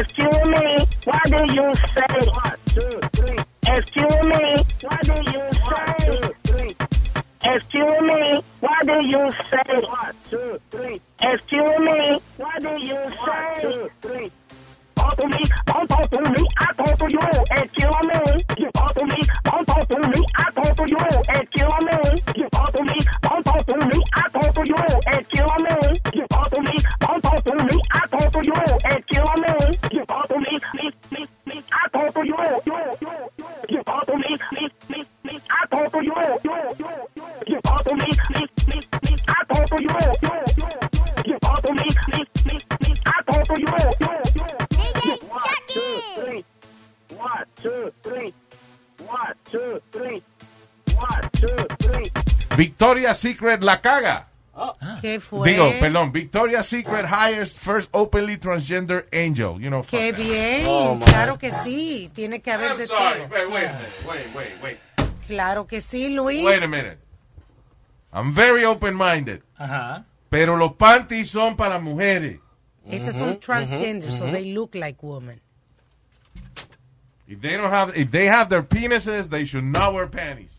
Excuse 0.00 0.48
me, 0.48 0.78
what 1.04 1.24
do 1.24 1.40
you 1.52 1.74
say? 1.74 2.30
One, 2.32 2.56
two, 2.72 3.00
three. 3.12 3.38
Excuse 3.66 4.22
me, 4.24 4.56
what 4.80 5.02
do 5.02 5.12
you 5.30 5.44
say? 5.52 5.76
One, 5.76 5.94
two, 6.00 6.34
three. 6.44 6.74
Excuse 7.44 8.00
me, 8.00 8.42
what 8.60 8.86
do 8.86 9.06
you 9.06 9.30
say? 9.50 9.80
One, 9.82 10.14
two, 10.30 10.60
three. 10.70 11.00
Excuse 11.20 11.78
me, 11.80 12.18
what 12.38 12.62
do 12.62 12.68
you 12.80 12.96
say? 12.96 13.12
One, 13.18 13.60
two, 13.60 13.90
three. 14.00 14.30
Talk 14.96 15.16
to 15.16 15.28
me, 15.28 15.42
don't 15.66 15.88
talk 15.88 16.10
to 16.10 16.20
me, 16.30 16.48
I 16.56 16.72
talk 16.72 16.98
to 16.98 17.10
you. 17.10 17.20
Excuse 17.50 18.00
me, 18.08 18.18
you 18.58 18.70
talk 18.72 18.94
to 18.94 19.04
me, 19.04 19.22
don't 19.44 19.66
talk 19.66 19.88
to 19.88 19.98
me, 19.98 20.24
I 20.36 20.50
talk 20.50 20.76
to 20.76 20.84
you. 20.88 20.96
Excuse 21.28 21.78
me, 21.84 21.96
you 22.36 22.48
talk 22.48 22.72
to 22.72 22.82
me, 22.84 22.98
don't 23.22 23.44
talk 23.44 23.66
to 23.66 23.76
me, 23.76 24.02
I 24.14 24.28
talk 24.30 24.54
to 24.54 24.62
you. 24.66 24.76
Excuse 25.06 25.56
me, 25.60 25.76
you 26.14 26.26
talk 26.28 26.50
to 26.50 26.60
me, 26.62 26.76
don't 27.00 27.22
talk 27.22 27.44
to 27.44 27.54
me, 27.64 27.82
I 27.92 28.06
talk 28.06 28.32
to 28.32 28.40
you. 28.44 28.54
Excuse 28.84 29.40
me, 29.40 29.79
Victoria 52.56 53.14
Secret 53.14 53.62
la 53.62 53.80
caga. 53.80 54.28
¿Qué 55.00 55.20
fue? 55.20 55.48
Digo, 55.50 55.70
perdón, 55.80 56.12
Victoria's 56.12 56.66
Secret 56.66 57.06
hires 57.06 57.54
first 57.54 57.88
openly 57.92 58.36
transgender 58.38 59.06
angel. 59.12 59.58
You 59.60 59.70
know, 59.70 59.82
Qué 59.82 60.12
bien, 60.12 60.64
Oh, 60.66 60.98
claro 61.04 61.38
que 61.38 61.50
sí, 61.52 62.10
tiene 62.14 62.40
que 62.40 62.50
haber 62.52 62.72
I'm 62.72 62.78
de 62.78 62.86
sorry. 62.86 63.20
todo. 63.20 63.28
Wait, 63.30 63.48
wait. 63.50 63.70
Wait, 64.06 64.34
wait, 64.34 64.62
wait. 64.62 64.78
Claro 65.26 65.66
que 65.66 65.80
sí, 65.80 66.08
Luis. 66.14 66.44
Wait 66.44 66.62
a 66.62 66.66
minute. 66.68 66.98
I'm 68.12 68.32
very 68.32 68.64
open-minded. 68.64 69.42
Ajá. 69.58 70.04
Pero 70.28 70.56
los 70.56 70.72
panties 70.74 71.30
son 71.30 71.56
para 71.56 71.78
mujeres. 71.78 72.38
Estos 72.88 73.14
son 73.14 73.38
transgender, 73.38 74.10
so 74.10 74.26
they 74.30 74.52
look 74.52 74.74
like 74.74 74.98
women. 75.02 75.40
If 77.28 77.40
they 77.40 77.56
don't 77.56 77.70
have, 77.70 77.96
if 77.96 78.10
they 78.10 78.26
have 78.26 78.48
their 78.48 78.62
penises, 78.62 79.28
they 79.30 79.44
should 79.44 79.64
not 79.64 79.94
wear 79.94 80.08
panties. 80.08 80.50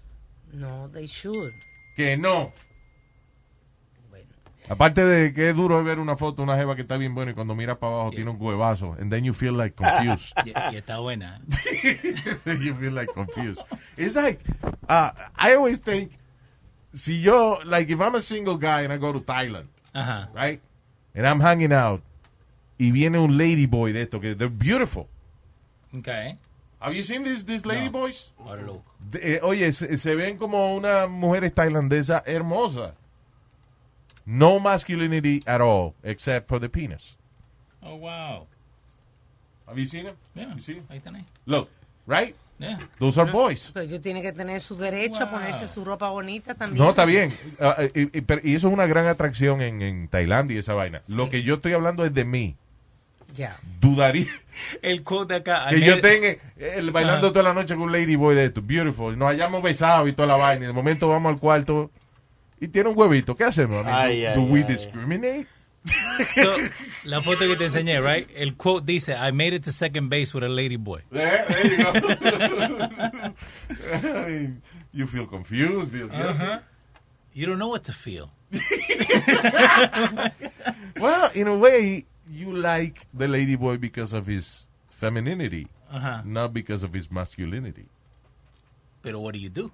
No, 0.53 0.87
they 0.87 1.05
should. 1.07 1.51
Que 1.97 2.15
no. 2.15 2.53
Aparte 4.70 5.03
de 5.03 5.34
que 5.34 5.49
es 5.49 5.55
duro 5.55 5.84
ver 5.84 5.99
una 5.99 6.16
foto 6.16 6.43
una 6.43 6.55
jeva 6.55 6.76
que 6.76 6.84
está 6.84 6.95
bien 6.95 7.14
buena 7.14 7.32
y 7.32 7.34
cuando 7.34 7.55
miras 7.55 7.78
para 7.78 7.93
abajo 7.93 8.12
tiene 8.12 8.30
un 8.32 8.38
huevazo. 8.39 8.95
And 8.99 9.12
then 9.12 9.24
you 9.26 9.34
feel 9.34 9.53
like 9.57 9.76
confused. 9.76 10.34
Y, 10.45 10.51
y 10.51 10.78
está 10.78 10.99
buena. 10.99 11.41
you 12.45 12.74
feel 12.76 12.93
like 12.93 13.12
confused. 13.14 13.62
It's 13.97 14.16
like, 14.16 14.39
uh, 14.88 15.12
I 15.38 15.55
always 15.55 15.82
think, 15.82 16.12
si 16.93 17.22
yo, 17.22 17.59
like 17.66 17.89
if 17.91 17.99
I'm 17.99 18.16
a 18.16 18.22
single 18.22 18.57
guy 18.57 18.82
and 18.84 18.93
I 18.93 18.97
go 18.97 19.12
to 19.12 19.20
Thailand, 19.20 19.68
Ajá. 19.93 20.30
right? 20.34 20.62
And 21.14 21.28
I'm 21.28 21.41
hanging 21.41 21.74
out, 21.74 22.01
y 22.78 22.91
viene 22.91 23.18
un 23.20 23.38
ladyboy 23.38 23.91
de 23.91 24.03
esto, 24.03 24.22
que 24.22 24.36
they're 24.36 24.47
beautiful. 24.49 25.09
Okay. 25.97 26.38
Have 26.80 26.95
you 26.95 27.03
seen 27.03 27.24
these, 27.24 27.43
these 27.45 27.64
ladyboys? 27.66 28.32
De- 29.12 29.36
eh, 29.36 29.39
oye, 29.43 29.72
se, 29.74 29.97
se 29.97 30.16
ven 30.16 30.38
como 30.38 30.74
unas 30.76 31.09
mujeres 31.09 31.53
tailandesas 31.53 32.24
hermosas. 32.26 32.93
No 34.26 34.59
masculinity 34.59 35.41
at 35.45 35.61
all, 35.61 35.93
except 36.03 36.47
for 36.47 36.59
the 36.59 36.69
penis. 36.69 37.17
Oh, 37.82 37.95
wow. 37.95 38.47
Have 39.67 39.78
you 39.80 39.88
seen 39.88 40.03
them? 40.05 40.15
Yeah. 40.36 40.53
You 40.55 40.61
see 40.61 40.74
'em? 40.78 40.84
Ahí 40.89 40.97
están 40.97 41.15
ahí. 41.15 41.26
Look, 41.45 41.69
right? 42.07 42.36
Yeah. 42.59 42.78
Those 42.99 43.19
are 43.19 43.32
boys. 43.32 43.72
Pero 43.74 43.86
ellos 43.86 44.01
tienen 44.01 44.22
que 44.22 44.32
tener 44.34 44.61
su 44.61 44.76
derecho 44.78 45.24
a 45.24 45.32
ponerse 45.32 45.65
su 45.65 45.84
ropa 45.84 46.09
bonita 46.09 46.53
también. 46.53 46.84
No, 46.84 46.91
está 46.91 47.05
bien. 47.05 47.34
Ah, 47.59 47.76
y, 47.95 48.01
y- 48.19 48.22
pero- 48.22 48.41
y 48.43 48.53
eso 48.53 48.67
es 48.67 48.74
una 48.74 48.86
gran 48.86 49.07
atracción 49.07 49.61
en, 49.63 49.82
en 49.82 50.07
Tailandia 50.09 50.55
y 50.55 50.59
esa 50.59 50.76
vaina. 50.76 51.01
Lo 51.07 51.30
que 51.32 51.41
yo 51.41 51.55
estoy 51.55 51.74
hablando 51.74 52.05
es 52.05 52.13
de 52.13 52.24
mí. 52.24 52.55
Ya. 53.34 53.57
Dudaría 53.80 54.28
El 54.84 55.03
quote 55.03 55.34
de 55.36 55.39
acá. 55.39 55.67
que 55.69 55.78
I 55.78 55.86
yo 55.86 56.01
tenga 56.01 56.36
el, 56.57 56.91
bailando 56.91 57.28
Ajá. 57.28 57.34
toda 57.34 57.43
la 57.43 57.53
noche 57.53 57.74
con 57.76 57.86
un 57.86 57.91
ladyboy 57.93 58.36
de 58.36 58.45
esto. 58.45 58.61
Beautiful. 58.61 59.17
Nos 59.17 59.30
hayamos 59.30 59.63
besado 59.63 60.07
y 60.07 60.13
toda 60.13 60.28
la 60.28 60.36
vaina. 60.36 60.65
Y 60.65 60.67
de 60.67 60.74
momento 60.74 61.07
vamos 61.07 61.32
al 61.34 61.39
cuarto 61.39 61.89
y 62.62 62.68
tiene 62.70 62.88
un 62.89 62.97
huevito. 62.97 63.36
¿Qué 63.36 63.43
hacemos? 63.43 63.82
I 63.84 63.86
mean, 63.86 63.95
Ay, 63.95 64.22
do, 64.22 64.28
ay, 64.30 64.36
do 64.36 64.41
we 64.43 64.59
ay. 64.59 64.66
discriminate? 64.66 65.47
So, 66.36 66.57
la 67.05 67.22
foto 67.24 67.47
que 67.47 67.55
te 67.55 67.66
enseñé, 67.66 67.99
right? 68.01 68.30
El 68.36 68.55
quote 68.55 68.86
dice, 68.86 69.16
I 69.16 69.32
made 69.32 69.55
it 69.55 69.64
to 69.64 69.72
second 69.72 70.09
base 70.09 70.32
with 70.32 70.43
a 70.43 70.47
lady 70.47 70.76
boy. 70.78 71.01
There, 71.12 71.43
there 71.49 71.68
you 71.68 71.84
go. 71.84 71.91
I 73.91 74.28
mean, 74.28 74.62
you 74.93 75.07
feel 75.07 75.26
confused, 75.26 75.91
feel 75.91 76.07
guilty. 76.07 76.24
Uh-huh. 76.24 76.59
You 77.34 77.47
don't 77.47 77.57
know 77.57 77.70
what 77.70 77.84
to 77.86 77.93
feel. 77.93 78.30
Well, 80.99 81.32
in 81.34 81.47
a 81.47 81.57
way, 81.57 82.05
you 82.30 82.53
like 82.55 83.07
the 83.14 83.26
ladyboy 83.26 83.80
because 83.80 84.14
of 84.14 84.28
his 84.28 84.68
femininity, 84.89 85.68
Ajá. 85.91 86.24
not 86.26 86.53
because 86.53 86.84
of 86.84 86.93
his 86.93 87.09
masculinity. 87.09 87.86
Pero 89.01 89.20
what 89.20 89.34
do 89.34 89.39
you 89.39 89.49
do? 89.49 89.72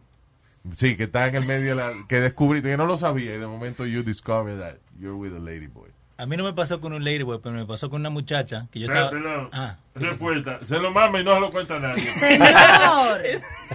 Sí, 0.76 0.95
que 0.97 1.03
está 1.03 1.28
en 1.28 1.36
el 1.36 1.45
medio 1.45 1.70
de 1.70 1.76
la... 1.76 1.93
Que 2.07 2.20
descubriste, 2.20 2.70
que 2.70 2.78
no 2.78 2.86
lo 2.86 2.97
sabía, 2.97 3.36
y 3.36 3.38
de 3.39 3.47
momento 3.47 3.86
you 3.86 4.03
discover 4.03 4.57
that 4.59 4.76
you're 4.99 5.15
with 5.15 5.34
a 5.34 5.39
ladyboy. 5.39 5.89
A 6.20 6.26
mí 6.26 6.36
no 6.36 6.43
me 6.43 6.53
pasó 6.53 6.80
con 6.82 6.93
un 6.93 7.03
ladyboy, 7.03 7.39
pero 7.43 7.53
me 7.55 7.65
pasó 7.65 7.89
con 7.91 8.01
una 8.01 8.09
muchacha 8.09 8.68
que 8.72 8.80
yo 8.80 8.88
estaba... 8.88 9.11
Ah, 9.53 9.78
Respuesta. 9.93 10.59
Se 10.65 10.80
lo 10.80 10.91
mama 10.91 11.22
y 11.22 11.24
no 11.24 11.36
se 11.36 11.39
lo 11.41 11.49
cuenta 11.51 11.76
a 11.76 11.80
nadie. 11.80 12.01
Señor. 12.20 13.22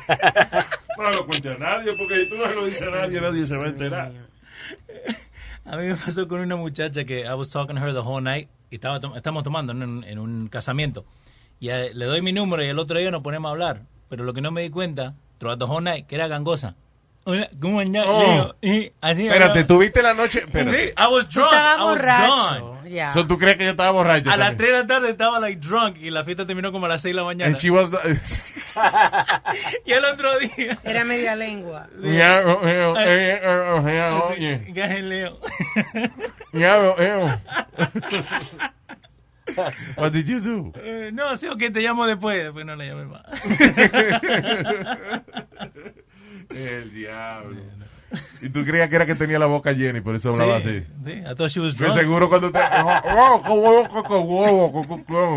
No 0.99 1.11
se 1.11 1.17
lo 1.17 1.27
cuente 1.27 1.49
a 1.51 1.57
nadie, 1.59 1.93
porque 1.97 2.17
si 2.21 2.29
tú 2.29 2.37
no 2.37 2.47
se 2.49 2.55
lo 2.55 2.67
dices 2.67 2.83
a 2.83 2.91
nadie, 2.91 3.19
nadie 3.21 3.47
se 3.47 3.57
va 3.57 3.65
a 3.65 3.69
enterar. 3.69 4.13
A 5.65 5.77
mí 5.77 5.87
me 5.87 5.97
pasó 5.97 6.29
con 6.29 6.41
una 6.41 6.57
muchacha 6.57 7.05
que 7.05 7.21
I 7.23 7.33
was 7.35 7.51
talking 7.51 7.77
to 7.77 7.83
her 7.83 7.93
the 7.95 8.01
whole 8.01 8.21
night 8.23 8.49
y 8.71 8.75
estaba 8.75 9.01
to- 9.01 9.17
estamos 9.17 9.43
tomando 9.43 9.73
en 9.73 9.83
un, 9.83 10.05
en 10.05 10.19
un 10.19 10.49
casamiento. 10.49 11.05
Y 11.61 11.71
a- 11.71 11.93
le 11.95 12.05
doy 12.05 12.21
mi 12.21 12.33
número 12.33 12.63
y 12.63 12.69
el 12.69 12.79
otro 12.79 12.99
día 12.99 13.11
nos 13.11 13.23
ponemos 13.23 13.49
a 13.49 13.53
hablar. 13.53 13.83
Pero 14.13 14.25
lo 14.25 14.35
que 14.35 14.43
no 14.43 14.51
me 14.51 14.61
di 14.61 14.69
cuenta, 14.69 15.15
night, 15.81 16.07
que 16.07 16.17
era 16.17 16.29
gangosa. 16.29 16.75
Hola, 17.25 17.49
¿cómo 17.59 17.81
andás? 17.81 18.05
Oh. 18.07 18.55
Y 18.61 18.93
así 19.01 19.23
Espérate, 19.23 19.45
hablaba. 19.45 19.67
tuviste 19.67 20.03
la 20.03 20.13
noche. 20.13 20.41
Sí, 20.41 20.45
Espérate. 20.45 20.89
I 20.99 21.07
was 21.11 21.31
drunk. 21.31 21.51
I 21.51 21.83
was 21.83 21.99
borracho. 21.99 22.61
gone. 22.61 22.91
Ya. 22.91 23.15
So, 23.15 23.27
¿Tú 23.27 23.39
crees 23.39 23.57
que 23.57 23.65
yo 23.65 23.71
estaba 23.71 23.91
borracho? 23.91 24.31
A 24.31 24.37
las 24.37 24.49
también? 24.51 24.59
3 24.59 24.71
de 24.71 24.79
la 24.81 24.87
tarde 24.87 25.11
estaba 25.13 25.41
like 25.41 25.67
drunk 25.67 25.97
y 25.99 26.11
la 26.11 26.25
fiesta 26.25 26.47
terminó 26.47 26.73
como 26.73 26.85
a 26.85 26.91
las 26.91 27.01
6 27.01 27.15
de 27.15 27.17
la 27.17 27.25
mañana. 27.25 27.47
And 27.47 27.57
she 27.57 27.71
was. 27.71 27.89
y 29.87 29.93
el 29.93 30.05
otro 30.05 30.39
día. 30.41 30.79
Era 30.85 31.07
media 31.07 31.35
lengua. 31.35 31.89
Ya, 32.03 32.43
eh, 32.65 32.93
What 39.97 40.13
did 40.13 40.27
you 40.27 40.41
do? 40.41 40.73
Eh, 40.81 41.11
no, 41.13 41.37
sí, 41.37 41.47
ok, 41.49 41.59
te 41.73 41.81
llamo 41.81 42.07
después. 42.07 42.43
Después 42.45 42.65
no 42.67 42.77
le 42.77 42.87
llamé 42.89 43.05
más. 43.07 43.23
El 46.51 46.93
diablo. 46.93 47.61
Y 48.43 48.51
tú 48.51 48.63
creías 48.65 48.89
que 48.91 48.97
era 48.97 49.07
que 49.07 49.15
tenía 49.15 49.39
la 49.39 49.47
boca 49.47 49.73
llena 49.73 49.99
y 49.99 50.03
por 50.03 50.15
eso 50.15 50.31
hablaba 50.31 50.61
Sí, 50.61 50.69
así. 50.69 50.85
sí, 51.05 51.11
I 51.13 51.35
thought 51.35 51.51
she 51.51 51.61
was 51.61 51.73
Que 51.75 51.85
drunk. 51.85 51.99
seguro 51.99 52.29
cuando 52.29 52.53
te. 52.53 52.59
Oh, 53.15 53.43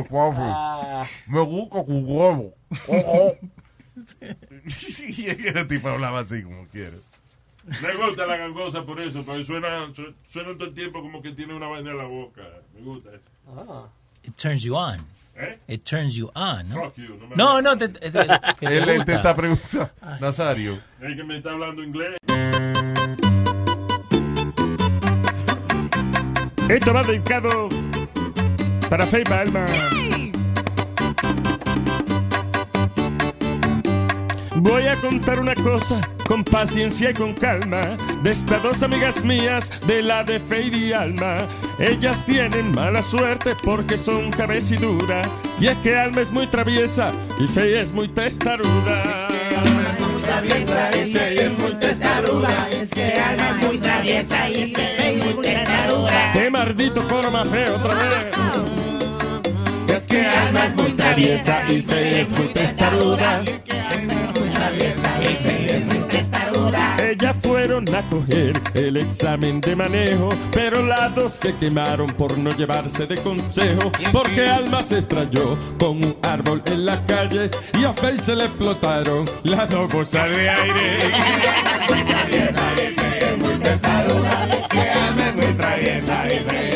papi. 0.10 1.32
Me 1.32 1.40
gusta 1.42 1.84
con 1.86 2.04
huevo. 2.06 2.54
Oh, 2.88 2.98
oh. 2.98 3.34
Y 5.08 5.26
el 5.48 5.68
tipo 5.68 5.88
hablaba 5.90 6.20
así 6.20 6.44
como 6.44 6.68
quiere. 6.68 6.98
Me 7.66 7.96
gusta 8.06 8.26
la 8.28 8.38
gangosa 8.38 8.84
por 8.86 9.00
eso, 9.00 9.24
porque 9.24 9.44
suena, 9.44 9.88
su- 9.96 10.14
suena 10.30 10.54
todo 10.54 10.66
el 10.66 10.74
tiempo 10.74 11.02
como 11.02 11.22
que 11.22 11.32
tiene 11.32 11.56
una 11.56 11.68
vaina 11.68 11.92
en 11.92 11.98
la 11.98 12.04
boca. 12.04 12.42
Me 12.76 12.82
gusta 12.82 13.10
eso. 13.12 13.92
It 14.26 14.38
turns 14.38 14.64
you 14.64 14.76
on. 14.76 15.00
¿Eh? 15.38 15.58
It 15.68 15.86
turns 15.86 16.16
you 16.16 16.32
on, 16.36 16.70
¿no? 16.70 16.76
Fuck 16.86 16.98
you, 16.98 17.20
no 17.36 17.36
No, 17.36 17.62
no, 17.62 17.78
te, 17.78 17.90
te- 17.90 18.10
te- 18.10 18.28
que 18.60 18.68
te 18.68 18.78
Él 18.96 19.06
te 19.06 19.14
está 19.16 19.36
preguntando. 19.36 19.90
Nazario. 20.20 20.80
Es 21.02 21.16
que 21.16 21.24
me 21.24 21.38
está 21.38 21.52
hablando 21.52 21.84
inglés. 21.84 22.16
Esto 26.70 26.94
va 26.94 27.04
dedicado 27.04 27.70
para 28.90 29.06
Faye 29.06 29.24
Balma. 29.30 29.66
Voy 34.66 34.88
a 34.88 35.00
contar 35.00 35.40
una 35.40 35.54
cosa 35.54 36.02
con 36.28 36.44
paciencia 36.44 37.12
y 37.12 37.14
con 37.14 37.36
calma 37.36 37.82
de 38.24 38.32
estas 38.32 38.64
dos 38.64 38.82
amigas 38.82 39.24
mías 39.24 39.72
de 39.86 40.02
la 40.02 40.24
de 40.24 40.40
Fade 40.40 40.76
y 40.76 40.92
Alma. 40.92 41.38
Ellas 41.78 42.26
tienen 42.26 42.72
mala 42.72 43.04
suerte 43.04 43.56
porque 43.64 43.96
son 43.96 44.32
cabeciduras 44.32 45.28
y 45.60 45.68
es 45.68 45.78
que 45.78 45.96
Alma 45.96 46.22
es 46.22 46.32
muy 46.32 46.48
traviesa 46.48 47.12
y 47.40 47.46
Fade 47.46 47.80
es 47.80 47.92
muy 47.92 48.08
testaruda. 48.08 49.28
traviesa 50.24 50.90
y 50.98 51.14
Fey 51.14 51.38
es 51.38 51.60
muy 51.60 51.76
testaruda. 51.76 52.68
Es 52.72 52.90
que 52.90 53.14
Alma 53.22 53.50
es 53.52 53.68
muy 53.68 53.78
traviesa 53.78 54.50
y 54.50 54.74
Fey 54.74 54.98
es 54.98 55.26
muy 55.26 55.44
testaruda. 55.44 56.34
¡Qué 56.34 56.50
maldito 56.50 57.08
coro 57.08 57.30
más 57.30 57.48
otra 57.48 57.94
vez! 57.94 58.36
Es 59.90 60.02
que 60.08 60.26
Alma 60.26 60.66
es 60.66 60.76
muy 60.76 60.92
traviesa 60.94 61.62
y 61.70 61.82
Fey 61.84 62.22
es 62.22 62.30
muy 62.32 62.48
testaruda. 62.48 63.44
Ellas 67.00 67.38
fueron 67.42 67.86
a 67.96 68.02
coger 68.10 68.62
el 68.74 68.98
examen 68.98 69.62
de 69.62 69.76
manejo, 69.76 70.30
pero 70.52 70.86
las 70.86 71.14
dos 71.16 71.34
se 71.34 71.56
quemaron 71.56 72.08
por 72.08 72.38
no 72.38 72.50
llevarse 72.52 73.06
de 73.06 73.16
consejo, 73.18 73.92
porque 74.12 74.48
Alma 74.48 74.84
se 74.84 75.00
estrelló 75.00 75.58
con 75.80 76.04
un 76.04 76.18
árbol 76.24 76.62
en 76.66 76.86
la 76.86 77.06
calle 77.06 77.50
y 77.80 77.86
a 77.86 77.94
Faye 77.94 78.18
se 78.18 78.36
le 78.36 78.46
explotaron 78.46 79.26
las 79.44 79.70
dos 79.70 79.92
bolsas 79.92 80.30
de 80.30 80.50
aire. 80.50 81.00
Ay, 86.08 86.75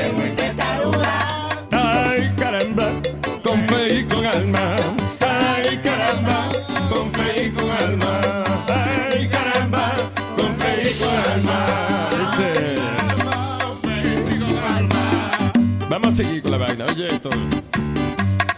la 16.23 16.57
vaina, 16.57 16.85
oye. 16.91 17.07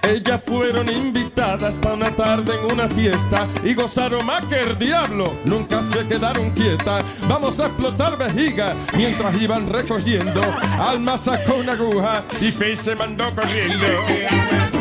Ellas 0.02 0.42
fueron 0.44 0.92
invitadas 0.92 1.76
para 1.76 1.94
una 1.94 2.10
tarde 2.16 2.54
en 2.56 2.74
una 2.74 2.90
fiesta 2.90 3.48
y 3.64 3.76
gozaron 3.76 4.26
más 4.26 4.46
que 4.48 4.62
el 4.62 4.78
diablo. 4.80 5.26
Nunca 5.46 5.84
se 5.84 6.08
quedaron 6.08 6.50
quietas. 6.52 7.04
Vamos 7.30 7.60
a 7.60 7.68
explotar 7.68 8.18
vejiga 8.18 8.76
mientras 8.98 9.40
iban 9.40 9.70
recogiendo. 9.70 10.42
Alma 10.80 11.18
sacó 11.18 11.58
una 11.58 11.74
aguja 11.74 12.26
y 12.42 12.52
Faye 12.52 12.76
se 12.76 12.96
mandó 12.96 13.34
corriendo. 13.36 14.81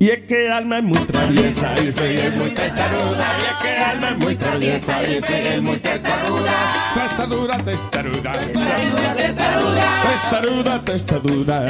Y 0.00 0.08
es 0.08 0.22
que 0.22 0.50
Alma 0.50 0.78
es 0.78 0.84
muy 0.84 0.98
traviesa 1.00 1.74
y 1.76 1.88
es 1.88 2.34
muy 2.34 2.48
testaruda. 2.54 3.26
Y 3.38 3.42
es 3.42 3.56
que 3.60 3.76
Alma 3.76 4.08
es 4.08 4.18
muy 4.18 4.34
traviesa 4.34 5.02
y 5.02 5.16
es 5.16 5.62
muy 5.62 5.76
testaruda. 5.76 6.94
Testaruda, 6.94 7.58
testaruda. 7.58 8.32
Testaruda, 8.32 9.14
testaruda. 9.14 10.02
Testaruda, 10.02 10.80
testaruda. 10.86 11.66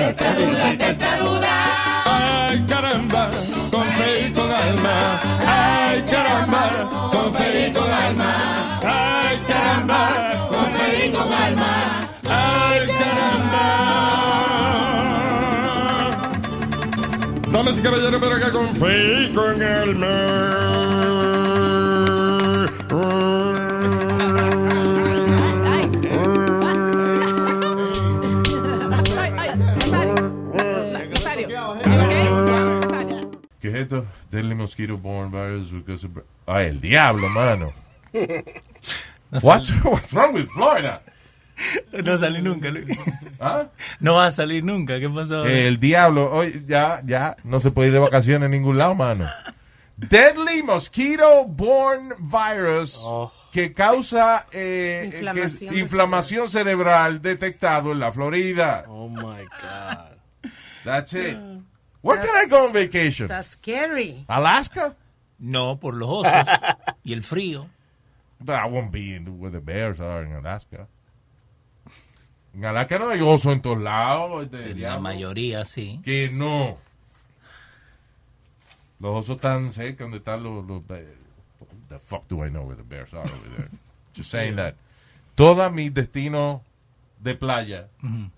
Testaruda, 0.79 1.51
Ay, 2.07 2.65
caramba, 2.69 3.31
con 3.73 3.89
fe 3.95 4.29
y 4.29 4.31
con 4.31 4.49
alma. 4.49 5.30
Damas 17.71 17.79
y 17.79 17.83
caballeros, 17.83 18.21
pero 18.21 18.35
acá 18.35 18.51
con 18.51 18.75
fe 18.75 19.23
y 19.23 19.33
con 19.33 19.59
¿Qué 33.61 33.69
es 33.69 33.75
esto? 33.75 34.05
Deadly 34.33 34.55
mosquito 34.57 34.97
borne 34.97 35.31
virus 35.31 35.71
because 35.71 36.05
of... 36.05 36.13
Ay, 36.47 36.67
el 36.67 36.81
diablo, 36.81 37.29
mano. 37.29 37.73
What? 39.43 39.69
What's 39.85 40.13
wrong 40.13 40.35
with 40.35 40.49
Florida? 40.49 41.03
No 42.05 42.19
salí 42.19 42.41
nunca, 42.43 42.71
Luis. 42.71 42.99
¿Ah? 43.41 43.67
No 43.99 44.15
va 44.15 44.27
a 44.27 44.31
salir 44.31 44.65
nunca. 44.65 44.99
¿Qué 44.99 45.09
pasó? 45.09 45.45
El 45.45 45.79
diablo, 45.79 46.33
hoy 46.33 46.65
ya, 46.67 47.03
ya, 47.05 47.37
no 47.45 47.61
se 47.61 47.71
puede 47.71 47.89
ir 47.89 47.95
de 47.95 48.01
vacaciones 48.01 48.47
en 48.47 48.53
ningún 48.53 48.79
lado, 48.79 48.95
mano. 48.95 49.29
Deadly 49.97 50.63
mosquito 50.63 51.45
borne 51.45 52.15
virus 52.19 53.05
que 53.53 53.73
causa 53.75 54.47
eh, 54.51 55.11
Inflamación 55.13 55.59
que- 55.59 55.75
del 55.75 55.79
inflamación 55.85 56.49
cerebral 56.49 57.21
detectado 57.21 57.93
en 57.93 58.01
la 58.01 58.11
Florida. 58.11 58.85
Oh 58.89 59.09
my 59.09 59.45
God. 59.61 60.51
That's 60.85 61.13
it. 61.13 61.37
Where 62.03 62.19
can 62.19 62.31
I 62.35 62.49
go 62.49 62.67
on 62.67 62.73
vacation? 62.73 63.29
That's 63.29 63.49
scary. 63.49 64.25
Alaska? 64.29 64.95
No, 65.39 65.79
por 65.79 65.95
los 65.95 66.09
osos 66.09 66.49
y 67.05 67.13
el 67.13 67.23
frío. 67.23 67.69
But 68.39 68.55
I 68.57 68.67
won't 68.67 68.91
be 68.91 69.15
in 69.15 69.39
where 69.39 69.51
the 69.51 69.61
bears 69.61 70.01
are 70.01 70.23
in 70.25 70.33
Alaska. 70.33 70.87
En 72.55 72.65
Alaska 72.65 72.99
no 72.99 73.11
hay 73.11 73.21
oso 73.21 73.53
en 73.53 73.61
todos 73.63 73.81
lados. 73.81 74.45
este, 74.45 74.69
La 74.69 74.75
diablo. 74.75 75.01
mayoría, 75.03 75.65
sí. 75.65 76.01
Que 76.05 76.29
no. 76.31 76.79
Los 78.99 79.17
osos 79.17 79.37
están 79.37 79.73
cerca 79.73 80.05
donde 80.05 80.19
están 80.19 80.43
los... 80.43 80.67
los 80.67 80.83
eh, 80.91 81.15
the 81.89 81.99
fuck 81.99 82.27
do 82.29 82.45
I 82.45 82.51
know 82.51 82.65
where 82.65 82.77
the 82.77 82.83
bears 82.87 83.13
are 83.15 83.23
over 83.23 83.49
there? 83.57 83.69
Just 84.15 84.31
saying 84.31 84.57
that. 84.57 84.75
Todos 85.35 85.73
mis 85.73 85.93
destinos 85.95 86.61
de 87.19 87.35
playa, 87.35 87.89
Ujú. 88.03 88.31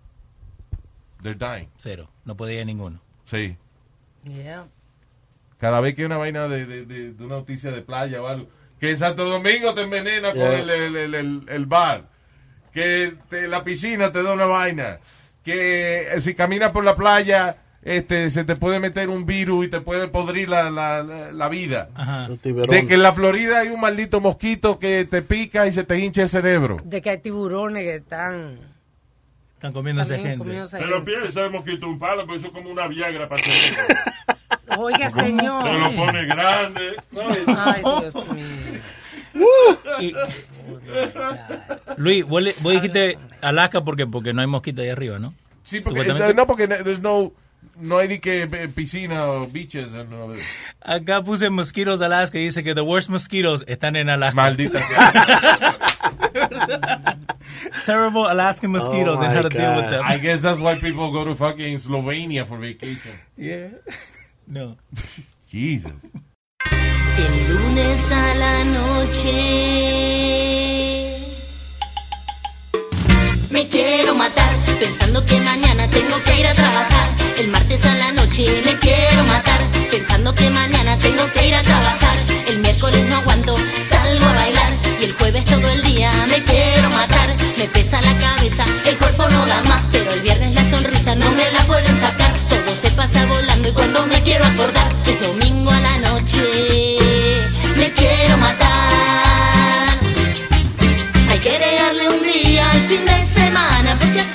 they're 1.22 1.34
dying. 1.38 1.68
Cero. 1.76 2.08
No 2.24 2.36
podía 2.36 2.56
ir 2.56 2.62
a 2.62 2.64
ninguno. 2.64 3.00
Sí. 3.24 3.56
Yeah. 4.24 4.66
Cada 5.58 5.80
vez 5.80 5.94
que 5.94 6.02
hay 6.02 6.06
una 6.06 6.16
vaina 6.18 6.48
de, 6.48 6.66
de, 6.66 6.84
de- 6.86 7.12
de 7.12 7.24
una 7.24 7.36
noticia 7.36 7.70
de 7.72 7.82
playa 7.82 8.22
o 8.22 8.26
algo, 8.26 8.48
que 8.78 8.90
en 8.90 8.98
Santo 8.98 9.24
Domingo 9.24 9.74
te 9.74 9.82
envenena 9.82 10.28
con 10.32 10.38
Yeah. 10.40 10.58
el, 10.60 10.70
el, 10.70 10.96
el, 10.96 11.14
el- 11.14 11.44
el 11.48 11.66
bar, 11.66 12.08
que 12.72 13.14
te- 13.28 13.48
la 13.48 13.64
piscina 13.64 14.12
te 14.12 14.22
da 14.22 14.32
una 14.32 14.46
vaina, 14.46 14.98
que 15.44 16.02
eh, 16.14 16.20
si 16.20 16.34
caminas 16.34 16.72
por 16.72 16.84
la 16.84 16.96
playa 16.96 17.56
este 17.84 18.30
se 18.30 18.44
te 18.44 18.54
puede 18.54 18.78
meter 18.78 19.08
un 19.08 19.26
virus 19.26 19.66
y 19.66 19.68
te 19.68 19.80
puede 19.80 20.06
podrir 20.06 20.48
la, 20.48 20.70
la, 20.70 21.02
la- 21.02 21.32
la 21.32 21.48
vida. 21.48 21.88
De 22.68 22.86
que 22.86 22.94
en 22.94 23.02
la 23.02 23.12
Florida 23.12 23.58
hay 23.58 23.68
un 23.68 23.80
maldito 23.80 24.20
mosquito 24.20 24.78
que 24.78 25.04
te 25.04 25.20
pica 25.22 25.66
y 25.66 25.72
se 25.72 25.82
te 25.84 25.98
hincha 25.98 26.22
el 26.22 26.28
cerebro. 26.28 26.78
De 26.84 27.02
que 27.02 27.10
hay 27.10 27.18
tiburones 27.18 27.82
que 27.82 27.94
están. 27.96 28.58
Están 29.54 29.72
comiéndose 29.72 30.16
gente. 30.18 30.38
comiéndose 30.38 30.76
Pero 30.78 30.96
gente. 30.96 31.10
piensa 31.12 31.40
el 31.44 31.50
mosquito 31.50 31.86
un 31.88 31.98
palo, 31.98 32.24
pues 32.26 32.38
eso 32.40 32.48
es 32.48 32.52
como 32.52 32.70
una 32.70 32.86
viagra 32.88 33.28
para 33.28 33.42
tener. 33.42 33.96
Oiga, 34.78 35.10
señor. 35.10 35.64
Te 35.64 35.72
lo 35.78 35.94
pone 35.96 36.24
grande. 36.26 36.96
Ay, 37.46 37.82
Dios 38.00 38.32
mío. 38.32 38.44
Y- 40.00 40.12
Luis, 41.96 42.24
vos, 42.26 42.42
le- 42.42 42.54
vos 42.60 42.72
dijiste 42.82 43.18
Alaska 43.40 43.82
porque, 43.82 44.06
porque 44.06 44.32
no 44.32 44.40
hay 44.40 44.46
mosquitos 44.46 44.82
ahí 44.84 44.90
arriba, 44.90 45.18
¿no? 45.18 45.34
Sí, 45.62 45.80
porque, 45.80 46.00
Supuestamente. 46.00 46.34
no, 46.34 46.46
porque 46.46 46.66
there's 46.68 47.00
no, 47.00 47.32
no 47.76 47.98
hay 47.98 48.08
ni 48.08 48.18
que 48.18 48.42
eh, 48.42 48.68
piscina 48.68 49.26
o 49.26 49.46
beaches. 49.46 49.92
eh, 49.94 50.04
no. 50.10 50.32
Acá 50.80 51.22
puse 51.22 51.48
Mosquitos 51.50 52.02
Alaska 52.02 52.38
y 52.38 52.44
dice 52.44 52.62
que 52.64 52.74
the 52.74 52.80
worst 52.80 53.08
mosquitoes 53.10 53.64
están 53.68 53.94
en 53.96 54.10
Alaska. 54.10 54.34
Maldita 54.34 54.80
Terrible 57.84 58.28
Alaskan 58.28 58.70
mosquitoes 58.70 59.18
Oh 59.20 59.22
and 59.24 59.36
how 59.36 59.42
to 59.42 59.48
deal 59.48 59.76
with 59.76 59.84
God. 59.84 59.90
them. 59.90 60.04
I 60.04 60.18
guess 60.18 60.40
that's 60.42 60.58
why 60.58 60.74
people 60.78 61.10
go 61.12 61.24
to 61.24 61.34
fucking 61.34 61.78
Slovenia 61.78 62.44
for 62.46 62.58
vacation. 62.58 63.12
Yeah. 63.36 63.68
No. 64.44 64.76
Jesus. 65.48 65.92
El 67.16 67.54
lunes 67.54 68.10
a 68.10 68.34
la 68.34 68.64
noche 68.64 69.38
quiero 73.84 74.14
matar 74.14 74.48
pensando 74.78 75.24
que 75.24 75.40
mañana 75.40 75.90
tengo 75.90 76.16
que 76.24 76.40
ir 76.40 76.46
a 76.46 76.54
trabajar. 76.54 77.08
El 77.38 77.48
martes 77.48 77.84
a 77.84 77.94
la 77.94 78.12
noche 78.12 78.44
me 78.64 78.78
quiero 78.78 79.24
matar 79.24 79.60
pensando 79.90 80.32
que 80.34 80.48
mañana 80.50 80.96
tengo 80.98 81.24
que 81.32 81.48
ir 81.48 81.54
a 81.54 81.62
trabajar. 81.62 82.16
El 82.48 82.58
miércoles 82.60 83.04
no 83.08 83.16
aguanto, 83.16 83.56
salgo 83.90 84.26
a 84.26 84.34
bailar 84.34 84.72
y 85.00 85.04
el 85.04 85.12
jueves 85.14 85.44
todo 85.44 85.68
el 85.68 85.82
día 85.82 86.10
me 86.28 86.42
quiero 86.44 86.88
matar. 86.90 87.28
Me 87.58 87.66
pesa 87.68 88.00
la 88.02 88.14
cabeza, 88.18 88.64
el 88.86 88.96
cuerpo 88.98 89.28
no 89.28 89.46
da 89.46 89.60
más, 89.62 89.82
pero 89.90 90.12
el 90.12 90.20
viernes 90.20 90.54
la 90.54 90.64
sonrisa 90.70 91.14
no 91.16 91.28
me 91.32 91.50
la 91.50 91.62
pueden 91.64 92.00
sacar. 92.00 92.32
Todo 92.48 92.70
se 92.82 92.90
pasa 92.90 93.26
volando 93.26 93.68
y 93.68 93.72
cuando 93.72 94.06
me 94.06 94.20
quiero 94.22 94.44
acordar 94.44 94.88
es 95.06 95.20
domingo 95.26 95.70
a 95.70 95.80
la 95.80 95.98
noche. 96.08 96.98
Me 97.76 97.90
quiero 97.92 98.36
matar. 98.36 99.88
Hay 101.30 101.38
que 101.38 101.50
agregarle 101.56 102.08
un 102.10 102.22
día 102.22 102.51
fin 102.88 103.04
de 103.04 103.26
semana 103.26 103.96
porque 103.98 104.31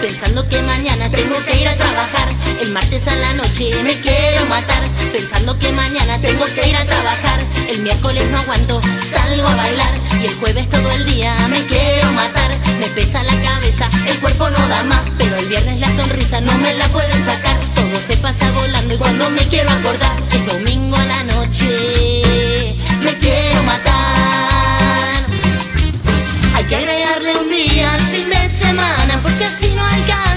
pensando 0.00 0.46
que 0.48 0.60
mañana 0.62 1.10
tengo 1.10 1.36
que 1.44 1.60
ir 1.60 1.68
a 1.68 1.76
trabajar. 1.76 2.28
El 2.60 2.72
martes 2.72 3.06
a 3.08 3.14
la 3.16 3.32
noche 3.34 3.70
me 3.84 3.94
quiero 4.00 4.44
matar, 4.46 4.82
pensando 5.12 5.58
que 5.58 5.72
mañana 5.72 6.20
tengo 6.20 6.44
que 6.54 6.68
ir 6.68 6.76
a 6.76 6.84
trabajar. 6.84 7.44
El 7.70 7.82
miércoles 7.82 8.22
no 8.30 8.38
aguanto, 8.38 8.80
salgo 9.02 9.48
a 9.48 9.54
bailar. 9.56 9.94
Y 10.20 10.26
el 10.26 10.34
jueves 10.34 10.68
todo 10.68 10.90
el 10.92 11.06
día 11.06 11.34
me 11.48 11.64
quiero 11.66 12.12
matar. 12.12 12.50
Me 12.80 12.86
pesa 12.88 13.22
la 13.22 13.34
cabeza, 13.42 13.88
el 14.06 14.18
cuerpo 14.18 14.50
no 14.50 14.68
da 14.68 14.84
más. 14.84 15.02
Pero 15.16 15.36
el 15.36 15.46
viernes 15.46 15.80
la 15.80 15.88
sonrisa 15.96 16.40
no 16.40 16.52
me 16.58 16.74
la 16.74 16.86
pueden 16.88 17.24
sacar. 17.24 17.58
Todo 17.74 18.00
se 18.06 18.16
pasa 18.18 18.50
volando 18.52 18.94
y 18.94 18.98
cuando 18.98 19.30
me 19.30 19.42
quiero 19.48 19.70
acordar, 19.70 20.16
el 20.32 20.46
domingo 20.46 20.96
a 20.96 21.04
la 21.04 21.22
noche 21.24 22.74
me 23.02 23.16
quiero 23.18 23.62
matar. 23.62 25.14
Hay 26.56 26.64
que 26.64 26.76
agregarle 26.76 27.36
un 27.38 27.48
día 27.48 27.94
al 27.94 28.00
fin 28.00 28.28
de 28.28 28.39
semana 28.60 29.20
porque 29.22 29.44
así 29.44 29.74
no 29.74 29.84
alcanza. 29.84 30.29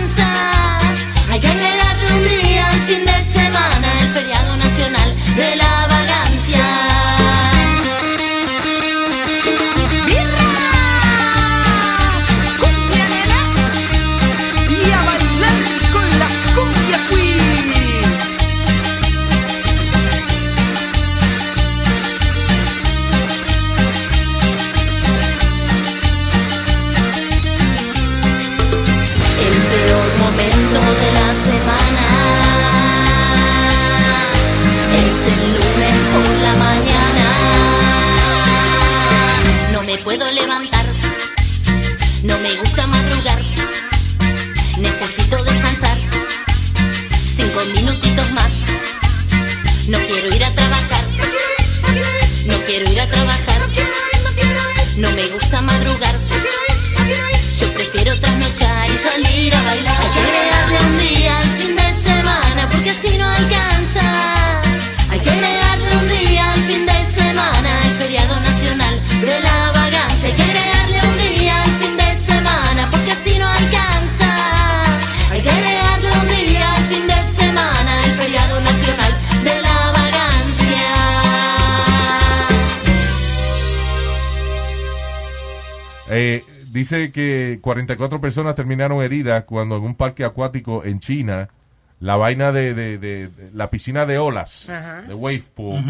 Dice 86.84 87.12
que 87.12 87.60
44 87.62 88.20
personas 88.22 88.56
terminaron 88.56 89.02
heridas 89.02 89.44
cuando 89.46 89.78
en 89.78 89.84
un 89.84 89.96
parque 89.96 90.24
acuático 90.26 90.84
en 90.84 91.00
China, 91.00 91.50
la 92.00 92.16
vaina 92.18 92.52
de, 92.52 92.74
de- 92.74 92.98
de- 92.98 93.28
de- 93.30 93.52
la 93.54 93.70
piscina 93.70 94.06
de 94.06 94.18
olas, 94.20 94.70
Ajá. 94.70 95.04
de 95.04 95.14
wave 95.14 95.44
pool, 95.56 95.82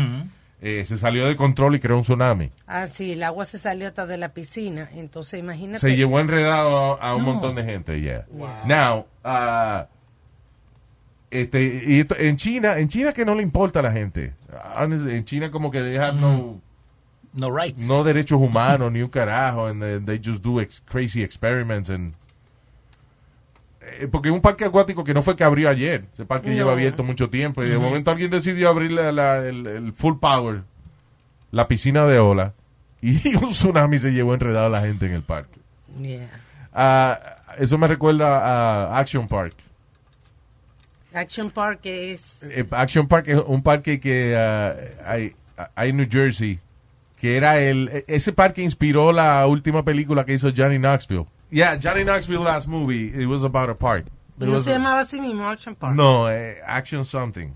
eh, 0.61 0.85
se 0.85 0.97
salió 0.97 1.25
de 1.27 1.35
control 1.35 1.75
y 1.75 1.79
creó 1.79 1.97
un 1.97 2.03
tsunami. 2.03 2.51
Ah, 2.67 2.87
sí, 2.87 3.11
el 3.13 3.23
agua 3.23 3.43
se 3.45 3.57
salió 3.57 3.87
hasta 3.87 4.05
de 4.05 4.17
la 4.17 4.29
piscina. 4.33 4.89
Entonces, 4.93 5.39
imagínate. 5.39 5.79
Se 5.79 5.95
llevó 5.97 6.19
enredado 6.19 7.01
a, 7.01 7.09
a 7.09 7.15
un 7.15 7.25
No. 7.25 7.33
montón 7.33 7.55
de 7.55 7.63
gente, 7.65 7.99
yeah. 7.99 8.25
Now, 8.65 9.05
ah, 9.23 9.87
este, 11.31 11.83
y 11.87 11.99
esto- 11.99 12.15
en 12.17 12.37
China, 12.37 12.77
en 12.77 12.87
China 12.87 13.11
que 13.11 13.25
no 13.25 13.33
le 13.35 13.41
importa 13.41 13.79
a 13.79 13.83
la 13.83 13.91
gente. 13.91 14.33
Honestly, 14.77 15.15
En 15.15 15.25
China 15.25 15.49
como 15.51 15.71
que 15.71 15.81
they 15.81 15.97
have 15.97 16.19
no, 16.19 16.61
No 17.33 17.49
rights. 17.49 17.87
no 17.87 18.03
derechos 18.03 18.39
humanos 18.39 18.91
ni 18.91 19.01
un 19.01 19.09
carajo 19.09 19.65
and 19.67 20.05
they, 20.05 20.19
just 20.23 20.43
do 20.43 20.59
ex- 20.61 20.81
crazy 20.85 21.23
experiments 21.23 21.89
and 21.89 22.13
eh, 23.81 24.07
porque 24.11 24.29
un 24.31 24.39
parque 24.41 24.65
acuático 24.65 25.03
que 25.03 25.13
no 25.13 25.21
fue 25.21 25.35
que 25.35 25.43
abrió 25.43 25.69
ayer 25.69 26.05
ese 26.13 26.25
parque 26.25 26.49
No. 26.49 26.55
lleva 26.55 26.71
abierto 26.73 27.03
mucho 27.03 27.29
tiempo 27.29 27.63
y 27.63 27.69
de 27.69 27.77
momento 27.79 28.11
alguien 28.11 28.29
decidió 28.31 28.69
abrir 28.69 28.91
la- 28.91 29.11
la- 29.11 29.37
el, 29.37 29.65
el 29.67 29.93
full 29.93 30.17
power 30.19 30.61
la 31.51 31.67
piscina 31.67 32.05
de 32.05 32.19
ola 32.19 32.53
y 33.01 33.35
un 33.43 33.51
tsunami 33.51 33.99
se 33.99 34.11
llevó 34.11 34.33
enredado 34.33 34.67
a 34.67 34.69
la 34.69 34.81
gente 34.81 35.05
en 35.07 35.13
el 35.13 35.23
parque 35.23 35.59
Yeah. 35.99 36.27
Ah, 36.73 37.19
eso 37.59 37.77
me 37.77 37.87
recuerda 37.87 38.39
a 38.95 38.97
Action 38.99 39.27
Park 39.27 39.53
Action 41.13 41.51
Park 41.51 41.81
es. 41.83 42.37
Eh, 42.41 42.65
Action 42.71 43.07
Park 43.07 43.27
es 43.27 43.37
un 43.45 43.61
parque 43.61 43.99
que 43.99 44.35
ah, 44.35 44.75
hay, 45.05 45.35
hay 45.75 45.89
en 45.91 45.97
New 45.97 46.07
Jersey, 46.09 46.59
que 47.23 47.37
era 47.37 47.57
el... 47.61 47.87
e- 47.93 48.03
Ese 48.09 48.33
parque 48.33 48.61
inspiró 48.61 49.13
la 49.13 49.47
última 49.47 49.85
película 49.85 50.25
que 50.25 50.33
hizo 50.33 50.49
Johnny 50.53 50.77
Knoxville. 50.77 51.25
Yeah, 51.51 51.79
Johnny 51.81 52.03
Knoxville 52.03 52.43
last 52.43 52.67
movie, 52.67 53.13
it 53.15 53.27
was 53.27 53.45
about 53.45 53.69
a 53.69 53.75
park. 53.75 54.07
It 54.37 54.45
No 54.45 54.61
se 54.61 54.71
a- 54.71 54.73
llamaba 54.73 54.99
así 54.99 55.21
mismo 55.21 55.47
Action 55.47 55.73
Park. 55.73 55.95
no, 55.95 56.29
eh, 56.29 56.57
Action 56.67 57.05
something, 57.05 57.53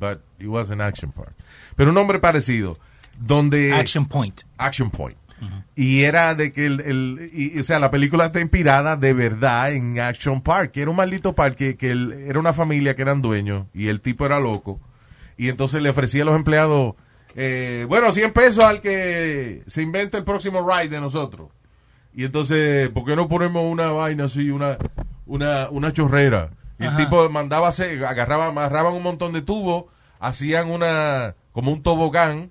but 0.00 0.18
it 0.40 0.48
was 0.48 0.72
an 0.72 0.80
Action 0.80 1.12
Park. 1.12 1.32
Pero 1.76 1.90
un 1.90 1.94
nombre 1.94 2.18
parecido, 2.18 2.76
donde... 3.20 3.72
Action 3.72 4.04
Point. 4.06 4.40
Action 4.56 4.90
Point. 4.90 5.16
Y 5.76 6.02
era 6.02 6.34
de 6.34 6.52
que 6.52 6.66
el, 6.66 6.80
el- 6.80 7.30
y- 7.32 7.52
y, 7.54 7.60
o 7.60 7.62
sea, 7.62 7.78
la 7.78 7.92
película 7.92 8.26
está 8.26 8.40
inspirada 8.40 8.96
de 8.96 9.12
verdad 9.12 9.70
en 9.70 10.00
Action 10.00 10.40
Park, 10.40 10.72
que 10.72 10.82
era 10.82 10.90
un 10.90 10.96
maldito 10.96 11.36
parque, 11.36 11.76
que 11.76 11.92
el- 11.92 12.10
era 12.26 12.40
una 12.40 12.52
familia 12.52 12.96
que 12.96 13.02
eran 13.02 13.22
dueños 13.22 13.66
y 13.72 13.86
el 13.86 14.00
tipo 14.00 14.26
era 14.26 14.40
loco. 14.40 14.80
Y 15.36 15.48
entonces 15.50 15.80
le 15.82 15.90
ofrecía 15.90 16.22
a 16.22 16.24
los 16.24 16.34
empleados, 16.34 16.96
eh, 17.40 17.86
bueno, 17.88 18.10
100 18.10 18.32
pesos 18.32 18.64
al 18.64 18.80
que 18.80 19.62
se 19.68 19.80
invente 19.82 20.16
el 20.18 20.24
próximo 20.24 20.68
ride 20.68 20.88
de 20.88 21.00
nosotros. 21.00 21.50
Y 22.12 22.24
entonces, 22.24 22.88
¿por 22.88 23.04
qué 23.04 23.14
no 23.14 23.28
ponemos 23.28 23.64
una 23.70 23.92
vaina 23.92 24.24
así, 24.24 24.50
una, 24.50 24.76
una, 25.24 25.68
una 25.70 25.92
chorrera? 25.92 26.50
Y 26.80 26.84
el 26.84 26.96
tipo 26.96 27.28
mandaba, 27.30 27.68
hacer- 27.68 28.04
agarraba, 28.04 28.46
amarraban 28.48 28.92
un 28.92 29.04
montón 29.04 29.32
de 29.32 29.42
tubos, 29.42 29.84
hacían 30.18 30.68
una, 30.70 31.36
como 31.52 31.70
un 31.70 31.80
tobogán, 31.82 32.50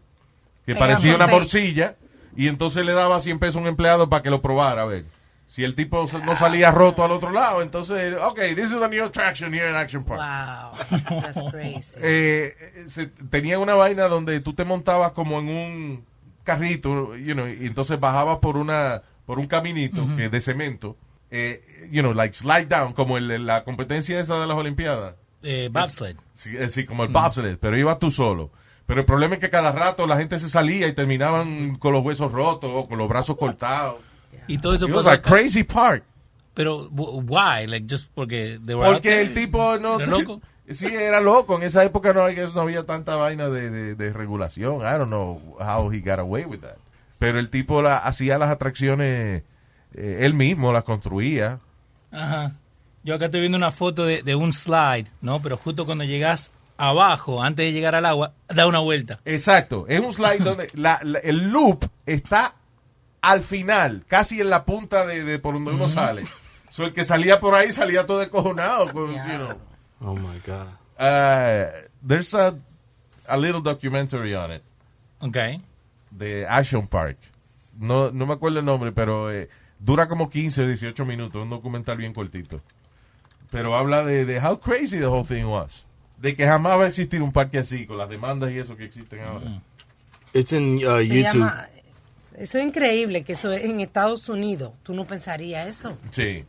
que 0.65 0.73
parecía 0.79 1.15
una 1.15 1.25
morcilla, 1.39 1.95
y 2.37 2.47
entonces 2.47 2.85
le 2.85 2.93
daba 2.93 3.19
100 3.19 3.39
pesos 3.39 3.57
a 3.57 3.59
un 3.59 3.67
empleado 3.67 4.07
para 4.09 4.23
que 4.23 4.29
lo 4.29 4.41
probara, 4.41 4.83
a 4.83 4.85
ver. 4.85 5.03
Si 5.47 5.63
el 5.63 5.75
tipo 5.75 6.05
no 6.25 6.35
salía 6.35 6.71
roto 6.71 7.03
al 7.05 7.11
otro 7.11 7.31
lado, 7.31 7.61
entonces, 7.61 8.15
ok, 8.21 8.39
this 8.55 8.65
is 8.71 8.81
a 8.83 8.87
new 8.89 9.03
attraction 9.05 9.53
here 9.53 9.69
in 9.69 9.75
Action 9.77 10.03
Park. 10.03 10.19
Wow, 10.19 11.21
that's 11.21 11.41
crazy. 11.51 11.97
Eh, 12.01 12.83
se- 12.87 13.07
tenía 13.07 13.57
una 13.57 13.73
vaina 13.75 14.07
donde 14.09 14.39
tú 14.41 14.53
te 14.53 14.65
montabas 14.65 15.13
como 15.13 15.39
en 15.39 15.47
un 15.47 16.05
carrito, 16.43 17.15
you 17.15 17.33
know, 17.33 17.47
y 17.47 17.65
entonces 17.65 17.99
bajabas 17.99 18.37
por 18.39 18.57
una 18.57 19.01
por 19.25 19.39
un 19.39 19.47
caminito 19.47 20.05
que 20.15 20.29
de 20.29 20.39
cemento, 20.39 20.95
eh, 21.31 21.87
you 21.91 22.01
know, 22.01 22.13
like 22.13 22.33
slide 22.33 22.67
down, 22.67 22.93
como 22.93 23.17
el- 23.17 23.45
la 23.45 23.63
competencia 23.65 24.19
esa 24.19 24.39
de 24.39 24.47
las 24.47 24.57
Olimpiadas. 24.57 25.15
Eh, 25.43 25.69
bobsled. 25.71 26.15
Sí, 26.33 26.55
eh, 26.57 26.69
sí, 26.69 26.85
como 26.85 27.03
el 27.03 27.09
bobsled, 27.09 27.57
pero 27.59 27.77
ibas 27.77 27.99
tú 27.99 28.09
solo. 28.11 28.51
Pero 28.85 29.01
el 29.01 29.05
problema 29.05 29.35
es 29.35 29.41
que 29.41 29.49
cada 29.49 29.71
rato 29.73 30.07
la 30.07 30.17
gente 30.17 30.39
se 30.39 30.49
salía 30.49 30.87
y 30.87 30.93
terminaban 30.93 31.75
con 31.77 31.91
los 31.93 32.03
huesos 32.03 32.31
rotos 32.31 32.71
o 32.73 32.87
con 32.87 32.97
los 32.97 33.07
brazos 33.09 33.37
cortados. 33.37 33.95
Y 34.47 34.57
todo 34.59 34.73
eso 34.73 34.87
It 34.87 34.93
was 34.93 35.07
a 35.07 35.21
crazy 35.21 35.63
park. 35.63 36.03
Pero, 36.53 36.89
why? 36.89 37.65
Like, 37.67 37.85
just 37.89 38.09
porque 38.13 38.59
they 38.65 38.75
were 38.75 38.87
out 38.87 38.95
Porque 38.95 39.21
el 39.21 39.33
tipo 39.33 39.77
no... 39.79 39.99
¿Era 39.99 40.05
loco? 40.11 40.41
Sí, 40.69 40.85
era 40.87 41.21
loco. 41.21 41.55
En 41.55 41.63
esa 41.63 41.81
época 41.85 42.11
no, 42.11 42.27
no 42.29 42.61
había 42.61 42.85
tanta 42.85 43.15
vaina 43.15 43.47
de, 43.47 43.69
de- 43.69 43.95
de 43.95 44.11
regulación. 44.11 44.81
I 44.81 44.97
don't 44.97 45.07
know 45.07 45.39
how 45.61 45.89
he 45.93 46.01
got 46.01 46.19
away 46.19 46.43
with 46.43 46.59
that. 46.59 46.75
Pero 47.19 47.39
el 47.39 47.49
tipo 47.49 47.81
la, 47.81 47.95
hacía 47.99 48.37
las 48.37 48.49
atracciones 48.49 49.43
eh, 49.93 50.17
él 50.19 50.33
mismo, 50.33 50.73
las 50.73 50.83
construía. 50.83 51.59
Ajá. 52.11 52.51
Yo 53.05 53.15
acá 53.15 53.25
estoy 53.27 53.39
viendo 53.39 53.57
una 53.57 53.71
foto 53.71 54.03
de, 54.03 54.23
de 54.23 54.35
un 54.35 54.51
slide, 54.51 55.07
¿no? 55.21 55.41
Pero 55.41 55.55
justo 55.55 55.85
cuando 55.85 56.03
llegas 56.03 56.51
abajo, 56.75 57.41
antes 57.41 57.65
de 57.67 57.71
llegar 57.71 57.95
al 57.95 58.05
agua, 58.05 58.33
da 58.49 58.67
una 58.67 58.79
vuelta. 58.79 59.21
Exacto. 59.23 59.85
Es 59.87 60.01
un 60.01 60.13
slide 60.13 60.39
donde 60.43 60.67
la- 60.73 60.99
la- 61.01 61.19
el 61.19 61.47
loop 61.49 61.85
está 62.05 62.55
al 63.27 63.43
final, 63.43 64.05
casi 64.07 64.39
en 64.39 64.49
la 64.49 64.63
punta 64.63 65.05
de, 65.05 65.23
de 65.25 65.37
por 65.37 65.53
donde 65.55 65.71
uno 65.71 65.89
sale. 65.89 66.23
So, 66.69 66.85
el 66.85 66.93
que 66.93 67.03
salía 67.03 67.41
por 67.41 67.55
ahí 67.55 67.73
salía 67.73 68.05
todo 68.05 68.19
descojonado. 68.19 68.93
Con, 68.93 69.11
you 69.11 69.35
know. 69.35 69.59
Oh 69.99 70.15
my 70.15 70.39
God. 70.45 70.67
Uh, 70.97 71.87
there's 72.07 72.33
a, 72.33 72.55
a 73.27 73.35
little 73.37 73.61
documentary 73.61 74.33
on 74.33 74.53
it. 74.53 74.63
Okay. 75.19 75.61
De 76.09 76.45
Action 76.47 76.87
Park. 76.87 77.17
No, 77.77 78.11
no 78.11 78.25
me 78.25 78.33
acuerdo 78.33 78.59
el 78.59 78.65
nombre, 78.65 78.93
pero 78.93 79.29
eh, 79.29 79.49
dura 79.77 80.07
como 80.07 80.29
15 80.29 80.61
o 80.63 80.67
18 80.67 81.05
minutos. 81.05 81.43
Un 81.43 81.49
documental 81.49 81.97
bien 81.97 82.13
cortito. 82.13 82.61
Pero 83.51 83.75
habla 83.75 84.05
de, 84.05 84.25
de 84.25 84.39
how 84.39 84.57
crazy 84.57 84.99
the 84.99 85.07
whole 85.07 85.25
thing 85.27 85.43
was. 85.45 85.85
De 86.17 86.33
que 86.33 86.47
jamás 86.47 86.79
va 86.79 86.85
a 86.85 86.87
existir 86.87 87.21
un 87.21 87.33
parque 87.33 87.59
así, 87.59 87.85
con 87.85 87.97
las 87.97 88.09
demandas 88.09 88.51
y 88.51 88.59
eso 88.59 88.77
que 88.77 88.85
existen 88.85 89.19
ahora. 89.21 89.61
It's 90.33 90.53
in 90.53 90.77
uh, 90.85 91.01
YouTube. 91.01 91.39
llama- 91.41 91.67
eso 92.37 92.57
es 92.59 92.63
increíble, 92.65 93.23
que 93.23 93.33
eso 93.33 93.51
es 93.51 93.65
en 93.65 93.81
Estados 93.81 94.29
Unidos. 94.29 94.71
Tú 94.83 94.93
no 94.93 95.05
pensarías 95.05 95.67
eso. 95.67 95.97
Sí. 96.11 96.45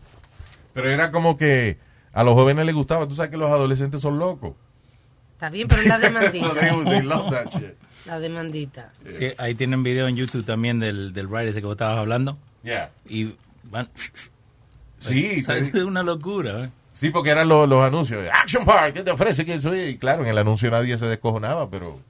Pero 0.74 0.90
era 0.90 1.10
como 1.10 1.36
que 1.36 1.78
a 2.12 2.22
los 2.22 2.34
jóvenes 2.34 2.66
les 2.66 2.74
gustaba. 2.74 3.08
Tú 3.08 3.14
sabes 3.14 3.30
que 3.30 3.36
los 3.36 3.50
adolescentes 3.50 4.00
son 4.00 4.18
locos. 4.18 4.54
Está 5.32 5.50
bien, 5.50 5.66
pero 5.66 5.82
es 5.82 5.88
la 5.88 5.98
demandita. 5.98 6.50
they 6.84 7.02
love 7.02 7.30
that 7.30 7.46
shit. 7.50 7.74
la 8.06 8.20
demandita. 8.20 8.92
Sí, 9.08 9.28
ahí 9.38 9.54
tienen 9.54 9.82
video 9.82 10.08
en 10.08 10.16
YouTube 10.16 10.44
también 10.44 10.78
del, 10.78 11.12
del 11.12 11.28
ride 11.28 11.48
ese 11.48 11.60
que 11.60 11.66
vos 11.66 11.74
estabas 11.74 11.98
hablando. 11.98 12.38
Yeah. 12.62 12.90
Y 13.08 13.34
van... 13.64 13.88
Sí, 14.98 15.42
Es 15.48 15.72
una 15.74 16.02
locura, 16.02 16.64
¿eh? 16.64 16.70
Sí, 16.92 17.10
porque 17.10 17.30
eran 17.30 17.48
los, 17.48 17.68
los 17.68 17.84
anuncios. 17.84 18.28
Action 18.32 18.64
Park, 18.64 18.94
¿qué 18.94 19.02
te 19.04 19.12
ofrece? 19.12 19.46
que 19.46 19.54
eso? 19.54 19.74
Y 19.74 19.96
claro, 19.98 20.22
en 20.24 20.28
el 20.28 20.38
anuncio 20.38 20.68
nadie 20.70 20.98
se 20.98 21.06
descojonaba, 21.06 21.70
pero 21.70 22.00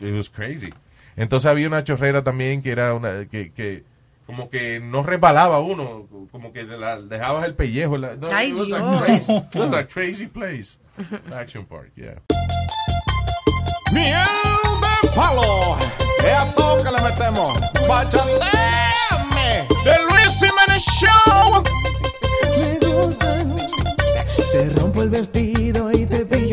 it 0.00 0.14
was 0.14 0.30
crazy. 0.30 0.72
Entonces 1.16 1.50
había 1.50 1.66
una 1.68 1.84
chorrera 1.84 2.22
también 2.24 2.62
que 2.62 2.70
era 2.72 2.94
una 2.94 3.26
que, 3.26 3.52
que 3.52 3.84
como 4.26 4.48
que 4.48 4.78
no 4.80 5.02
resbalaba 5.02 5.58
uno, 5.58 6.06
como 6.30 6.52
que 6.52 6.62
la- 6.64 7.00
dejabas 7.00 7.44
el 7.46 7.54
pellejo. 7.54 7.96
la- 7.98 8.14
no, 8.16 8.28
Ay, 8.32 8.50
it, 8.50 8.54
was 8.54 8.72
a 8.72 8.78
Dios. 8.78 9.02
crazy, 9.02 9.32
it 9.36 9.56
was 9.56 9.72
a 9.72 9.84
crazy 9.86 10.26
place. 10.26 10.78
Action 11.34 11.64
Park, 11.66 11.90
yeah. 11.96 12.14
Miel 13.92 14.12
de 15.02 15.08
palo. 15.16 15.76
Es 16.24 16.32
a 16.34 16.44
todo 16.54 16.76
que 16.76 16.90
le 16.90 17.02
metemos. 17.02 17.60
Bachateame. 17.88 19.66
The 19.84 19.96
Luis 20.10 20.38
Jiménez 20.38 20.84
Show. 20.84 21.62
Me 22.58 22.86
gustan. 22.86 23.56
Te 24.52 24.70
rompo 24.80 25.02
el 25.02 25.08
vestido 25.10 25.90
y 25.92 26.06
te 26.06 26.24
pillo 26.26 26.49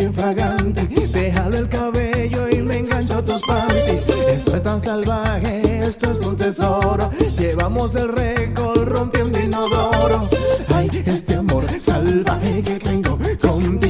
Llevamos 7.38 7.94
el 7.94 8.10
récord 8.10 8.88
rompiendo 8.88 9.40
inodoro. 9.40 10.28
Ay, 10.76 10.90
este 11.06 11.36
amor 11.36 11.64
salvaje 11.82 12.64
que 12.64 12.80
tengo 12.80 13.18
contigo 13.40 13.87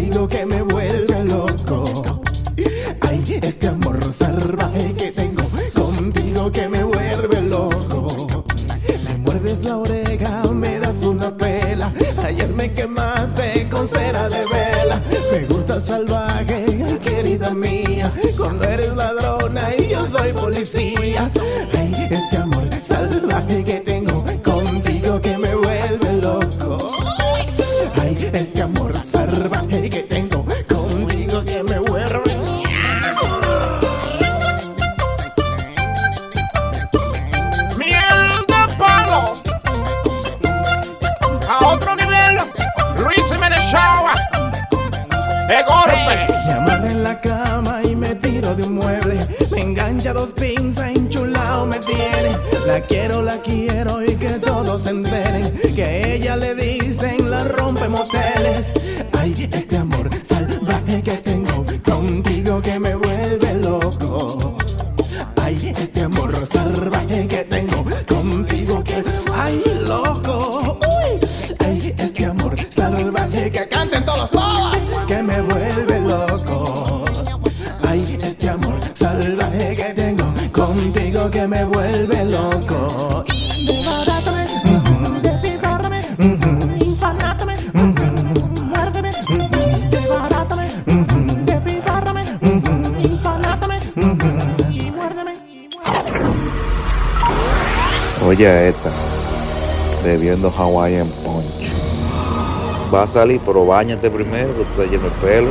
salir, 103.17 103.41
pero 103.43 103.65
bañate 103.65 104.11
primero, 104.11 104.55
que 104.55 104.63
tú 104.63 104.81
te 104.81 104.87
lleno 104.87 105.07
el 105.07 105.11
pelo. 105.13 105.49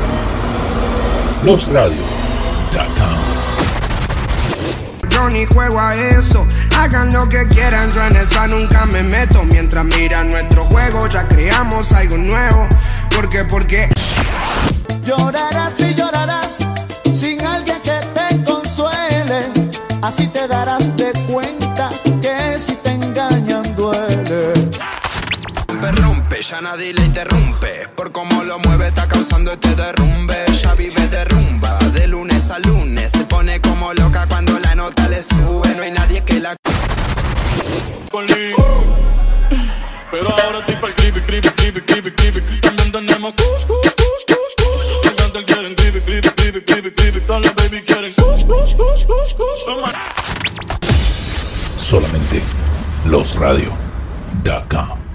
LosRadios.com 1.45 2.07
Yo 5.11 5.29
ni 5.31 5.47
juego 5.47 5.81
a 5.81 5.95
eso, 5.95 6.47
hagan 6.77 7.13
lo 7.13 7.29
que 7.29 7.45
quieran, 7.49 7.91
yo 7.91 8.05
en 8.05 8.17
esa 8.17 8.47
nunca 8.47 8.87
me 8.87 9.03
meto. 9.03 9.43
Mientras 9.45 9.85
miran 9.85 10.29
nuestro 10.29 10.63
juego, 10.63 11.09
ya 11.09 11.27
creamos 11.27 11.93
algo 11.93 12.17
nuevo. 12.19 12.69
¿Por 13.11 13.29
qué? 13.29 13.45
Porque 13.45 13.89
Llorarás 15.03 15.81
y 15.81 15.95
llorarás 15.95 16.59
sin 17.13 17.45
alguien 17.45 17.81
que 17.83 17.99
te 18.15 18.45
consuele. 18.45 19.51
Así 20.03 20.29
te 20.29 20.47
darás 20.47 20.97
de 20.97 21.13
cuenta 21.33 21.56
ya 26.49 26.61
nadie 26.61 26.93
le 26.93 27.05
interrumpe. 27.05 27.89
Por 27.97 28.13
cómo 28.13 28.45
lo 28.45 28.61
mueve 28.61 28.87
está 28.89 29.09
causando 29.09 29.51
este 29.53 29.75
derrumbe. 29.75 30.45
Ya 30.63 30.75
vive 30.75 31.09
de 31.09 31.25
rumba, 31.25 31.77
de 31.93 32.07
lunes 32.07 32.51
a 32.51 32.61
lunes. 32.61 33.11
Se 33.11 33.25
pone 33.25 33.61
como 33.61 33.93
loca 33.95 34.29
cuando 34.29 34.57
la 34.61 34.77
nota 34.77 35.09
le 35.09 35.23
sube. 35.23 35.75
No 35.75 35.83
hay 35.83 35.91
nadie 35.91 36.23
que 36.23 36.39
la... 36.41 36.55
con 38.13 38.25
Lee. 38.27 38.53
Pero 40.13 40.31
ahora 40.31 40.61
estoy 40.61 40.77
pa'l 40.77 40.95
creepy, 40.95 41.21
creepy, 41.21 41.49
creepy, 41.51 41.81
creepy, 41.81 42.13
creepy. 42.13 42.61
También 42.61 42.93
tenemos 42.93 43.33
kush, 43.33 43.67
kush, 43.67 43.91
kush, 43.97 44.25
kush. 44.57 45.05
Los 45.05 45.13
cantantes 45.15 45.45
quieren 45.45 45.75
creepy, 45.75 46.01
creepy, 46.01 46.31
creepy, 46.31 46.61
creepy, 46.63 46.93
creepy. 46.93 47.21
Todas 47.23 47.45
las 47.45 47.57
baby 47.57 47.81
quieren 47.81 48.13
kush, 48.13 48.45
kush, 48.45 48.77
kush, 48.77 49.05
kush, 49.05 49.35
kush. 49.35 49.65
Solamente 51.83 52.41
LosRadios.com 53.05 55.06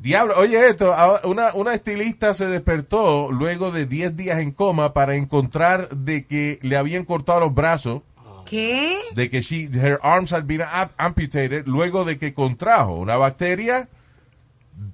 Diablo, 0.00 0.34
oye 0.38 0.68
esto, 0.68 0.94
una, 1.24 1.52
una 1.54 1.74
estilista 1.74 2.32
se 2.32 2.46
despertó 2.46 3.30
luego 3.30 3.70
de 3.70 3.84
10 3.84 4.16
días 4.16 4.38
en 4.38 4.50
coma 4.50 4.94
para 4.94 5.14
encontrar 5.14 5.90
de 5.90 6.24
que 6.26 6.58
le 6.62 6.76
habían 6.78 7.04
cortado 7.04 7.40
los 7.40 7.54
brazos, 7.54 8.00
¿Qué? 8.46 8.96
de 9.14 9.28
que 9.28 9.42
she, 9.42 9.64
her 9.74 10.00
arms 10.02 10.32
had 10.32 10.44
been 10.44 10.62
am- 10.62 10.88
amputated, 10.96 11.66
luego 11.66 12.04
de 12.06 12.18
que 12.18 12.32
contrajo 12.32 12.94
una 12.94 13.16
bacteria 13.16 13.88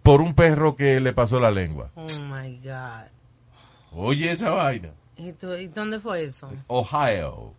por 0.03 0.21
un 0.21 0.35
perro 0.35 0.75
que 0.75 0.99
le 1.01 1.13
pasó 1.13 1.39
la 1.39 1.53
lengua. 1.53 1.93
Oh 1.95 2.05
my 2.29 2.59
God. 2.65 3.07
Oye 3.93 4.33
esa 4.33 4.51
vaina. 4.51 4.91
¿Y, 5.17 5.31
tú- 5.33 5.55
y 5.55 5.69
dónde 5.69 6.01
fue 6.01 6.25
eso? 6.25 6.51
Ohio. 6.67 7.55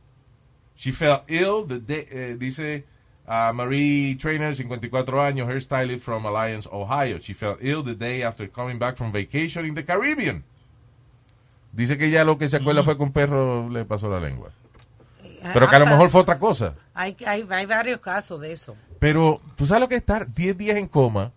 She 0.76 0.92
felt 0.92 1.24
ill, 1.32 1.66
the 1.68 1.80
day- 1.80 2.08
eh, 2.12 2.36
dice 2.38 2.86
uh, 3.28 3.52
Marie 3.54 4.16
Trainer, 4.16 4.56
54 4.56 5.22
años, 5.22 5.48
hairstylist 5.50 6.04
from 6.04 6.26
Alliance, 6.26 6.68
Ohio. 6.72 7.20
She 7.20 7.34
felt 7.34 7.60
ill 7.62 7.84
the 7.84 7.96
day 7.96 8.24
after 8.24 8.48
coming 8.50 8.80
back 8.80 8.96
from 8.98 9.12
vacation 9.12 9.66
in 9.66 9.76
the 9.76 9.84
Caribbean. 9.86 10.44
Dice 11.72 11.98
que 11.98 12.10
ya 12.10 12.24
lo 12.24 12.38
que 12.38 12.50
se 12.50 12.58
acuerda 12.58 12.84
fue 12.84 12.98
que 12.98 13.04
un 13.04 13.12
perro 13.12 13.70
le 13.70 13.86
pasó 13.86 14.10
la 14.10 14.20
lengua. 14.20 14.50
Pero 15.54 15.70
que 15.70 15.76
a 15.76 15.80
lo 15.80 15.86
mejor 15.86 16.10
fue 16.10 16.22
otra 16.22 16.40
cosa. 16.40 16.74
Hay, 16.94 17.16
hay, 17.26 17.46
hay 17.50 17.66
varios 17.66 18.00
casos 18.02 18.42
de 18.42 18.52
eso. 18.52 18.76
Pero, 19.00 19.40
¿tú 19.56 19.66
sabes 19.68 19.82
lo 19.82 19.88
que 19.88 19.96
es 19.96 20.02
estar 20.02 20.34
10 20.34 20.58
días 20.58 20.78
en 20.78 20.88
coma? 20.88 21.32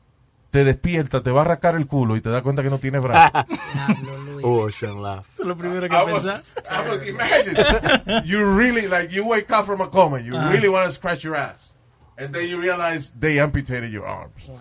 Te 0.51 0.65
despierta, 0.65 1.23
te 1.23 1.31
va 1.31 1.43
a 1.43 1.45
rascar 1.45 1.77
el 1.77 1.87
culo 1.87 2.17
y 2.17 2.21
te 2.23 2.31
das 2.31 2.43
cuenta 2.43 2.63
que 2.63 2.71
no 2.71 2.79
tienes 2.79 3.03
brazo. 3.03 3.31
oh, 4.43 4.67
I 4.69 4.73
shouldn't 4.73 5.01
laugh. 5.03 5.27
Es 5.39 5.47
lo 5.47 5.57
primero 5.57 5.89
que 5.89 5.95
I 5.95 6.03
was, 6.13 6.25
pensás. 6.25 6.57
I 6.71 6.89
was 6.89 7.07
imagine 7.07 7.55
you 8.25 8.57
really 8.57 8.89
like 8.89 9.13
you 9.15 9.25
wake 9.25 9.51
up 9.53 9.67
from 9.67 9.81
a 9.83 9.89
coma, 9.89 10.19
you 10.21 10.35
Ah. 10.37 10.51
really 10.51 10.69
want 10.69 10.87
to 10.87 10.93
scratch 10.93 11.23
your 11.23 11.37
ass, 11.37 11.73
and 12.21 12.33
then 12.35 12.49
you 12.49 12.61
realize 12.61 13.13
they 13.19 13.41
amputated 13.41 13.91
your 13.91 14.07
arms. 14.07 14.47
Wow, 14.49 14.59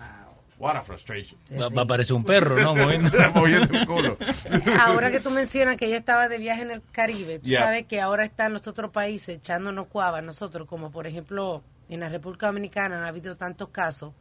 what 0.58 0.76
a 0.76 0.82
frustration. 0.82 1.38
Va, 1.58 1.68
va 1.68 1.82
a 1.82 1.86
parecer 1.86 2.14
un 2.16 2.24
perro, 2.24 2.56
¿no? 2.60 2.74
Moviendo. 2.74 3.10
Moviendo 3.34 3.78
el 3.78 3.86
culo. 3.86 4.16
Ahora 4.80 5.10
que 5.10 5.20
tú 5.20 5.30
mencionas 5.30 5.76
que 5.76 5.86
ella 5.86 5.98
estaba 5.98 6.28
de 6.28 6.38
viaje 6.38 6.62
en 6.62 6.70
el 6.70 6.82
Caribe, 6.92 7.38
tú 7.38 7.46
Yeah. 7.48 7.62
sabes 7.64 7.86
que 7.86 8.00
ahora 8.00 8.24
están 8.24 8.52
los 8.52 8.66
otros 8.66 8.90
países 8.90 9.36
echándonos 9.38 9.86
cuava 9.88 10.18
a 10.18 10.22
nosotros, 10.22 10.66
como 10.68 10.90
por 10.90 11.06
ejemplo 11.06 11.62
en 11.88 12.00
la 12.00 12.08
República 12.08 12.46
Dominicana 12.46 12.98
han 12.98 13.04
habido 13.04 13.36
tantos 13.36 13.68
casos 13.70 14.12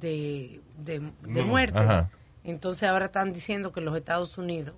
de, 0.00 0.60
de, 0.78 1.00
de 1.22 1.42
Mm, 1.42 1.46
muerte. 1.46 1.78
ajá. 1.78 2.10
Entonces 2.44 2.88
ahora 2.88 3.06
están 3.06 3.32
diciendo 3.32 3.72
que 3.72 3.80
en 3.80 3.86
los 3.86 3.96
Estados 3.96 4.36
Unidos 4.38 4.74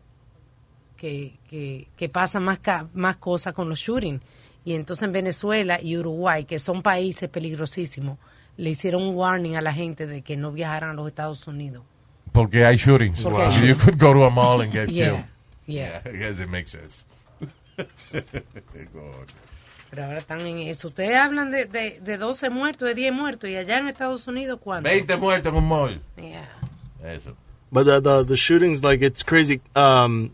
que, 0.97 1.39
que, 1.51 1.89
que 1.97 2.09
pasan 2.09 2.43
más, 2.45 2.59
ca- 2.59 2.87
más 2.95 3.17
cosas 3.17 3.53
con 3.53 3.69
los 3.69 3.79
shootings. 3.79 4.23
Y 4.67 4.75
entonces 4.75 5.05
en 5.05 5.13
Venezuela 5.13 5.81
y 5.81 5.97
Uruguay, 5.97 6.45
que 6.45 6.59
son 6.59 6.83
países 6.83 7.29
peligrosísimos, 7.31 8.19
le 8.59 8.71
hicieron 8.71 9.03
un 9.03 9.15
warning 9.15 9.55
a 9.57 9.61
la 9.63 9.73
gente 9.73 10.07
de 10.07 10.21
que 10.23 10.37
no 10.37 10.53
viajaran 10.53 10.91
a 10.91 10.93
los 10.93 11.07
Estados 11.07 11.47
Unidos. 11.47 11.85
Porque 12.33 12.67
hay 12.67 12.77
shootings. 12.77 13.23
Porque 13.23 13.43
hay 13.43 13.53
You 13.53 13.67
shootings. 13.75 13.85
could 13.85 13.99
go 13.99 14.13
to 14.13 14.25
a 14.25 14.31
mall 14.31 14.61
and 14.61 14.73
get 14.73 14.89
Yeah, 14.91 15.07
killed. 15.07 15.25
yeah. 15.67 16.03
I 16.05 16.11
guess 16.19 16.41
it 16.41 16.49
makes 16.51 16.73
sense. 16.73 17.05
God. 18.93 19.27
Pero 19.91 20.05
ahora 20.05 20.19
están 20.19 20.41
en 20.47 20.59
eso. 20.59 20.89
Ustedes 20.89 21.15
hablan 21.17 21.51
de, 21.51 21.67
de, 21.67 22.01
de 22.01 22.17
12 22.19 22.51
muertos, 22.51 22.89
de 22.89 22.95
10 22.95 23.13
muertos, 23.13 23.49
y 23.49 23.57
allá 23.57 23.79
en 23.79 23.89
Estados 23.89 24.27
Unidos, 24.27 24.59
¿cuánto? 24.63 24.89
20 24.91 25.17
muertos 25.17 25.53
en 25.53 25.59
un 25.59 25.69
mall. 25.69 26.01
Yeah. 26.17 26.49
Eso. 27.05 27.37
But 27.71 27.85
the, 27.87 28.01
the 28.01 28.25
the 28.25 28.37
shootings, 28.37 28.83
like 28.83 29.03
it's 29.05 29.23
crazy. 29.23 29.61
Um, 29.75 30.31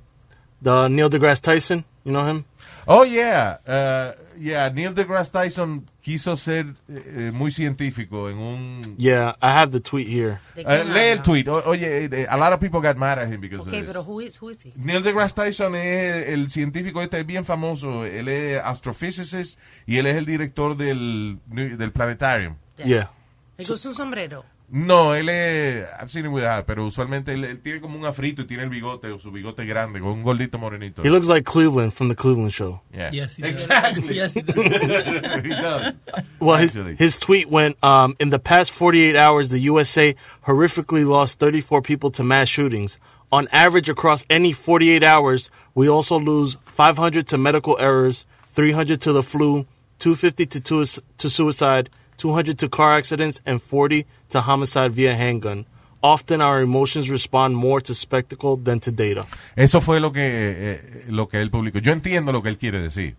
the 0.62 0.88
Neil 0.88 1.10
deGrasse 1.10 1.40
Tyson, 1.42 1.84
you 2.04 2.12
know 2.12 2.24
him? 2.26 2.44
Oh, 2.86 3.04
yeah. 3.04 3.58
Uh, 3.66 4.12
yeah, 4.38 4.68
Neil 4.70 4.92
deGrasse 4.94 5.30
Tyson 5.30 5.84
quiso 6.02 6.36
ser 6.36 6.66
eh, 6.88 7.30
muy 7.32 7.50
científico 7.50 8.28
en 8.28 8.38
un... 8.38 8.94
Yeah, 8.98 9.36
I 9.40 9.52
have 9.58 9.70
the 9.70 9.80
tweet 9.80 10.08
here. 10.08 10.40
Eh, 10.56 10.84
lee 10.84 11.10
el 11.12 11.22
tweet. 11.22 11.46
O- 11.48 11.62
oye, 11.66 12.04
eh, 12.06 12.26
a 12.28 12.36
lot 12.36 12.52
of 12.52 12.58
people 12.60 12.80
got 12.80 12.96
mad 12.96 13.18
at 13.18 13.28
him 13.28 13.40
because 13.40 13.60
of 13.60 13.68
Ok, 13.68 13.72
this. 13.72 13.84
pero 13.86 14.02
who 14.02 14.20
is, 14.20 14.36
who 14.40 14.50
is 14.50 14.60
he? 14.62 14.72
Neil 14.76 15.02
deGrasse 15.02 15.34
Tyson 15.34 15.74
es 15.76 16.28
el 16.28 16.50
científico 16.50 17.00
este 17.02 17.22
bien 17.22 17.44
famoso. 17.44 18.04
Él 18.04 18.28
es 18.28 18.60
astrophysicist 18.62 19.58
y 19.86 19.98
él 19.98 20.06
es 20.06 20.16
el 20.16 20.26
director 20.26 20.76
del, 20.76 21.38
del 21.46 21.92
planetarium. 21.92 22.56
Yeah. 22.84 23.10
¿Le 23.58 23.64
gusta 23.64 23.88
un 23.90 23.94
sombrero? 23.94 24.44
No, 24.74 25.14
él 25.14 25.28
es. 25.28 25.86
I've 26.00 26.10
seen 26.10 26.24
him 26.24 26.32
with 26.32 26.44
that, 26.44 26.64
pero 26.64 26.86
usualmente 26.86 27.34
él, 27.34 27.44
él 27.44 27.60
tiene 27.60 27.82
como 27.82 27.98
un 27.98 28.06
afrito 28.06 28.40
y 28.40 28.46
tiene 28.46 28.62
el 28.62 28.70
bigote, 28.70 29.08
o 29.08 29.18
su 29.18 29.30
bigote 29.30 29.66
grande, 29.66 30.00
con 30.00 30.08
un 30.08 30.22
gordito 30.22 30.58
morenito. 30.58 31.02
He 31.04 31.10
looks 31.10 31.28
like 31.28 31.44
Cleveland 31.44 31.92
from 31.92 32.08
the 32.08 32.14
Cleveland 32.14 32.54
Show. 32.54 32.80
Yeah. 32.90 33.10
Yes, 33.12 33.36
he 33.36 33.42
does. 33.42 33.50
exactly. 33.50 34.14
Yes, 34.16 34.32
he 34.32 34.40
does. 34.40 34.56
he 35.42 35.50
does. 35.50 35.94
Well, 36.40 36.56
his, 36.56 36.72
his 36.98 37.18
tweet 37.18 37.50
went, 37.50 37.76
um, 37.84 38.16
in 38.18 38.30
the 38.30 38.38
past 38.38 38.70
48 38.70 39.14
hours, 39.14 39.50
the 39.50 39.58
USA 39.58 40.14
horrifically 40.46 41.06
lost 41.06 41.38
34 41.38 41.82
people 41.82 42.10
to 42.10 42.24
mass 42.24 42.48
shootings. 42.48 42.98
On 43.30 43.48
average, 43.52 43.90
across 43.90 44.24
any 44.30 44.54
48 44.54 45.02
hours, 45.02 45.50
we 45.74 45.86
also 45.86 46.18
lose 46.18 46.56
500 46.64 47.26
to 47.26 47.36
medical 47.36 47.76
errors, 47.78 48.24
300 48.54 49.02
to 49.02 49.12
the 49.12 49.22
flu, 49.22 49.66
250 49.98 50.46
to, 50.46 50.60
to, 50.60 51.02
to 51.18 51.28
suicide, 51.28 51.90
200 52.22 52.56
to 52.56 52.68
car 52.68 52.96
accidents, 52.96 53.42
and 53.44 53.60
40 53.60 54.06
to 54.28 54.40
homicide 54.40 54.92
via 54.92 55.16
handgun. 55.16 55.66
Often 56.04 56.40
our 56.40 56.60
emotions 56.60 57.10
respond 57.10 57.56
more 57.56 57.80
to 57.80 57.94
spectacle 57.94 58.56
than 58.56 58.78
to 58.80 58.92
data. 58.92 59.24
Eso 59.56 59.80
fue 59.80 59.98
lo 59.98 60.12
que, 60.12 60.20
eh, 60.22 61.04
lo 61.08 61.26
que 61.28 61.40
él 61.40 61.50
publicó. 61.50 61.80
Yo 61.80 61.92
entiendo 61.92 62.32
lo 62.32 62.42
que 62.42 62.48
él 62.48 62.58
quiere 62.58 62.80
decir. 62.80 63.16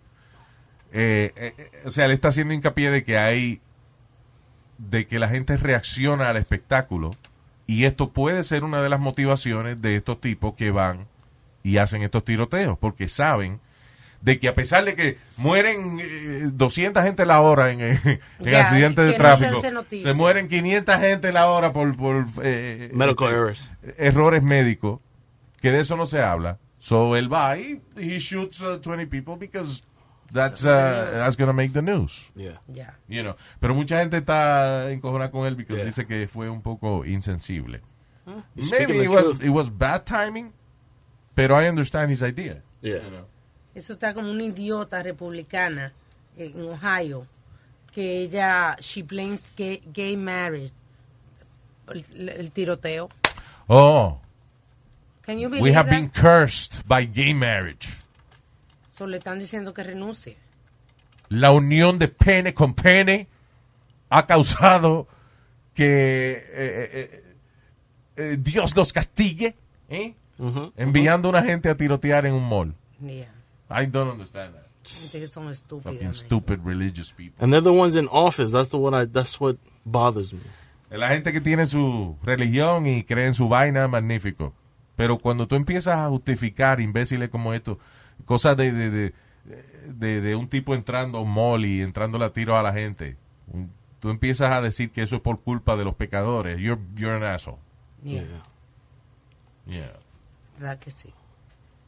Eh, 0.93 1.33
eh, 1.35 1.53
eh, 1.57 1.81
o 1.85 1.91
sea, 1.91 2.05
él 2.05 2.11
está 2.11 2.29
haciendo 2.29 2.53
hincapié 2.53 2.91
de 2.91 3.03
que 3.03 3.17
hay. 3.17 3.61
de 4.77 5.05
que 5.07 5.19
la 5.19 5.27
gente 5.29 5.55
reacciona 5.57 6.29
al 6.29 6.37
espectáculo. 6.37 7.11
Y 7.67 7.85
esto 7.85 8.11
puede 8.11 8.43
ser 8.43 8.63
una 8.63 8.81
de 8.81 8.89
las 8.89 8.99
motivaciones 8.99 9.81
de 9.81 9.95
estos 9.95 10.19
tipos 10.19 10.55
que 10.55 10.71
van 10.71 11.07
y 11.61 11.77
hacen 11.77 12.03
estos 12.03 12.23
tiroteos. 12.25 12.77
Porque 12.77 13.07
saben 13.07 13.59
de 14.23 14.39
que 14.39 14.47
a 14.47 14.53
pesar 14.53 14.85
de 14.85 14.95
que 14.95 15.17
mueren 15.35 15.99
eh, 15.99 16.49
200 16.53 17.03
gente 17.03 17.25
la 17.25 17.41
hora 17.41 17.71
en, 17.71 17.81
eh, 17.81 17.99
en 18.39 18.51
Ya, 18.51 18.67
accidentes 18.69 19.05
de 19.05 19.17
que 19.17 19.19
no 19.21 19.35
se 19.35 19.69
tráfico, 19.69 20.01
se 20.01 20.13
mueren 20.13 20.47
500 20.47 20.95
gente 20.97 21.33
la 21.33 21.49
hora 21.49 21.73
por, 21.73 21.95
por 21.97 22.25
eh, 22.41 22.89
Medical 22.93 23.27
eh, 23.27 23.31
errors. 23.31 23.69
errores 23.97 24.41
médicos, 24.41 25.01
que 25.59 25.71
de 25.71 25.81
eso 25.81 25.97
no 25.97 26.05
se 26.05 26.21
habla. 26.21 26.57
So 26.79 27.17
él 27.17 27.31
va 27.31 27.57
y 27.57 27.81
he 27.97 28.19
shoots 28.19 28.61
uh, 28.61 28.79
20 28.79 29.07
people 29.07 29.35
because 29.37 29.83
that's, 30.31 30.63
uh, 30.63 31.11
that's 31.13 31.35
going 31.35 31.47
to 31.47 31.53
make 31.53 31.73
the 31.73 31.81
news. 31.81 32.31
Yeah. 32.33 32.59
Yeah. 32.73 32.93
You 33.09 33.23
know. 33.23 33.35
Pero 33.59 33.75
mucha 33.75 33.99
gente 33.99 34.17
está 34.17 34.89
encojonada 34.91 35.31
con 35.31 35.45
él 35.45 35.55
porque 35.55 35.83
dice 35.83 36.05
que 36.05 36.29
fue 36.29 36.49
un 36.49 36.61
poco 36.61 37.05
insensible. 37.05 37.81
Maybe 38.55 39.03
it 39.03 39.09
was, 39.09 39.41
it 39.41 39.49
was 39.49 39.69
bad 39.69 40.05
timing, 40.05 40.53
pero 41.35 41.59
I 41.61 41.67
understand 41.67 42.09
his 42.09 42.21
idea. 42.21 42.63
Yeah. 42.81 43.03
You 43.03 43.09
know. 43.11 43.32
Eso 43.75 43.93
está 43.93 44.13
como 44.13 44.29
una 44.31 44.43
idiota 44.43 45.01
republicana 45.01 45.93
en 46.37 46.61
Ohio 46.61 47.27
que 47.91 48.23
ella 48.23 48.75
she 48.79 49.03
blames 49.03 49.51
gay, 49.55 49.81
gay 49.93 50.17
marriage 50.17 50.73
el, 51.93 52.29
el 52.29 52.51
tiroteo. 52.51 53.09
Oh, 53.67 54.19
Can 55.21 55.39
you 55.39 55.49
we 55.49 55.73
have 55.73 55.89
that? 55.89 55.95
been 55.95 56.09
cursed 56.09 56.85
by 56.87 57.05
gay 57.05 57.33
marriage. 57.33 57.89
So, 58.91 59.07
le 59.07 59.17
están 59.17 59.39
diciendo 59.39 59.73
que 59.73 59.83
renuncie. 59.83 60.37
La 61.29 61.51
unión 61.51 61.97
de 61.97 62.09
pene 62.09 62.53
con 62.53 62.73
pene 62.73 63.27
ha 64.09 64.27
causado 64.27 65.07
que 65.73 66.31
eh, 66.33 66.89
eh, 66.93 67.23
eh, 68.17 68.37
Dios 68.39 68.75
los 68.75 68.93
castigue, 68.93 69.55
¿eh? 69.89 70.13
enviando 70.75 71.29
a 71.29 71.31
una 71.31 71.43
gente 71.43 71.69
a 71.69 71.75
tirotear 71.77 72.25
en 72.25 72.33
un 72.33 72.47
mall. 72.47 72.75
Yeah. 72.99 73.32
I 73.73 73.85
don't 73.87 74.11
understand 74.11 74.53
that. 74.55 74.63
Gente 74.85 75.19
que 75.19 75.27
son 75.27 75.49
estúpidas. 75.49 75.93
Fucking 75.95 76.13
stupid 76.13 76.59
religious 76.65 77.11
people. 77.11 77.43
And 77.43 77.51
they're 77.53 77.63
the 77.63 77.71
ones 77.71 77.95
in 77.95 78.07
office. 78.11 78.51
That's 78.51 78.69
the 78.69 78.77
what 78.77 78.93
I. 78.93 79.05
That's 79.05 79.39
what 79.39 79.55
bothers 79.85 80.33
me. 80.33 80.41
La 80.91 81.09
gente 81.09 81.31
que 81.31 81.41
tiene 81.41 81.65
su 81.65 82.17
religión 82.23 82.85
y 82.85 83.03
cree 83.03 83.25
en 83.27 83.33
su 83.33 83.47
vaina, 83.49 83.87
magnífico. 83.87 84.53
Pero 84.95 85.17
cuando 85.17 85.47
tú 85.47 85.55
empiezas 85.55 85.97
a 85.97 86.09
justificar 86.09 86.79
imbéciles 86.79 87.29
como 87.29 87.53
esto, 87.53 87.79
cosas 88.25 88.55
de, 88.57 88.71
de, 88.71 88.91
de, 88.91 89.13
de- 89.87 90.21
de 90.21 90.35
un 90.35 90.47
tipo 90.47 90.75
entrando 90.75 91.17
a 91.17 91.21
un 91.21 91.31
mall 91.33 91.65
y 91.65 91.81
entrando 91.81 92.23
a 92.23 92.31
tiro 92.31 92.55
a 92.57 92.61
la 92.61 92.73
gente, 92.73 93.17
tú 93.99 94.09
empiezas 94.11 94.51
a 94.51 94.61
decir 94.61 94.91
que 94.91 95.01
eso 95.01 95.15
es 95.15 95.21
por 95.23 95.39
culpa 95.41 95.75
de 95.77 95.83
los 95.85 95.95
pecadores. 95.95 96.59
You're, 96.59 96.79
you're 96.95 97.15
an 97.15 97.23
asshole. 97.23 97.57
Yeah. 98.03 98.25
Yeah. 99.65 99.93
¿Verdad 100.59 100.77
que 100.77 100.91
sí? 100.91 101.11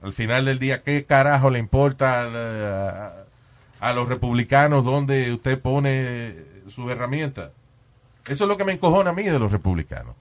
Al 0.06 0.14
final 0.14 0.45
del 0.45 0.60
día, 0.60 0.84
¿qué 0.84 1.03
carajo 1.06 1.49
le 1.49 1.58
importa 1.58 2.22
a, 2.22 2.89
a- 3.08 3.26
a 3.80 3.93
los 3.93 4.08
republicanos 4.08 4.86
dónde 4.86 5.34
usted 5.34 5.60
pone 5.60 6.36
sus 6.70 6.91
herramientas? 6.91 7.51
Eso 8.28 8.43
es 8.43 8.47
lo 8.47 8.56
que 8.58 8.66
me 8.66 8.74
encojona 8.74 9.10
a 9.10 9.14
mí 9.14 9.24
de 9.24 9.39
los 9.39 9.51
republicanos. 9.51 10.16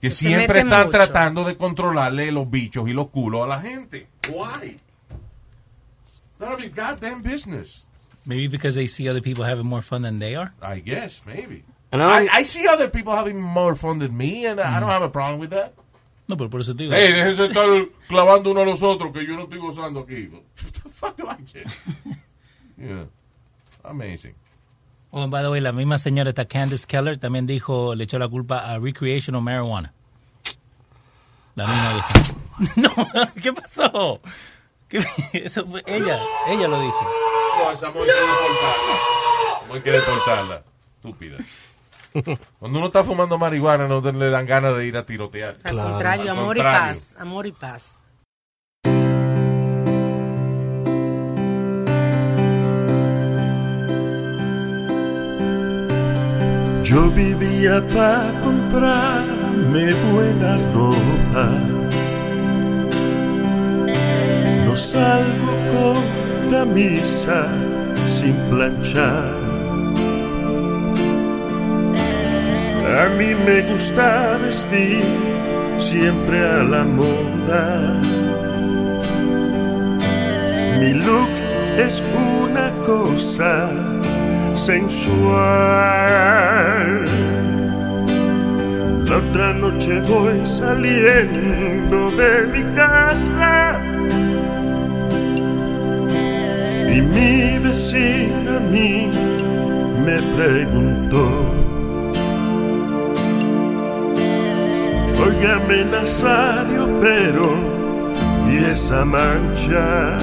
Que 0.00 0.10
se 0.10 0.28
siempre 0.28 0.60
están 0.60 0.86
mucho. 0.86 0.98
tratando 0.98 1.42
de 1.42 1.56
controlarle 1.56 2.30
los 2.30 2.48
bichos 2.48 2.88
y 2.88 2.92
los 2.92 3.08
culos 3.08 3.42
a 3.42 3.48
la 3.48 3.60
gente. 3.60 4.06
Why? 4.30 4.76
It's 4.76 6.40
none 6.40 6.52
of 6.54 6.60
your 6.60 6.70
goddamn 6.70 7.20
business. 7.22 7.84
Maybe 8.24 8.46
because 8.46 8.76
they 8.76 8.86
see 8.86 9.08
other 9.08 9.20
people 9.20 9.44
having 9.44 9.66
more 9.66 9.82
fun 9.82 10.02
than 10.02 10.20
they 10.20 10.36
are. 10.36 10.52
I 10.62 10.78
guess, 10.80 11.22
maybe. 11.26 11.64
And 11.90 12.02
I, 12.02 12.26
I, 12.26 12.28
I 12.40 12.44
see 12.44 12.68
other 12.68 12.88
people 12.88 13.12
having 13.16 13.40
more 13.40 13.74
fun 13.74 13.98
than 13.98 14.16
me, 14.16 14.46
and 14.46 14.60
I 14.60 14.78
don't 14.78 14.90
have 14.90 15.02
a 15.02 15.08
problem 15.08 15.40
with 15.40 15.50
that. 15.50 15.72
No, 16.28 16.36
pero 16.36 16.48
por 16.50 16.60
eso 16.60 16.76
te 16.76 16.84
digo. 16.84 16.94
Hey, 16.94 17.12
déjense 17.12 17.46
estar 17.46 17.66
clavando 18.06 18.50
uno 18.52 18.60
a 18.60 18.64
los 18.64 18.82
otros, 18.82 19.12
que 19.12 19.26
yo 19.26 19.34
no 19.34 19.42
estoy 19.44 19.58
gozando 19.58 20.00
aquí. 20.00 20.28
What 20.28 20.42
the 20.82 20.88
fuck 20.90 21.16
do 21.16 21.24
I 21.24 21.44
care? 21.44 21.64
Yeah. 22.76 23.06
Amazing. 23.82 24.34
Oh, 25.10 25.26
by 25.26 25.42
the 25.42 25.50
way, 25.50 25.60
la 25.60 25.72
misma 25.72 25.98
señora 25.98 26.28
esta 26.30 26.44
Candace 26.44 26.86
Keller 26.86 27.18
también 27.18 27.44
dijo, 27.46 27.94
le 27.96 28.04
echó 28.04 28.18
la 28.20 28.28
culpa 28.28 28.58
a 28.72 28.78
recreational 28.78 29.42
marijuana. 29.42 29.92
La 31.56 31.66
misma 31.66 31.92
vieja. 31.94 32.08
No, 32.76 32.90
¿qué 33.42 33.52
pasó? 33.52 34.20
¿Qué- 34.88 34.98
Eso 35.32 35.64
fue 35.64 35.82
ella, 35.86 36.20
ella 36.48 36.68
lo 36.68 36.80
dijo. 36.80 37.06
No, 37.58 37.70
esa 37.72 37.88
mujer 37.90 38.10
hay 38.10 38.16
que 38.16 38.20
deportarla. 38.32 39.74
Hay 39.74 39.80
que 39.80 39.90
deportarla. 39.90 40.62
Estúpida. 40.96 41.36
Cuando 42.58 42.78
uno 42.78 42.86
está 42.86 43.04
fumando 43.04 43.38
marihuana, 43.38 43.88
no 43.88 44.00
le 44.00 44.30
dan 44.30 44.46
ganas 44.46 44.76
de 44.76 44.86
ir 44.86 44.96
a 44.96 45.04
tirotear. 45.06 45.56
Al 45.64 45.76
contrario, 45.76 46.32
Al 46.32 46.38
amor 46.38 46.56
y 46.56 46.60
paz. 46.60 47.14
Amor 47.18 47.46
y 47.46 47.52
paz. 47.52 47.98
Yo 56.82 57.10
vivía 57.10 57.86
para 57.88 58.40
comprarme 58.42 59.92
buena 60.10 60.56
ropa. 60.72 61.50
No 64.64 64.74
salgo 64.74 65.52
con 65.70 66.50
camisa 66.50 67.46
sin 68.06 68.34
planchar. 68.48 69.47
A 72.88 73.08
mí 73.18 73.34
me 73.46 73.60
gusta 73.70 74.38
vestir 74.42 75.04
siempre 75.76 76.38
a 76.38 76.62
la 76.62 76.84
moda. 76.84 78.00
Mi 80.80 80.94
look 80.94 81.28
es 81.76 82.02
una 82.40 82.70
cosa 82.86 83.68
sensual. 84.54 85.28
La 89.04 89.16
otra 89.18 89.52
noche 89.52 90.00
voy 90.08 90.44
saliendo 90.44 92.10
de 92.10 92.46
mi 92.46 92.62
casa 92.74 93.80
y 96.90 97.02
mi 97.02 97.58
vecina 97.58 98.56
a 98.56 98.60
mí 98.60 99.10
me 100.04 100.22
preguntó. 100.36 101.57
Óigame 105.28 105.84
Nazario, 105.84 106.88
pero 107.02 107.54
¿y 108.50 108.64
esa 108.64 109.04
mancha? 109.04 110.16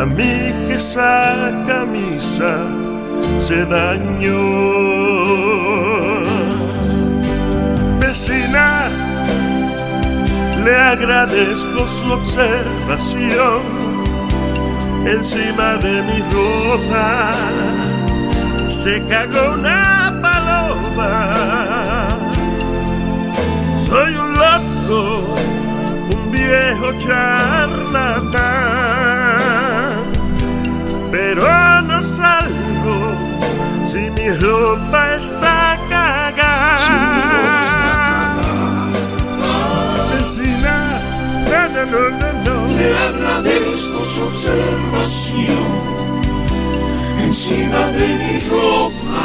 A 0.00 0.04
mí 0.04 0.52
que 0.66 0.74
esa 0.74 1.50
camisa 1.66 2.52
se 3.38 3.64
dañó. 3.64 4.42
Vecina, 7.98 8.90
le 10.64 10.76
agradezco 10.76 11.86
su 11.86 12.12
observación 12.12 13.62
encima 15.06 15.76
de 15.78 16.02
mi 16.02 16.18
ropa. 16.34 17.32
Se 18.68 19.02
cagó 19.06 19.54
una 19.54 20.14
paloma. 20.20 21.57
Soy 23.78 24.16
un 24.16 24.34
loco, 24.34 25.34
un 26.12 26.30
viejo 26.32 26.92
charlatán, 26.98 28.32
pero 31.12 31.82
no 31.82 32.02
salgo 32.02 33.14
si 33.84 34.10
mi 34.10 34.30
ropa 34.30 35.14
está 35.14 35.78
cagada. 35.88 36.76
Si 36.76 36.92
mi 36.92 37.20
ropa 37.32 37.60
está 37.62 37.88
Vecina, 40.18 40.78
no, 41.48 41.60
no, 41.68 41.82
no, 41.86 42.02
no, 42.18 42.30
no. 42.44 42.54
Le 42.76 42.88
agradezco 42.98 43.98
su 44.04 44.24
observación 44.24 45.68
encima 47.20 47.86
de 47.92 48.06
mi 48.16 48.34
ropa. 48.50 49.22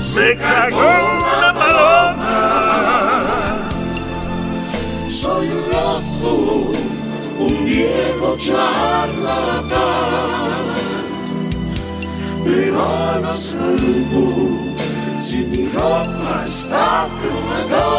Se 0.00 0.36
cagó 0.36 0.90
una 1.38 1.52
paloma. 1.76 3.68
Soy 5.08 5.46
un 5.48 5.62
loco, 5.74 6.32
un 7.38 7.64
viejo 7.64 8.36
charlatán, 8.38 9.76
pero 12.44 12.84
no 13.22 13.34
salgo 13.34 14.26
si 15.18 15.38
mi 15.38 15.66
ropa 15.68 16.44
está 16.46 17.08
cagada. 17.20 17.96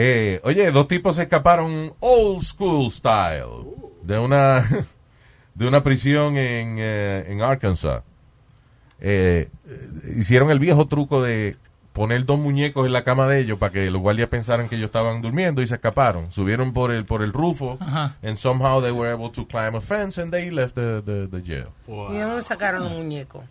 Eh, 0.00 0.40
oye, 0.44 0.70
dos 0.70 0.86
tipos 0.86 1.16
se 1.16 1.22
escaparon 1.22 1.92
old 1.98 2.42
school 2.42 2.88
style 2.92 3.66
de 4.04 4.16
una 4.16 4.64
de 5.56 5.66
una 5.66 5.82
prisión 5.82 6.36
en, 6.36 6.76
eh, 6.78 7.24
en 7.26 7.42
Arkansas. 7.42 8.04
Eh, 9.00 9.48
hicieron 10.16 10.52
el 10.52 10.60
viejo 10.60 10.86
truco 10.86 11.20
de 11.20 11.56
poner 11.92 12.24
dos 12.26 12.38
muñecos 12.38 12.86
en 12.86 12.92
la 12.92 13.02
cama 13.02 13.26
de 13.26 13.40
ellos 13.40 13.58
para 13.58 13.72
que 13.72 13.90
los 13.90 14.00
guardias 14.00 14.28
pensaran 14.28 14.68
que 14.68 14.76
ellos 14.76 14.86
estaban 14.86 15.20
durmiendo 15.20 15.62
y 15.62 15.66
se 15.66 15.74
escaparon. 15.74 16.30
Subieron 16.30 16.72
por 16.72 16.92
el 16.92 17.04
por 17.04 17.22
el 17.22 17.32
rufo 17.32 17.76
Ajá. 17.80 18.14
and 18.22 18.36
somehow 18.36 18.80
they 18.80 18.92
were 18.92 19.10
able 19.10 19.30
to 19.30 19.48
climb 19.48 19.74
a 19.74 19.80
fence 19.80 20.22
and 20.22 20.30
they 20.30 20.48
left 20.48 20.76
the, 20.76 21.02
the, 21.02 21.26
the 21.26 21.42
jail. 21.42 21.70
¿Y 21.88 22.14
de 22.18 22.22
dónde 22.22 22.42
sacaron 22.42 22.84
los 22.84 22.92
muñecos? 22.92 23.42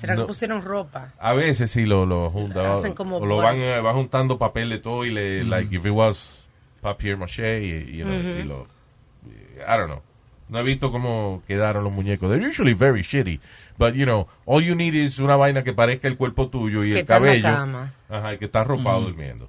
¿Será 0.00 0.14
No. 0.14 0.22
que 0.22 0.26
pusieron 0.28 0.62
ropa? 0.62 1.08
A 1.18 1.32
veces 1.34 1.70
sí 1.70 1.84
lo, 1.84 2.06
lo 2.06 2.30
juntan. 2.30 2.66
Hacen 2.66 2.94
como 2.94 3.18
o 3.18 3.26
lo 3.26 3.36
van, 3.36 3.56
eh, 3.58 3.80
van 3.80 3.94
juntando 3.94 4.38
papel 4.38 4.70
de 4.70 4.78
todo 4.78 5.04
y 5.04 5.10
le, 5.10 5.44
Mm. 5.44 5.48
like, 5.50 5.76
if 5.76 5.84
it 5.84 5.92
was 5.92 6.48
papier 6.80 7.16
maché 7.18 7.62
y, 7.62 7.68
y 7.70 8.04
lo- 8.04 8.10
Ujú. 8.16 8.28
y 8.40 8.42
lo, 8.44 8.66
I 9.56 9.76
don't 9.78 9.86
know. 9.86 10.02
No 10.48 10.58
he 10.58 10.62
visto 10.64 10.90
cómo 10.90 11.42
quedaron 11.46 11.84
los 11.84 11.92
muñecos. 11.92 12.28
They're 12.30 12.44
usually 12.48 12.74
very 12.74 13.02
shitty. 13.02 13.38
But, 13.78 13.94
you 13.94 14.04
know, 14.04 14.26
all 14.46 14.62
you 14.64 14.74
need 14.74 14.94
is 14.94 15.18
una 15.20 15.36
vaina 15.36 15.62
que 15.62 15.72
parezca 15.72 16.08
el 16.08 16.16
cuerpo 16.16 16.48
tuyo 16.48 16.82
y 16.82 16.92
Que 16.92 17.00
el 17.00 17.06
cabello. 17.06 17.46
Ajá, 18.08 18.34
y 18.34 18.38
que 18.38 18.46
está 18.46 18.62
arropado 18.62 19.00
Mm. 19.02 19.04
durmiendo. 19.04 19.48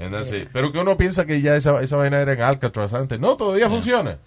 It. 0.00 0.48
Pero 0.52 0.72
que 0.72 0.78
uno 0.78 0.96
piensa 0.96 1.24
que 1.26 1.40
ya 1.40 1.54
esa, 1.56 1.80
esa 1.82 1.96
vaina 1.96 2.20
era 2.20 2.32
en 2.32 2.40
Alcatraz 2.42 2.92
antes. 2.94 3.18
No, 3.20 3.36
todavía 3.36 3.68
funciona. 3.68 4.18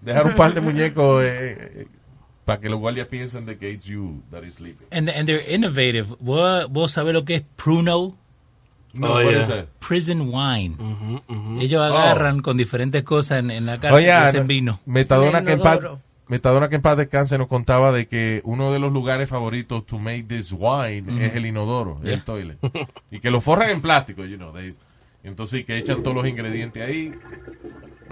Dejar 0.00 0.26
un 0.26 0.32
par 0.34 0.54
de 0.54 0.60
muñecos 0.60 1.22
eh, 1.24 1.28
eh, 1.82 1.86
para 2.50 2.60
que 2.60 2.68
los 2.68 2.80
guardias 2.80 3.06
piensen 3.06 3.46
de 3.46 3.56
que 3.58 3.70
it's 3.70 3.84
you 3.86 4.22
that 4.32 4.42
is 4.42 4.54
sleeping. 4.54 4.84
And, 4.90 5.08
and 5.08 5.28
they're 5.28 5.54
innovative. 5.54 6.08
¿Vos, 6.18 6.68
vos 6.68 6.90
sabés 6.90 7.14
lo 7.14 7.24
que 7.24 7.36
es 7.36 7.42
pruno? 7.54 8.16
No, 8.92 9.12
what 9.14 9.32
is 9.40 9.46
that? 9.46 9.66
Prison 9.78 10.22
wine. 10.34 10.74
Ellos 11.60 11.80
agarran 11.80 12.40
con 12.40 12.56
diferentes 12.56 13.04
cosas 13.04 13.38
en, 13.38 13.52
en 13.52 13.66
la 13.66 13.78
cárcel 13.78 13.98
Oye, 13.98 14.06
y 14.06 14.10
hacen 14.10 14.40
Ana, 14.40 14.46
vino. 14.48 14.80
Metadona 14.84 15.44
que, 15.44 15.52
en 15.52 15.60
paz, 15.60 15.78
Metadona 16.26 16.68
que 16.68 16.74
en 16.74 16.82
paz 16.82 16.96
descanse 16.96 17.38
nos 17.38 17.46
contaba 17.46 17.92
de 17.92 18.08
que 18.08 18.40
uno 18.44 18.72
de 18.72 18.80
los 18.80 18.92
lugares 18.92 19.28
favoritos 19.28 19.86
to 19.86 19.96
make 20.00 20.24
this 20.24 20.50
wine 20.50 21.02
Ujú. 21.08 21.20
es 21.20 21.36
el 21.36 21.46
inodoro, 21.46 22.00
Yeah. 22.02 22.14
el 22.14 22.24
toilet. 22.24 22.58
y 23.12 23.20
que 23.20 23.30
lo 23.30 23.40
forran 23.40 23.70
en 23.70 23.80
plástico, 23.80 24.24
you 24.24 24.38
know. 24.38 24.52
they- 24.52 24.74
entonces 25.22 25.64
que 25.64 25.78
echan 25.78 26.02
todos 26.02 26.16
los 26.16 26.26
ingredientes 26.26 26.82
ahí. 26.82 27.14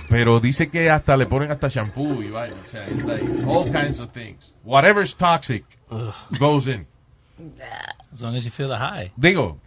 Pero 0.09 0.41
dice 0.41 0.69
que 0.69 0.91
hasta 0.91 1.17
le 1.17 1.27
ponen 1.27 1.51
hasta 1.51 1.69
shampoo 1.69 2.23
y 2.23 2.31
vaina. 2.31 2.57
O 2.65 2.69
sea, 2.69 2.87
it's 2.89 3.05
like 3.05 3.23
all 3.47 3.65
kinds 3.71 4.01
of 4.01 4.11
things. 4.13 4.55
Whatever's 4.65 5.15
toxic 5.15 5.65
goes 6.39 6.67
in. 6.69 6.87
As 8.13 8.21
long 8.23 8.35
as 8.37 8.45
you 8.45 8.51
feel 8.51 8.69
the 8.69 8.77
high. 8.79 9.13
Digo, 9.17 9.59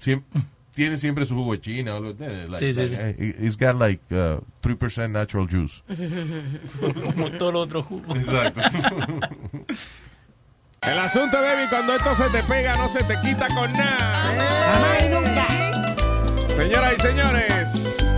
tiene 0.73 0.97
siempre 0.97 1.25
su 1.25 1.35
jugo 1.35 1.51
de 1.53 1.61
china. 1.61 1.99
like- 1.99 2.59
Sí, 2.59 2.73
sí, 2.73 2.87
like, 2.89 3.15
eh, 3.19 3.35
It's 3.39 3.55
got 3.57 3.75
like 3.75 4.01
uh, 4.11 4.39
3% 4.61 5.11
natural 5.11 5.47
juice. 5.47 5.81
Como 6.79 7.31
todo 7.31 7.51
lo 7.51 7.59
otro 7.61 7.83
jugo. 7.83 8.15
Exacto. 8.15 8.61
El 10.81 10.97
asunto, 10.97 11.37
baby, 11.39 11.67
cuando 11.69 11.93
esto 11.95 12.15
se 12.15 12.29
te 12.31 12.41
pega, 12.43 12.75
no 12.77 12.87
se 12.89 13.03
te 13.03 13.13
quita 13.21 13.47
con 13.49 13.71
nada. 13.73 14.25
Señoras 16.47 16.93
y 16.97 17.01
señores, 17.01 18.13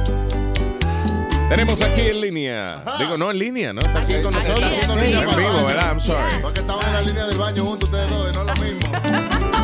tenemos 1.49 1.81
aquí 1.81 2.01
en 2.01 2.21
línea. 2.21 2.83
Digo, 2.99 3.17
no 3.17 3.31
en 3.31 3.39
línea, 3.39 3.73
¿no? 3.73 3.81
Está 3.81 3.99
aquí 4.01 4.13
con 4.21 4.33
nosotros. 4.33 4.61
En 4.61 5.29
vivo. 5.35 5.65
¿verdad? 5.65 5.87
I'm 5.89 5.99
sorry. 5.99 6.35
Porque 6.41 6.59
estaban 6.61 6.85
en 6.87 6.93
la 6.93 7.01
línea 7.01 7.25
del 7.25 7.37
baño 7.37 7.63
juntos 7.63 7.89
ustedes 7.89 8.09
dos, 8.11 8.29
y 8.31 8.35
no 8.35 8.41
es 8.41 8.47
lo 8.47 8.65
mismo. 8.65 8.91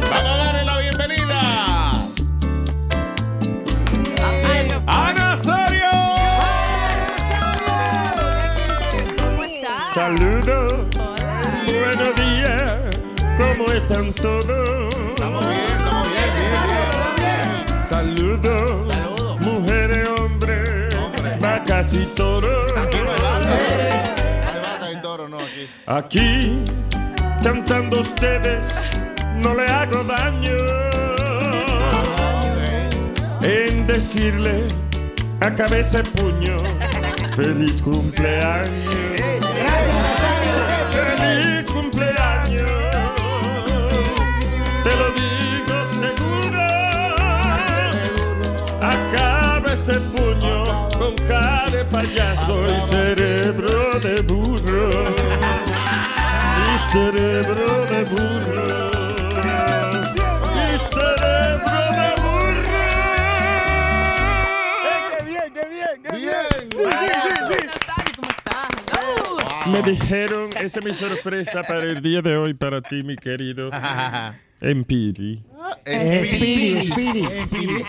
Vamos 0.10 0.23
a 0.23 0.38
darle 0.38 0.65
la 0.65 0.77
bienvenida. 0.80 1.91
¡A 4.88 5.14
Nazario! 5.14 5.89
Saludos. 9.93 10.73
Buenos 11.65 12.15
días. 12.15 12.99
¿Cómo 13.38 13.65
están 13.72 14.14
todos? 14.14 14.93
Estamos 15.10 15.47
bien, 15.47 15.61
estamos 15.68 16.07
bien, 16.10 16.30
bien, 16.35 17.65
bien. 17.68 17.85
Saludos. 17.85 18.89
Y 21.94 22.06
toros. 22.16 22.72
Hay 22.76 22.86
vaca 24.61 24.91
y 24.91 25.02
toro, 25.02 25.28
no, 25.28 25.40
aquí. 25.40 25.68
Aquí, 25.86 26.64
cantando 27.44 28.02
ustedes, 28.02 28.90
no 29.44 29.53
le 29.53 29.66
hago 29.66 30.03
daño. 30.03 30.57
En 33.41 33.88
decirle 33.88 34.66
a 35.40 35.53
cabeza 35.56 35.99
y 35.99 36.03
puño, 36.03 36.57
feliz 37.36 37.82
cumpleaños. 37.82 39.48
Ese 49.90 49.99
puño 50.11 50.64
con 50.98 51.16
cara 51.28 51.68
de 51.70 51.84
payaso 51.86 52.66
y 52.66 52.82
cerebro 52.82 53.90
de 53.99 54.22
burro. 54.22 54.90
Y 56.66 56.78
cerebro 56.91 57.86
de 57.88 58.03
burro. 58.06 58.68
Y 60.56 60.78
cerebro 60.78 61.80
de 61.98 62.10
burro. 62.22 62.78
¡Qué 65.18 65.24
bien, 65.26 65.53
qué 65.53 65.66
bien, 65.70 65.95
qué 66.03 66.16
bien! 66.18 66.38
Me 69.72 69.82
dijeron, 69.84 70.49
esa 70.60 70.80
es 70.80 70.86
mi 70.86 70.94
sorpresa 70.94 71.64
para 71.64 71.84
el 71.84 72.02
día 72.02 72.22
de 72.22 72.38
hoy 72.38 72.53
para 72.53 72.82
ti, 72.82 73.03
mi 73.03 73.16
querido 73.16 73.70
Empiri. 74.61 75.44
Speedy, 75.85 76.88
Speedy, 76.91 77.23
Speedy. 77.26 77.84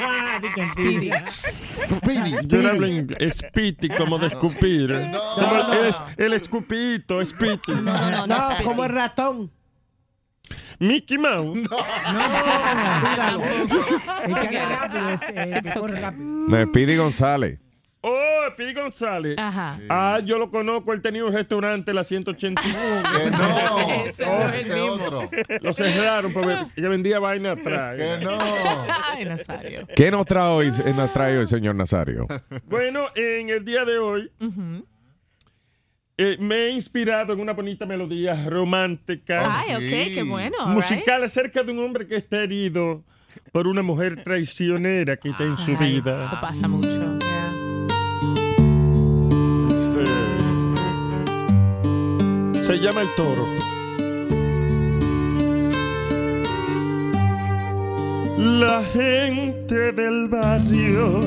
Speedy. 0.72 1.10
Speedy. 1.26 2.36
Yo 2.46 2.62
no 2.62 2.68
hablo 2.68 2.86
inglés. 2.86 3.38
Speedy, 3.38 3.88
como 3.96 4.18
de 4.18 4.26
escupir. 4.28 4.92
Como 5.36 5.56
el, 5.56 5.78
el, 5.78 5.86
es- 5.86 6.02
el 6.16 6.32
escupito, 6.32 7.24
Speedy. 7.24 7.58
No, 7.82 8.26
no, 8.26 8.36
como 8.64 8.84
el 8.84 8.90
ratón. 8.92 9.50
Mickey 10.78 11.18
Mouse. 11.18 11.60
Rápido 14.78 15.08
es 15.10 15.22
el 15.36 15.62
que 15.62 15.72
corre 15.78 16.00
rápido. 16.00 16.24
No, 16.26 16.48
Speedy 18.50 18.74
González. 18.74 19.34
Ajá. 19.38 19.78
Ah, 19.88 20.20
yo 20.24 20.38
lo 20.38 20.50
conozco. 20.50 20.92
Él 20.92 21.00
tenía 21.02 21.24
un 21.24 21.32
restaurante, 21.32 21.92
la 21.92 22.04
181. 22.04 22.60
Que 23.14 23.30
no. 23.30 23.78
Ese 24.04 24.26
no 24.26 24.48
es 24.48 24.66
el 24.66 24.74
mismo. 24.80 24.92
otro. 25.04 25.30
Lo 25.60 25.72
cerraron 25.72 26.32
porque 26.32 26.58
ella 26.76 26.88
vendía 26.88 27.18
vaina 27.18 27.52
atrás. 27.52 27.96
Que 27.96 28.24
no. 28.24 28.38
Ay, 29.12 29.24
Nazario. 29.24 29.86
¿Qué 29.94 30.10
nos 30.10 30.24
trae 30.26 30.48
hoy, 30.48 30.68
eh, 30.84 30.92
nos 30.94 31.12
trae 31.12 31.38
hoy, 31.38 31.46
señor 31.46 31.74
Nazario? 31.74 32.26
Bueno, 32.66 33.06
en 33.14 33.48
el 33.50 33.64
día 33.64 33.84
de 33.84 33.98
hoy 33.98 34.30
Ujú. 34.40 34.86
eh, 36.16 36.36
me 36.38 36.66
he 36.66 36.70
inspirado 36.70 37.32
en 37.32 37.40
una 37.40 37.52
bonita 37.52 37.86
melodía 37.86 38.48
romántica. 38.48 39.60
Ay, 39.60 39.74
ok, 39.74 40.14
qué 40.14 40.22
bueno. 40.22 40.56
all 40.60 40.66
right. 40.66 40.74
musical 40.74 41.24
acerca 41.24 41.62
de 41.62 41.72
un 41.72 41.78
hombre 41.80 42.06
que 42.06 42.16
está 42.16 42.42
herido 42.42 43.04
por 43.52 43.68
una 43.68 43.82
mujer 43.82 44.22
traicionera 44.24 45.16
que 45.16 45.30
está 45.30 45.44
en 45.44 45.56
su 45.56 45.70
Ay, 45.78 45.96
Eso 45.96 46.02
vida. 46.04 46.40
pasa 46.40 46.68
mucho. 46.68 47.16
Se 52.70 52.78
llama 52.78 53.00
El 53.00 53.08
Toro. 53.16 53.46
La 58.38 58.80
gente 58.84 59.90
del 59.90 60.28
barrio 60.28 61.18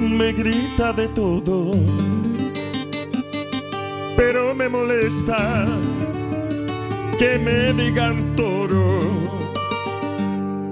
me 0.00 0.32
grita 0.32 0.92
de 0.92 1.06
todo, 1.06 1.70
pero 4.16 4.52
me 4.56 4.68
molesta 4.68 5.66
que 7.16 7.38
me 7.38 7.72
digan 7.72 8.34
toro. 8.34 8.98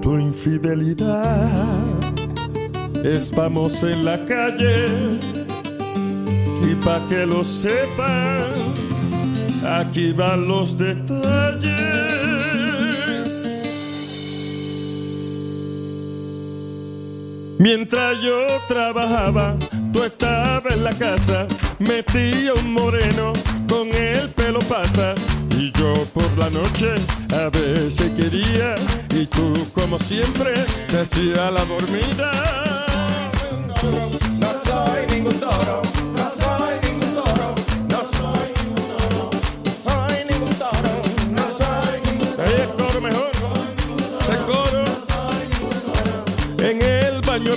Tu 0.01 0.17
infidelidad 0.17 1.85
es 3.05 3.31
famosa 3.31 3.93
en 3.93 4.03
la 4.03 4.17
calle 4.25 5.17
y 6.69 6.75
pa' 6.83 6.99
que 7.07 7.25
lo 7.25 7.45
sepan, 7.45 8.50
aquí 9.63 10.11
van 10.11 10.47
los 10.47 10.77
detalles. 10.77 12.11
Mientras 17.57 18.19
yo 18.21 18.47
trabajaba, 18.67 19.55
tú 19.93 20.03
estabas 20.03 20.73
en 20.73 20.83
la 20.83 20.91
casa, 20.93 21.45
metía 21.77 22.53
un 22.55 22.73
moreno, 22.73 23.33
con 23.69 23.87
el 23.93 24.29
pelo 24.29 24.59
pasa. 24.59 25.13
Y 25.55 25.71
yo 25.73 25.93
por 26.13 26.37
la 26.39 26.49
noche 26.49 26.95
a 27.35 27.49
veces 27.49 28.09
quería, 28.17 28.73
y 29.15 29.27
tú 29.27 29.53
como 29.73 29.99
siempre 29.99 30.53
te 30.87 31.01
hacía 31.01 31.51
la 31.51 31.63
dormida. 31.65 32.70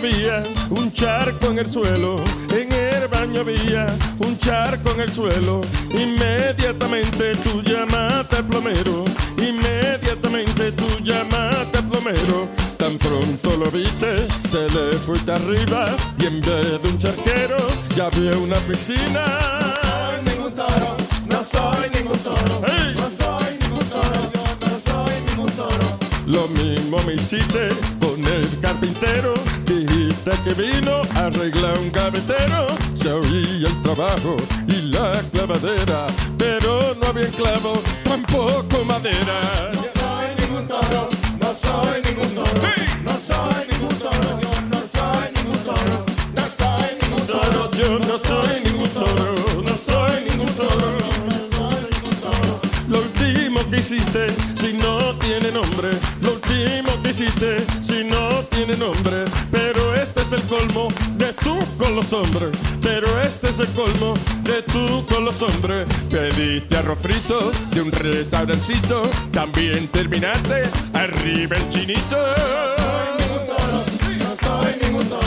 Había 0.04 0.42
un 0.70 0.92
charco 0.92 1.50
en 1.50 1.58
el 1.60 1.70
suelo. 1.70 2.16
En 2.52 2.70
el 2.72 3.08
baño 3.08 3.40
había 3.40 3.86
un 4.18 4.38
charco 4.38 4.90
en 4.92 5.00
el 5.00 5.10
suelo. 5.10 5.62
Inmediatamente 5.90 7.32
tú 7.42 7.62
llamaste 7.62 8.36
al 8.36 8.46
plomero. 8.46 9.04
Inmediatamente 9.38 10.72
tú 10.72 10.86
llamaste 11.02 11.78
al 11.78 11.88
plomero. 11.88 12.48
Tan 12.76 12.98
pronto 12.98 13.56
lo 13.56 13.70
viste, 13.70 14.16
te 14.50 14.68
le 14.74 14.92
fuiste 14.98 15.32
arriba. 15.32 15.86
Y 16.18 16.26
en 16.26 16.40
vez 16.42 16.82
de 16.82 16.88
un 16.88 16.98
charquero, 16.98 17.56
ya 17.96 18.06
había 18.06 18.36
una 18.36 18.56
piscina. 18.68 19.24
no 19.70 19.80
soy 19.84 20.22
ningún 20.26 20.52
toro, 20.54 20.96
no 21.30 21.44
soy 21.44 21.90
ningún 21.94 22.18
toro, 22.18 22.62
yo 22.96 23.03
Lo 26.26 26.48
mismo 26.48 26.96
me 27.06 27.14
hiciste 27.14 27.68
con 28.00 28.22
el 28.24 28.48
carpintero. 28.60 29.34
Dijiste 29.66 30.30
que 30.44 30.54
vino 30.54 31.02
a 31.16 31.26
arreglar 31.26 31.78
un 31.78 31.92
gavetero. 31.92 32.66
Se 32.94 33.12
oía 33.12 33.68
el 33.68 33.82
trabajo 33.82 34.36
y 34.68 34.90
la 34.92 35.12
clavadera. 35.32 36.06
Pero 36.38 36.78
no 37.00 37.06
había 37.08 37.28
clavo, 37.28 37.74
tampoco 38.04 38.84
madera. 38.84 39.70
No 39.74 39.82
soy 40.00 40.28
ningún 40.38 40.66
toro, 40.66 41.08
no 41.40 41.54
soy 41.54 42.02
ningún 42.02 42.34
toro. 42.34 42.70
No 43.04 43.12
soy 43.20 43.66
ningún 43.70 43.98
toro, 43.98 44.40
yo 44.40 44.60
no 44.72 44.80
soy 44.94 45.28
ningún 45.36 45.58
toro. 45.64 46.04
No 46.34 46.44
soy 46.58 46.88
ningún 47.00 47.26
toro, 47.26 47.70
Yo 47.72 47.98
no 47.98 48.18
soy 48.18 48.60
ningún 48.64 48.88
toro, 48.88 49.34
que 53.74 53.80
hiciste, 53.80 54.26
si 54.54 54.74
no 54.74 54.98
tiene 55.18 55.50
nombre. 55.50 55.90
Lo 56.22 56.34
último 56.34 56.90
que 57.02 57.10
hiciste, 57.10 57.56
si 57.80 58.04
no 58.04 58.28
tiene 58.50 58.76
nombre. 58.76 59.24
Pero 59.50 59.94
este 59.94 60.22
es 60.22 60.32
el 60.32 60.42
colmo 60.42 60.88
de 61.16 61.32
tú 61.34 61.58
con 61.78 61.96
los 61.96 62.12
hombres. 62.12 62.50
Pero 62.82 63.20
este 63.20 63.50
es 63.50 63.60
el 63.60 63.68
colmo 63.68 64.14
de 64.42 64.62
tú 64.62 65.04
con 65.06 65.24
los 65.24 65.42
hombres. 65.42 65.88
Pediste 66.10 66.76
arroz 66.76 66.98
frito 67.00 67.50
de 67.70 67.82
un 67.82 67.92
restaurancito. 67.92 69.02
También 69.32 69.88
terminaste 69.88 70.62
arriba 70.92 71.56
el 71.56 71.68
chinito. 71.70 72.16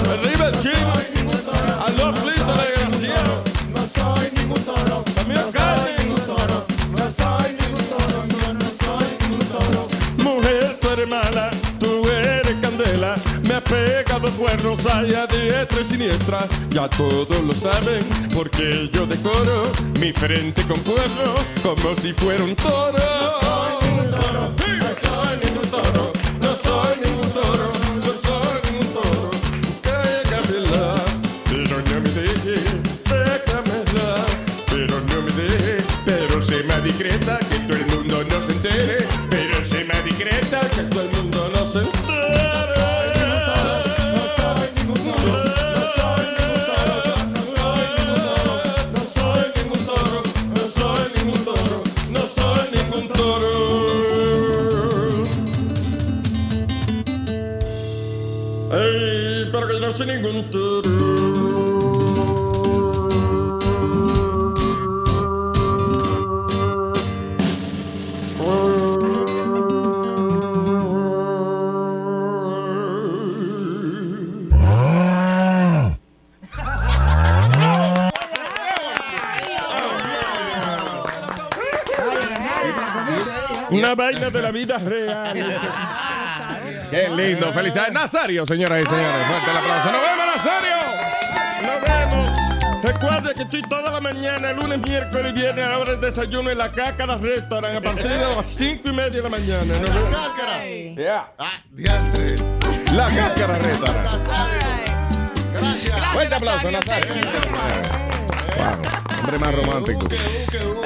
Arriba 0.09 0.47
el 0.47 0.59
chino. 0.61 1.16
Me 13.57 13.61
ha 13.61 13.63
pegado 13.63 14.29
cuernos 14.33 14.85
allá 14.85 15.23
a 15.23 15.25
diestra 15.25 15.81
y 15.81 15.85
siniestra. 15.85 16.45
Ya 16.69 16.87
todos 16.89 17.27
lo 17.43 17.51
saben, 17.53 18.05
porque 18.31 18.87
yo 18.93 19.07
decoro 19.07 19.63
mi 19.99 20.13
frente 20.13 20.61
con 20.67 20.79
cuerno 20.81 21.33
como 21.63 21.95
si 21.95 22.13
fuera 22.13 22.43
un 22.43 22.55
toro. 22.55 22.93
No 22.93 23.41
soy 23.41 23.79
ningún 23.81 24.11
toro, 24.11 24.53
no 24.79 24.95
soy 25.01 25.37
ningún 25.43 25.71
toro, 25.71 26.11
no 26.39 26.55
soy 26.55 26.97
ningún 27.03 27.31
toro, 27.31 27.71
no 28.05 28.13
soy 28.27 28.61
ningún 28.69 28.93
toro. 28.93 29.31
Pero 31.49 31.81
no 31.81 32.01
me 32.01 32.09
deje, 32.11 32.61
déjamela, 33.09 34.25
pero 34.69 35.01
no 35.01 35.21
me 35.23 35.31
deje, 35.31 35.77
pero 36.05 36.43
se 36.43 36.63
me 36.63 36.81
discreta 36.81 37.39
que 37.39 37.57
todo 37.65 37.77
el 37.77 37.85
mundo 37.87 38.23
no 38.23 38.45
se 38.45 38.51
entere, 38.51 38.97
pero 39.31 39.65
se 39.65 39.83
me 39.83 40.03
discreta 40.03 40.59
que 40.59 40.83
todo 40.83 41.01
el 41.01 41.09
mundo 41.09 41.51
no 41.55 41.65
se 41.65 41.79
entere. 41.79 42.26
Una 83.69 83.95
vaina 83.95 84.29
de 84.29 84.41
la 84.41 84.51
vida 84.51 84.77
real. 84.77 85.33
Qué 86.89 87.09
lindo. 87.09 87.51
Felicidades. 87.51 87.93
Nazario, 87.93 88.45
señoras 88.45 88.83
y 88.83 88.85
señores. 88.85 89.27
Fuerte 89.27 89.51
el 89.51 89.57
aplauso. 89.57 89.91
¡Nos 89.91 90.01
vemos, 90.01 90.25
Nazario! 90.35 90.77
Nos 91.63 91.81
vemos. 91.81 92.29
Recuerda 92.83 93.33
que 93.33 93.43
estoy 93.43 93.61
toda 93.63 93.91
la 93.91 93.99
mañana, 93.99 94.53
lunes, 94.53 94.79
miércoles 94.79 95.33
y 95.35 95.39
viernes 95.39 95.65
a 95.65 95.69
la 95.69 95.79
hora 95.79 95.91
del 95.91 96.01
desayuno 96.01 96.49
en 96.51 96.57
la 96.57 96.71
Cácara 96.71 97.17
Restaurant 97.17 97.77
a 97.77 97.81
partir 97.81 98.07
de 98.07 98.19
las 98.19 98.47
5 98.47 98.87
y 98.87 98.91
media 98.91 99.09
de 99.09 99.21
la 99.21 99.29
mañana. 99.29 99.65
Nos 99.65 99.93
vemos. 99.93 100.95
Yeah. 100.95 101.31
Ah. 101.37 101.51
La 102.93 103.11
Cácara 103.11 103.57
Restaurant. 103.57 104.13
Gracias. 105.53 106.13
Fuerte 106.13 106.35
aplauso, 106.35 106.71
Nazario. 106.71 107.13
Wow. 108.57 109.17
Hombre 109.19 109.39
más 109.39 109.55
romántico. 109.55 110.07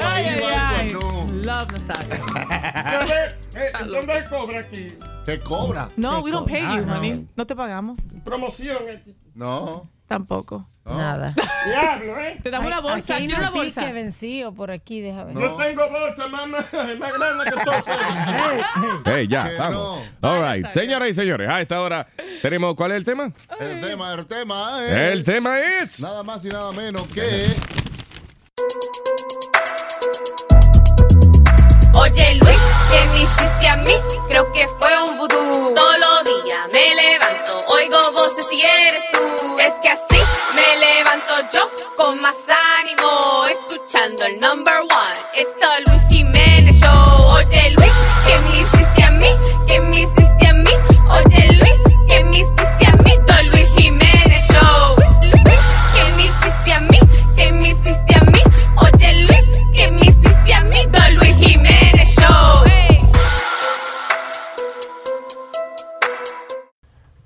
Ay, 0.02 0.26
ay, 0.26 0.42
ay. 0.52 0.91
Love 1.42 1.72
Nazario. 1.72 2.24
Eh, 3.54 3.70
¿Dónde 3.86 4.24
cobra 4.30 4.60
aquí? 4.60 4.96
¿Te 5.26 5.38
cobra? 5.38 5.88
No, 5.96 6.20
we 6.20 6.30
don't 6.30 6.48
pay 6.48 6.62
you, 6.62 6.68
Ah, 6.68 6.80
no. 6.80 6.94
honey. 6.96 7.26
No 7.36 7.46
te 7.46 7.54
pagamos. 7.54 7.98
Promoción. 8.24 8.78
aquí. 8.88 9.14
No. 9.34 9.90
Tampoco. 10.06 10.66
Nada. 10.86 11.32
Diablo, 11.66 12.18
¿eh? 12.18 12.40
Te 12.42 12.50
damos 12.50 12.66
una 12.66 12.78
Aquí 12.78 12.88
bolsa. 12.88 13.16
hay 13.16 13.26
¿Quieres 13.26 13.38
una 13.38 13.50
bolsa? 13.50 13.84
que 13.86 13.92
vencido 13.92 14.52
por 14.54 14.70
aquí, 14.70 15.00
déjame 15.02 15.34
Yo 15.34 15.54
tengo 15.56 15.88
bolsa, 15.90 16.26
mamá. 16.28 16.58
Es 16.72 16.98
más 16.98 17.12
grande 17.12 17.44
que 17.44 17.50
todo. 17.64 17.74
Hey, 19.04 19.28
ya, 19.28 19.48
Que 19.50 19.56
vamos. 19.58 20.10
All 20.22 20.40
right. 20.54 20.66
Señoras 20.70 21.10
y 21.10 21.14
señores, 21.14 21.48
a 21.50 21.60
esta 21.60 21.80
hora 21.82 22.08
tenemos. 22.40 22.74
¿Cuál 22.74 22.92
es 22.92 22.96
el 22.98 23.04
tema? 23.04 23.32
El 23.60 23.80
tema, 23.80 24.14
el 24.14 24.26
tema 24.26 24.82
es. 24.82 24.92
El 25.12 25.24
tema 25.24 25.60
es. 25.60 26.00
Nada 26.00 26.22
más 26.22 26.42
y 26.44 26.48
nada 26.48 26.72
menos 26.72 27.06
que. 27.08 27.54
Oye 31.94 32.34
Luis, 32.36 32.58
¿qué 32.90 33.04
me 33.12 33.18
hiciste 33.18 33.68
a 33.68 33.76
mí? 33.76 33.94
Creo 34.28 34.50
que 34.52 34.66
fue 34.78 35.02
un 35.08 35.18
vudú. 35.18 35.74
Todos 35.74 35.98
los 35.98 36.24
días 36.24 36.68
me 36.72 36.94
levanto, 36.94 37.64
oigo 37.68 38.12
voces 38.12 38.46
y 38.50 38.62
eres 38.62 39.02
tú. 39.12 39.58
Es 39.58 39.74
que 39.82 39.90
así 39.90 40.22
me 40.54 40.76
levanto 40.78 41.34
yo 41.52 41.70
con 41.96 42.20
más 42.20 42.36
ánimo, 42.80 43.44
escuchando 43.46 44.24
el 44.24 44.40
number 44.40 44.80
one. 44.80 45.20
Esto 45.34 45.68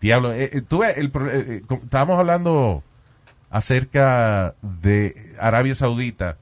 Diablo, 0.06 0.32
eh, 0.32 0.50
eh, 0.52 0.62
tú 0.66 0.78
ves, 0.78 0.96
el 0.96 1.10
pro- 1.10 1.30
eh, 1.30 1.62
eh, 1.68 1.76
estábamos 1.84 2.18
hablando 2.18 2.82
acerca 3.50 4.54
de 4.62 5.32
Arabia 5.38 5.74
Saudita, 5.74 6.36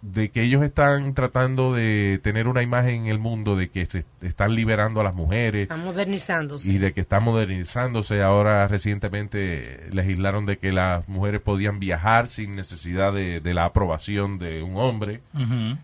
de 0.00 0.30
que 0.30 0.42
ellos 0.42 0.62
están 0.62 1.12
tratando 1.14 1.74
de 1.74 2.20
tener 2.22 2.46
una 2.46 2.62
imagen 2.62 3.02
en 3.02 3.06
el 3.08 3.18
mundo 3.18 3.56
de 3.56 3.68
que 3.68 3.84
se 3.86 4.04
están 4.22 4.54
liberando 4.54 5.00
a 5.00 5.04
las 5.04 5.14
mujeres 5.14 5.62
Está 5.62 5.76
modernizándose. 5.76 6.70
y 6.70 6.78
de 6.78 6.92
que 6.92 7.00
están 7.00 7.24
modernizándose. 7.24 8.22
Ahora 8.22 8.68
recientemente 8.68 9.88
legislaron 9.90 10.46
de 10.46 10.58
que 10.58 10.70
las 10.70 11.08
mujeres 11.08 11.40
podían 11.40 11.80
viajar 11.80 12.28
sin 12.28 12.54
necesidad 12.54 13.12
de, 13.12 13.40
de 13.40 13.54
la 13.54 13.64
aprobación 13.64 14.38
de 14.38 14.62
un 14.62 14.76
hombre. 14.76 15.20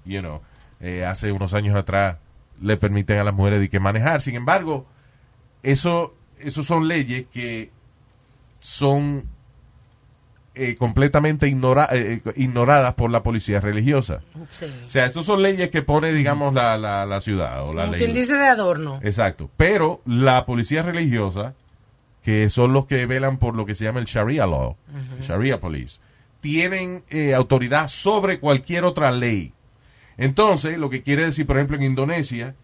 You 0.04 0.20
know, 0.20 0.42
eh, 0.80 1.04
hace 1.04 1.32
unos 1.32 1.52
años 1.52 1.74
atrás 1.74 2.16
le 2.60 2.76
permiten 2.76 3.18
a 3.18 3.24
las 3.24 3.34
mujeres 3.34 3.58
de 3.58 3.68
que 3.68 3.80
manejar. 3.80 4.20
Sin 4.20 4.36
embargo, 4.36 4.86
eso, 5.64 6.14
eso 6.40 6.62
son 6.62 6.88
leyes 6.88 7.26
que 7.32 7.70
son 8.60 9.28
eh, 10.54 10.76
completamente 10.76 11.48
ignora- 11.48 11.88
eh, 11.92 12.22
eh, 12.24 12.32
ignoradas 12.36 12.94
por 12.94 13.10
la 13.10 13.22
policía 13.24 13.60
religiosa. 13.60 14.20
Sí. 14.50 14.66
O 14.86 14.90
sea, 14.90 15.06
estas 15.06 15.26
son 15.26 15.42
leyes 15.42 15.70
que 15.70 15.82
pone, 15.82 16.12
digamos, 16.12 16.54
la, 16.54 16.78
la, 16.78 17.04
la 17.06 17.20
ciudad 17.20 17.64
o 17.64 17.72
la 17.72 17.82
Como 17.82 17.92
ley. 17.96 18.00
quien 18.04 18.14
dice 18.14 18.34
de 18.34 18.46
adorno. 18.46 19.00
Exacto. 19.02 19.50
Pero 19.56 20.00
la 20.06 20.46
policía 20.46 20.82
religiosa, 20.82 21.54
que 22.22 22.48
son 22.50 22.72
los 22.72 22.86
que 22.86 23.04
velan 23.06 23.38
por 23.38 23.56
lo 23.56 23.66
que 23.66 23.74
se 23.74 23.84
llama 23.84 23.98
el 24.00 24.06
Sharia 24.06 24.46
Law, 24.46 24.76
Sharia 25.20 25.60
Police, 25.60 25.98
tienen 26.40 27.02
eh, 27.10 27.34
autoridad 27.34 27.88
sobre 27.88 28.38
cualquier 28.38 28.84
otra 28.84 29.10
ley. 29.10 29.52
Entonces, 30.16 30.78
lo 30.78 30.88
que 30.88 31.02
quiere 31.02 31.24
decir, 31.24 31.46
por 31.46 31.56
ejemplo, 31.56 31.76
en 31.76 31.82
Indonesia, 31.82 32.54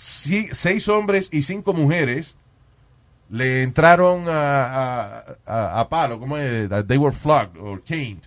si- 0.00 0.48
seis 0.52 0.88
hombres 0.88 1.28
y 1.32 1.42
cinco 1.42 1.72
mujeres 1.74 2.34
le 3.28 3.62
entraron 3.62 4.28
a, 4.28 4.64
a, 4.64 5.24
a- 5.46 5.80
a 5.80 5.88
palo, 5.88 6.18
¿cómo 6.18 6.36
es? 6.38 6.68
They 6.86 6.96
were 6.98 7.14
flogged 7.14 7.56
or 7.60 7.82
caned. 7.82 8.22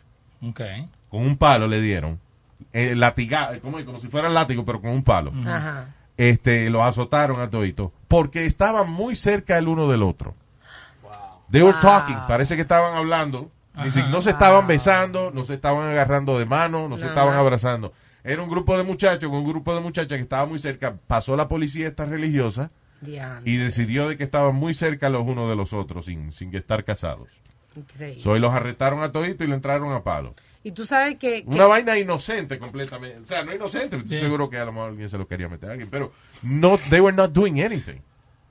Okay. 0.49 0.87
Con 1.09 1.21
un 1.21 1.35
palo 1.37 1.67
le 1.67 1.81
dieron. 1.81 2.19
Eh, 2.71 2.95
latiga, 2.95 3.59
¿cómo 3.61 3.79
es? 3.79 3.85
Como 3.85 3.99
si 3.99 4.07
fuera 4.07 4.27
el 4.27 4.33
látigo, 4.33 4.63
pero 4.65 4.79
con 4.81 4.91
un 4.91 5.03
palo. 5.03 5.31
Ajá. 5.45 5.87
este, 6.15 6.69
los 6.69 6.83
azotaron 6.83 7.41
a 7.41 7.49
toditos 7.49 7.89
porque 8.07 8.45
estaban 8.45 8.89
muy 8.91 9.15
cerca 9.15 9.57
el 9.57 9.67
uno 9.67 9.87
del 9.87 10.03
otro. 10.03 10.35
They 11.51 11.61
were 11.61 11.77
talking, 11.81 12.17
parece 12.27 12.55
que 12.55 12.61
estaban 12.61 12.95
hablando. 12.95 13.49
Ni 13.83 13.89
si- 13.91 14.03
no 14.03 14.21
se 14.21 14.29
estaban 14.29 14.67
besando, 14.67 15.31
no 15.33 15.43
se 15.43 15.55
estaban 15.55 15.89
agarrando 15.89 16.37
de 16.37 16.45
mano, 16.45 16.87
no 16.87 16.97
se 16.97 17.07
estaban 17.07 17.35
abrazando. 17.35 17.91
Era 18.23 18.41
un 18.41 18.49
grupo 18.49 18.77
de 18.77 18.83
muchachos 18.83 19.29
con 19.29 19.39
un 19.39 19.47
grupo 19.47 19.73
de 19.75 19.81
muchachas 19.81 20.17
que 20.17 20.23
estaba 20.23 20.45
muy 20.45 20.59
cerca. 20.59 20.95
Pasó 21.07 21.35
la 21.35 21.47
policía 21.47 21.87
esta 21.87 22.05
religiosa 22.05 22.71
y 23.43 23.57
decidió 23.57 24.07
de 24.07 24.17
que 24.17 24.23
estaban 24.23 24.55
muy 24.55 24.73
cerca 24.73 25.09
los 25.09 25.23
unos 25.27 25.49
de 25.49 25.55
los 25.57 25.73
otros 25.73 26.05
sin, 26.05 26.31
sin 26.31 26.55
estar 26.55 26.83
casados. 26.85 27.27
Increíble. 27.75 28.21
So, 28.21 28.37
y 28.37 28.39
los 28.39 28.53
arrestaron 28.53 29.01
a 29.03 29.11
toditos 29.11 29.45
y 29.45 29.49
le 29.49 29.55
entraron 29.55 29.91
a 29.93 30.03
palo. 30.03 30.35
Y 30.63 30.71
tú 30.71 30.85
sabes 30.85 31.17
que... 31.17 31.43
que- 31.43 31.49
Una 31.49 31.65
vaina 31.67 31.97
inocente 31.97 32.57
completamente. 32.59 33.19
O 33.19 33.27
sea, 33.27 33.43
no 33.43 33.53
inocente. 33.53 33.97
Estoy 33.97 34.19
seguro 34.19 34.49
que 34.49 34.57
a 34.57 34.63
lo 34.65 34.71
mejor 34.71 34.89
alguien 34.91 35.09
se 35.09 35.17
lo 35.17 35.27
quería 35.27 35.49
meter 35.49 35.69
a 35.69 35.71
alguien. 35.73 35.89
Pero 35.89 36.13
no, 36.43 36.77
they 36.89 37.01
were 37.01 37.15
not 37.15 37.31
doing 37.33 37.59
anything. 37.61 37.99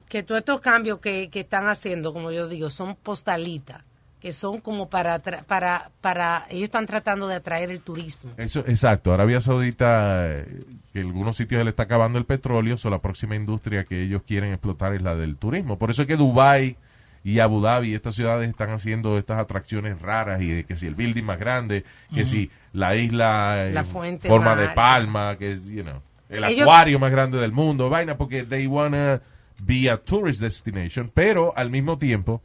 que 0.08 0.22
todos 0.22 0.40
estos 0.40 0.60
cambios 0.60 0.98
que, 0.98 1.30
que 1.30 1.40
están 1.40 1.68
haciendo, 1.68 2.12
como 2.12 2.30
yo 2.30 2.46
digo, 2.48 2.68
son 2.68 2.96
postalitas, 2.96 3.82
que 4.22 4.32
son 4.32 4.60
como 4.60 4.88
para, 4.88 5.18
para, 5.18 5.90
para, 6.00 6.46
ellos 6.48 6.64
están 6.64 6.86
tratando 6.86 7.26
de 7.26 7.34
atraer 7.34 7.72
el 7.72 7.80
turismo. 7.80 8.30
Eso, 8.36 8.60
exacto. 8.60 9.12
Arabia 9.12 9.40
Saudita, 9.40 10.30
eh, 10.30 10.60
que 10.92 11.00
en 11.00 11.08
algunos 11.08 11.36
sitios 11.36 11.64
le 11.64 11.70
está 11.70 11.82
acabando 11.82 12.20
el 12.20 12.24
petróleo, 12.24 12.78
so 12.78 12.88
la 12.88 13.00
próxima 13.00 13.34
industria 13.34 13.82
que 13.84 14.00
ellos 14.00 14.22
quieren 14.24 14.52
explotar 14.52 14.94
es 14.94 15.02
la 15.02 15.16
del 15.16 15.36
turismo. 15.36 15.76
Por 15.76 15.90
eso 15.90 16.02
es 16.02 16.08
que 16.08 16.16
Dubai 16.16 16.76
y 17.24 17.40
Abu 17.40 17.60
Dhabi, 17.60 17.94
estas 17.94 18.14
ciudades 18.14 18.48
están 18.48 18.70
haciendo 18.70 19.18
estas 19.18 19.40
atracciones 19.40 20.00
raras 20.00 20.40
y 20.40 20.52
de 20.52 20.64
que 20.64 20.76
si 20.76 20.86
el 20.86 20.94
building 20.94 21.24
más 21.24 21.40
grande, 21.40 21.84
que 22.14 22.24
si 22.24 22.48
la 22.72 22.94
isla 22.94 23.70
La 23.72 23.82
fuente 23.82 24.28
forma 24.28 24.54
de 24.54 24.68
palma, 24.68 25.36
que 25.36 25.50
es, 25.50 25.64
you 25.66 25.82
know, 25.82 26.00
el 26.28 26.44
Ellos- 26.44 26.62
acuario 26.62 27.00
más 27.00 27.10
grande 27.10 27.38
del 27.38 27.50
mundo, 27.50 27.90
vaina, 27.90 28.16
porque 28.16 28.44
they 28.44 28.68
wanna 28.68 29.20
be 29.64 29.90
a 29.90 29.96
tourist 29.96 30.40
destination, 30.40 31.10
pero 31.12 31.52
al 31.56 31.70
mismo 31.70 31.98
tiempo 31.98 32.40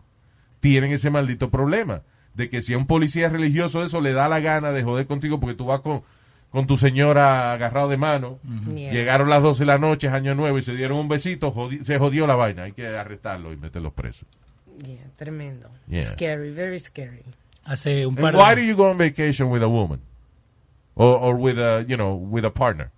tienen 0.69 0.91
ese 0.91 1.09
maldito 1.09 1.49
problema 1.49 2.01
de 2.33 2.49
que 2.49 2.61
si 2.61 2.73
a 2.73 2.77
un 2.77 2.85
policía 2.87 3.29
religioso 3.29 3.83
eso 3.83 3.99
le 4.01 4.13
da 4.13 4.29
la 4.29 4.39
gana 4.39 4.71
de 4.71 4.83
joder 4.83 5.07
contigo 5.07 5.39
porque 5.39 5.55
tú 5.55 5.65
vas 5.65 5.79
con, 5.81 6.03
con 6.51 6.67
tu 6.67 6.77
señora 6.77 7.51
agarrado 7.53 7.89
de 7.89 7.97
mano, 7.97 8.39
Yeah. 8.75 8.91
llegaron 8.93 9.29
las 9.29 9.41
12 9.41 9.59
de 9.63 9.65
la 9.65 9.77
noche, 9.79 10.07
año 10.07 10.35
nuevo 10.35 10.57
y 10.57 10.61
se 10.61 10.75
dieron 10.75 10.97
un 10.99 11.07
besito, 11.07 11.53
jodi- 11.53 11.83
se 11.83 11.97
jodió 11.97 12.27
la 12.27 12.35
vaina, 12.35 12.63
hay 12.63 12.73
que 12.73 12.87
arrestarlo 12.87 13.51
y 13.53 13.57
meterlos 13.57 13.93
presos. 13.93 14.27
Yeah, 14.85 15.01
tremendo. 15.15 15.69
Yeah. 15.87 16.05
Scary, 16.05 16.51
very 16.51 16.77
scary. 16.79 17.23
Hace 17.63 18.05
un 18.05 18.17
And 18.19 18.21
par 18.21 18.35
why 18.35 18.55
do 18.55 18.61
you 18.61 18.75
go 18.75 18.89
on 18.91 18.97
vacation 18.97 19.49
with 19.49 19.63
a 19.63 19.67
woman? 19.67 19.99
Or, 20.93 21.17
or 21.21 21.35
with 21.35 21.57
a, 21.57 21.83
you 21.87 21.95
know, 21.97 22.13
with 22.15 22.45
a 22.45 22.51
partner? 22.53 22.91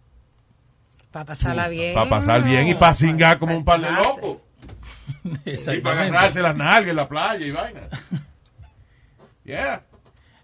Para 1.11 1.25
pasarla 1.25 1.67
bien. 1.69 1.93
Para 1.95 2.09
pasar 2.09 2.43
bien 2.43 2.67
y 2.67 2.75
para 2.75 2.93
cingar 2.93 3.39
como 3.39 3.55
un 3.57 3.63
par 3.63 3.81
de 3.81 3.89
locos. 3.91 4.37
Y 5.45 5.79
para 5.81 6.01
agarrarse 6.01 6.41
las 6.41 6.55
nalgas 6.55 6.89
en 6.89 6.95
la 6.95 7.07
playa 7.09 7.45
y 7.45 7.51
vaina. 7.51 7.81
Yeah. 9.45 9.83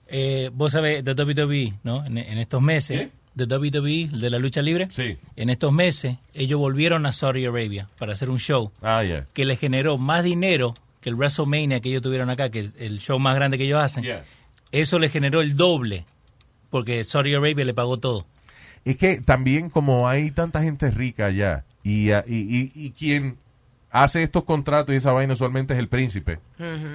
Eh, 0.08 0.50
vos 0.54 0.72
sabés, 0.72 1.04
de 1.04 1.14
WWE, 1.14 1.74
¿no? 1.84 2.06
En, 2.06 2.18
en 2.18 2.38
estos 2.38 2.62
meses, 2.62 3.10
de 3.34 3.46
WWE, 3.46 4.10
de 4.20 4.30
la 4.30 4.40
lucha 4.40 4.62
libre, 4.62 4.88
Sí. 4.92 5.18
en 5.36 5.50
estos 5.50 5.72
meses, 5.72 6.18
ellos 6.34 6.60
volvieron 6.60 7.06
a 7.06 7.12
Saudi 7.12 7.46
Arabia 7.46 7.88
para 8.00 8.14
hacer 8.14 8.30
un 8.30 8.40
show 8.40 8.72
Ah, 8.82 9.04
yeah. 9.04 9.28
que 9.34 9.46
les 9.46 9.60
generó 9.60 9.98
más 9.98 10.24
dinero 10.24 10.74
que 11.02 11.10
el 11.10 11.16
WrestleMania 11.16 11.82
que 11.82 11.90
ellos 11.90 12.02
tuvieron 12.02 12.30
acá, 12.30 12.50
que 12.50 12.62
es 12.62 12.74
el 12.78 13.00
show 13.00 13.20
más 13.20 13.36
grande 13.36 13.58
que 13.58 13.66
ellos 13.66 13.80
hacen. 13.82 14.04
Yeah. 14.04 14.24
Eso 14.72 14.98
les 15.00 15.12
generó 15.12 15.42
el 15.42 15.56
doble, 15.56 16.06
porque 16.70 17.04
Saudi 17.04 17.36
Arabia 17.36 17.64
le 17.66 17.74
pagó 17.74 17.98
todo. 17.98 18.26
Es 18.86 18.98
que 18.98 19.22
también 19.22 19.70
como 19.70 20.08
hay 20.08 20.32
tanta 20.32 20.62
gente 20.64 20.90
rica 20.92 21.26
allá 21.28 21.64
y, 21.84 22.10
y, 22.12 22.16
y, 22.28 22.72
y 22.74 22.92
quien 22.92 23.38
hace 24.04 24.24
estos 24.24 24.44
contratos 24.44 24.94
y 24.94 24.98
esa 24.98 25.14
vaina 25.14 25.34
usualmente 25.34 25.74
es 25.74 25.80
el 25.80 25.88
príncipe. 25.88 26.40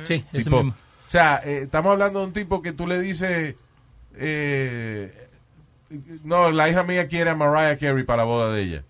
Sí, 0.05 0.25
ese 0.33 0.45
Tipo, 0.45 0.63
mismo. 0.65 0.77
O 1.07 1.11
sea, 1.11 1.41
eh, 1.45 1.63
estamos 1.65 1.93
hablando 1.93 2.21
de 2.21 2.27
un 2.27 2.33
tipo 2.33 2.61
que 2.63 2.73
tú 2.73 2.87
le 2.87 3.01
dices, 3.01 3.57
eh, 4.17 5.29
no, 6.25 6.51
la 6.51 6.69
hija 6.69 6.83
mía 6.83 7.09
quiere 7.09 7.31
a 7.31 7.35
Mariah 7.35 7.77
Carey 7.79 8.05
para 8.05 8.19
la 8.19 8.25
boda 8.25 8.53
de 8.53 8.63
ella. 8.63 8.85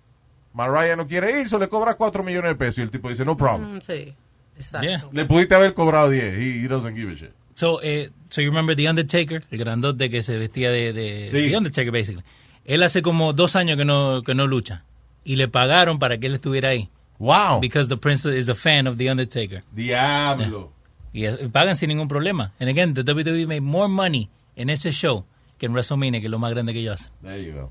Mariah 0.53 0.97
no 0.97 1.07
quiere 1.07 1.41
ir, 1.41 1.49
se 1.49 1.59
le 1.59 1.69
cobra 1.69 1.95
4 1.95 2.23
millones 2.25 2.51
de 2.51 2.55
pesos 2.57 2.79
y 2.79 2.83
el 2.83 2.91
tipo 2.91 3.09
dice, 3.09 3.25
no 3.25 3.37
problem. 3.37 3.77
Mm, 3.77 3.81
sí, 3.81 4.13
exacto. 4.57 4.87
Yeah. 4.87 5.07
Le 5.13 5.25
pudiste 5.25 5.55
haber 5.55 5.73
cobrado 5.75 6.11
10 6.11 6.39
y 6.39 6.65
he 6.65 6.69
doesn't 6.69 6.97
give 6.97 7.11
a 7.13 7.15
shit. 7.15 7.31
So, 7.55 7.81
eh, 7.83 8.11
so 8.29 8.41
you 8.41 8.49
remember 8.51 8.75
The 8.75 8.89
Undertaker, 8.91 9.45
el 9.51 9.59
grandote 9.59 10.11
que 10.11 10.23
se 10.23 10.37
vestía 10.37 10.71
de, 10.71 10.93
de 10.93 11.29
Sí. 11.31 11.51
The 11.51 11.57
Undertaker, 11.57 11.93
basically. 11.93 12.25
Él 12.65 12.83
hace 12.83 13.03
como 13.03 13.33
dos 13.33 13.55
años 13.57 13.77
que 13.79 13.85
no, 13.85 14.23
que 14.23 14.35
no 14.35 14.47
lucha. 14.47 14.85
Y 15.25 15.37
le 15.37 15.49
pagaron 15.49 15.99
para 15.99 16.19
que 16.19 16.27
él 16.27 16.35
estuviera 16.35 16.71
ahí. 16.71 16.89
Wow. 17.21 17.61
Because 17.61 17.89
the 17.89 17.99
prince 17.99 18.25
is 18.25 18.49
a 18.49 18.55
fan 18.55 18.87
of 18.87 18.97
The 18.97 19.11
Undertaker. 19.11 19.63
Diablo. 19.73 20.73
Y 21.13 21.27
eh, 21.27 21.49
pagan 21.53 21.77
sin 21.77 21.91
ningún 21.91 22.09
problema. 22.09 22.53
And 22.59 22.69
again, 22.69 22.95
the 22.95 23.03
WWE 23.05 23.47
made 23.47 23.61
more 23.61 23.89
money 23.89 24.31
en 24.57 24.71
ese 24.71 24.91
show 24.91 25.25
que 25.59 25.67
en 25.67 25.75
WrestleMania, 25.75 26.21
que 26.21 26.27
es 26.27 26.31
lo 26.31 26.39
más 26.39 26.51
grande 26.51 26.73
que 26.73 26.81
ellos 26.81 26.95
hacen. 27.01 27.13
There 27.23 27.45
you 27.45 27.53
go. 27.53 27.71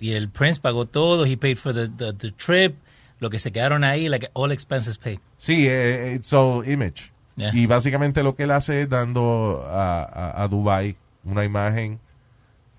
Y 0.00 0.12
el 0.12 0.30
Prince 0.30 0.60
pagó 0.60 0.86
todo, 0.86 1.26
he 1.26 1.36
paid 1.36 1.58
for 1.58 1.74
the, 1.74 1.88
the, 1.88 2.12
the 2.12 2.30
trip, 2.30 2.76
lo 3.20 3.30
que 3.30 3.38
se 3.38 3.50
quedaron 3.52 3.84
ahí, 3.84 4.08
like 4.08 4.30
all 4.32 4.52
expenses 4.52 4.96
paid. 4.96 5.18
Sí, 5.36 5.66
eh, 5.68 6.14
it's 6.14 6.32
all 6.32 6.66
image. 6.66 7.12
Yeah. 7.36 7.52
Y 7.52 7.66
básicamente 7.66 8.22
lo 8.22 8.34
que 8.34 8.44
él 8.44 8.52
hace 8.52 8.82
es 8.82 8.88
dando 8.88 9.62
a, 9.66 10.02
a, 10.02 10.42
a 10.42 10.48
Dubai 10.48 10.96
una 11.24 11.44
imagen 11.44 12.00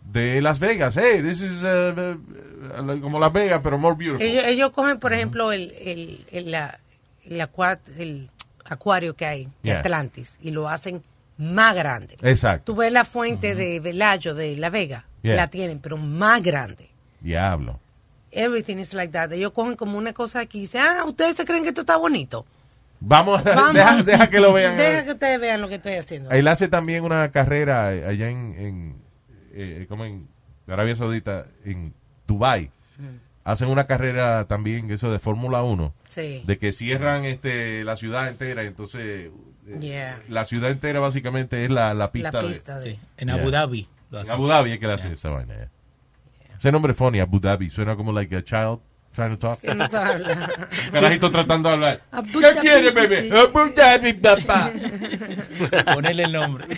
de 0.05 0.41
Las 0.41 0.59
Vegas. 0.59 0.97
Hey, 0.97 1.21
this 1.21 1.41
is 1.41 1.63
uh, 1.63 2.17
uh, 2.17 3.01
como 3.01 3.19
Las 3.19 3.31
Vegas, 3.33 3.61
pero 3.63 3.77
more 3.77 3.95
beautiful. 3.95 4.25
Ellos, 4.25 4.43
ellos 4.45 4.71
cogen, 4.71 4.99
por 4.99 5.13
ejemplo, 5.13 5.51
el, 5.51 5.71
el, 5.79 6.25
el, 6.31 6.51
la- 6.51 6.79
el 7.25 7.41
el 7.97 8.29
acuario 8.65 9.15
que 9.15 9.25
hay 9.25 9.45
de 9.45 9.51
Yeah. 9.63 9.79
Atlantis 9.79 10.37
y 10.41 10.51
lo 10.51 10.67
hacen 10.69 11.03
más 11.37 11.75
grande. 11.75 12.17
Exacto. 12.21 12.73
Tú 12.73 12.79
ves 12.79 12.91
la 12.91 13.05
fuente 13.05 13.55
de 13.55 13.79
Velayo 13.79 14.33
de 14.35 14.55
La 14.57 14.69
Vega, 14.69 15.05
Yeah. 15.23 15.35
la 15.35 15.47
tienen, 15.47 15.79
pero 15.79 15.97
más 15.97 16.41
grande. 16.43 16.89
Diablo. 17.21 17.79
Everything 18.31 18.77
is 18.77 18.93
like 18.93 19.11
that. 19.13 19.31
Ellos 19.33 19.51
cogen 19.53 19.75
como 19.75 19.97
una 19.97 20.13
cosa 20.13 20.39
aquí 20.41 20.59
y 20.59 20.61
dicen, 20.61 20.81
ah, 20.81 21.03
ustedes 21.05 21.35
se 21.35 21.45
creen 21.45 21.63
que 21.63 21.69
esto 21.69 21.81
está 21.81 21.97
bonito. 21.97 22.45
Vamos, 22.99 23.43
Vamos. 23.43 23.73
deja, 23.73 24.03
deja 24.03 24.29
que 24.29 24.39
lo 24.39 24.53
vean. 24.53 24.75
Deja 24.77 25.05
que 25.05 25.11
ustedes 25.13 25.39
vean 25.39 25.61
lo 25.61 25.67
que 25.69 25.75
estoy 25.75 25.93
haciendo. 25.93 26.29
Él 26.31 26.47
hace 26.47 26.67
también 26.67 27.03
una 27.03 27.31
carrera 27.31 27.87
allá 27.87 28.29
en, 28.29 28.55
en 28.59 28.95
eh, 29.53 29.85
como 29.89 30.05
en 30.05 30.27
Arabia 30.67 30.95
Saudita, 30.95 31.45
en 31.65 31.93
Dubai. 32.27 32.71
Hacen 33.45 33.69
una 33.69 33.87
carrera 33.87 34.45
también, 34.47 34.91
eso 34.91 35.11
de 35.11 35.17
Fórmula 35.19 35.63
1. 35.63 35.93
Sí. 36.07 36.43
De 36.45 36.57
que 36.59 36.71
cierran 36.71 37.25
este 37.25 37.83
la 37.83 37.95
ciudad 37.95 38.27
entera, 38.27 38.63
entonces 38.63 39.01
eh, 39.01 39.31
Yeah. 39.79 40.19
la 40.27 40.45
ciudad 40.45 40.71
entera 40.71 40.99
básicamente 40.99 41.63
es 41.63 41.69
la, 41.71 41.93
la 41.93 42.11
pista, 42.11 42.31
La 42.31 42.41
de- 42.41 42.47
pista 42.47 42.79
de- 42.79 42.91
Sí, 42.93 42.99
en 43.17 43.27
Yeah. 43.29 43.37
Abu 43.37 43.51
Dhabi. 43.51 43.87
lo 44.11 44.21
En. 44.21 44.29
Abu 44.31 44.47
Dhabi 44.47 44.71
es 44.73 44.79
que 44.79 44.87
le 44.87 44.93
hacen 44.93 45.11
esa 45.13 45.29
vaina. 45.29 45.55
yeah. 45.55 45.69
Ese 46.57 46.71
nombre 46.71 46.91
es 46.91 46.97
funny, 46.97 47.19
Abu 47.19 47.39
Dhabi. 47.39 47.69
Suena 47.69 47.95
como 47.95 48.11
like 48.11 48.35
a 48.35 48.43
child 48.43 48.79
trying 49.13 49.37
to 49.37 49.39
talk. 49.39 49.59
Carajito 50.91 51.31
tratando 51.31 51.69
de 51.69 51.75
hablar. 51.75 52.01
Abu 52.11 52.39
¿Qué 52.39 52.45
Dhabi. 52.53 52.59
quiere, 52.59 52.91
bebé? 52.91 53.29
Abu 53.39 53.73
Dhabi, 53.75 54.13
papá. 54.13 54.71
Ponele 55.93 56.23
el 56.23 56.31
nombre. 56.33 56.65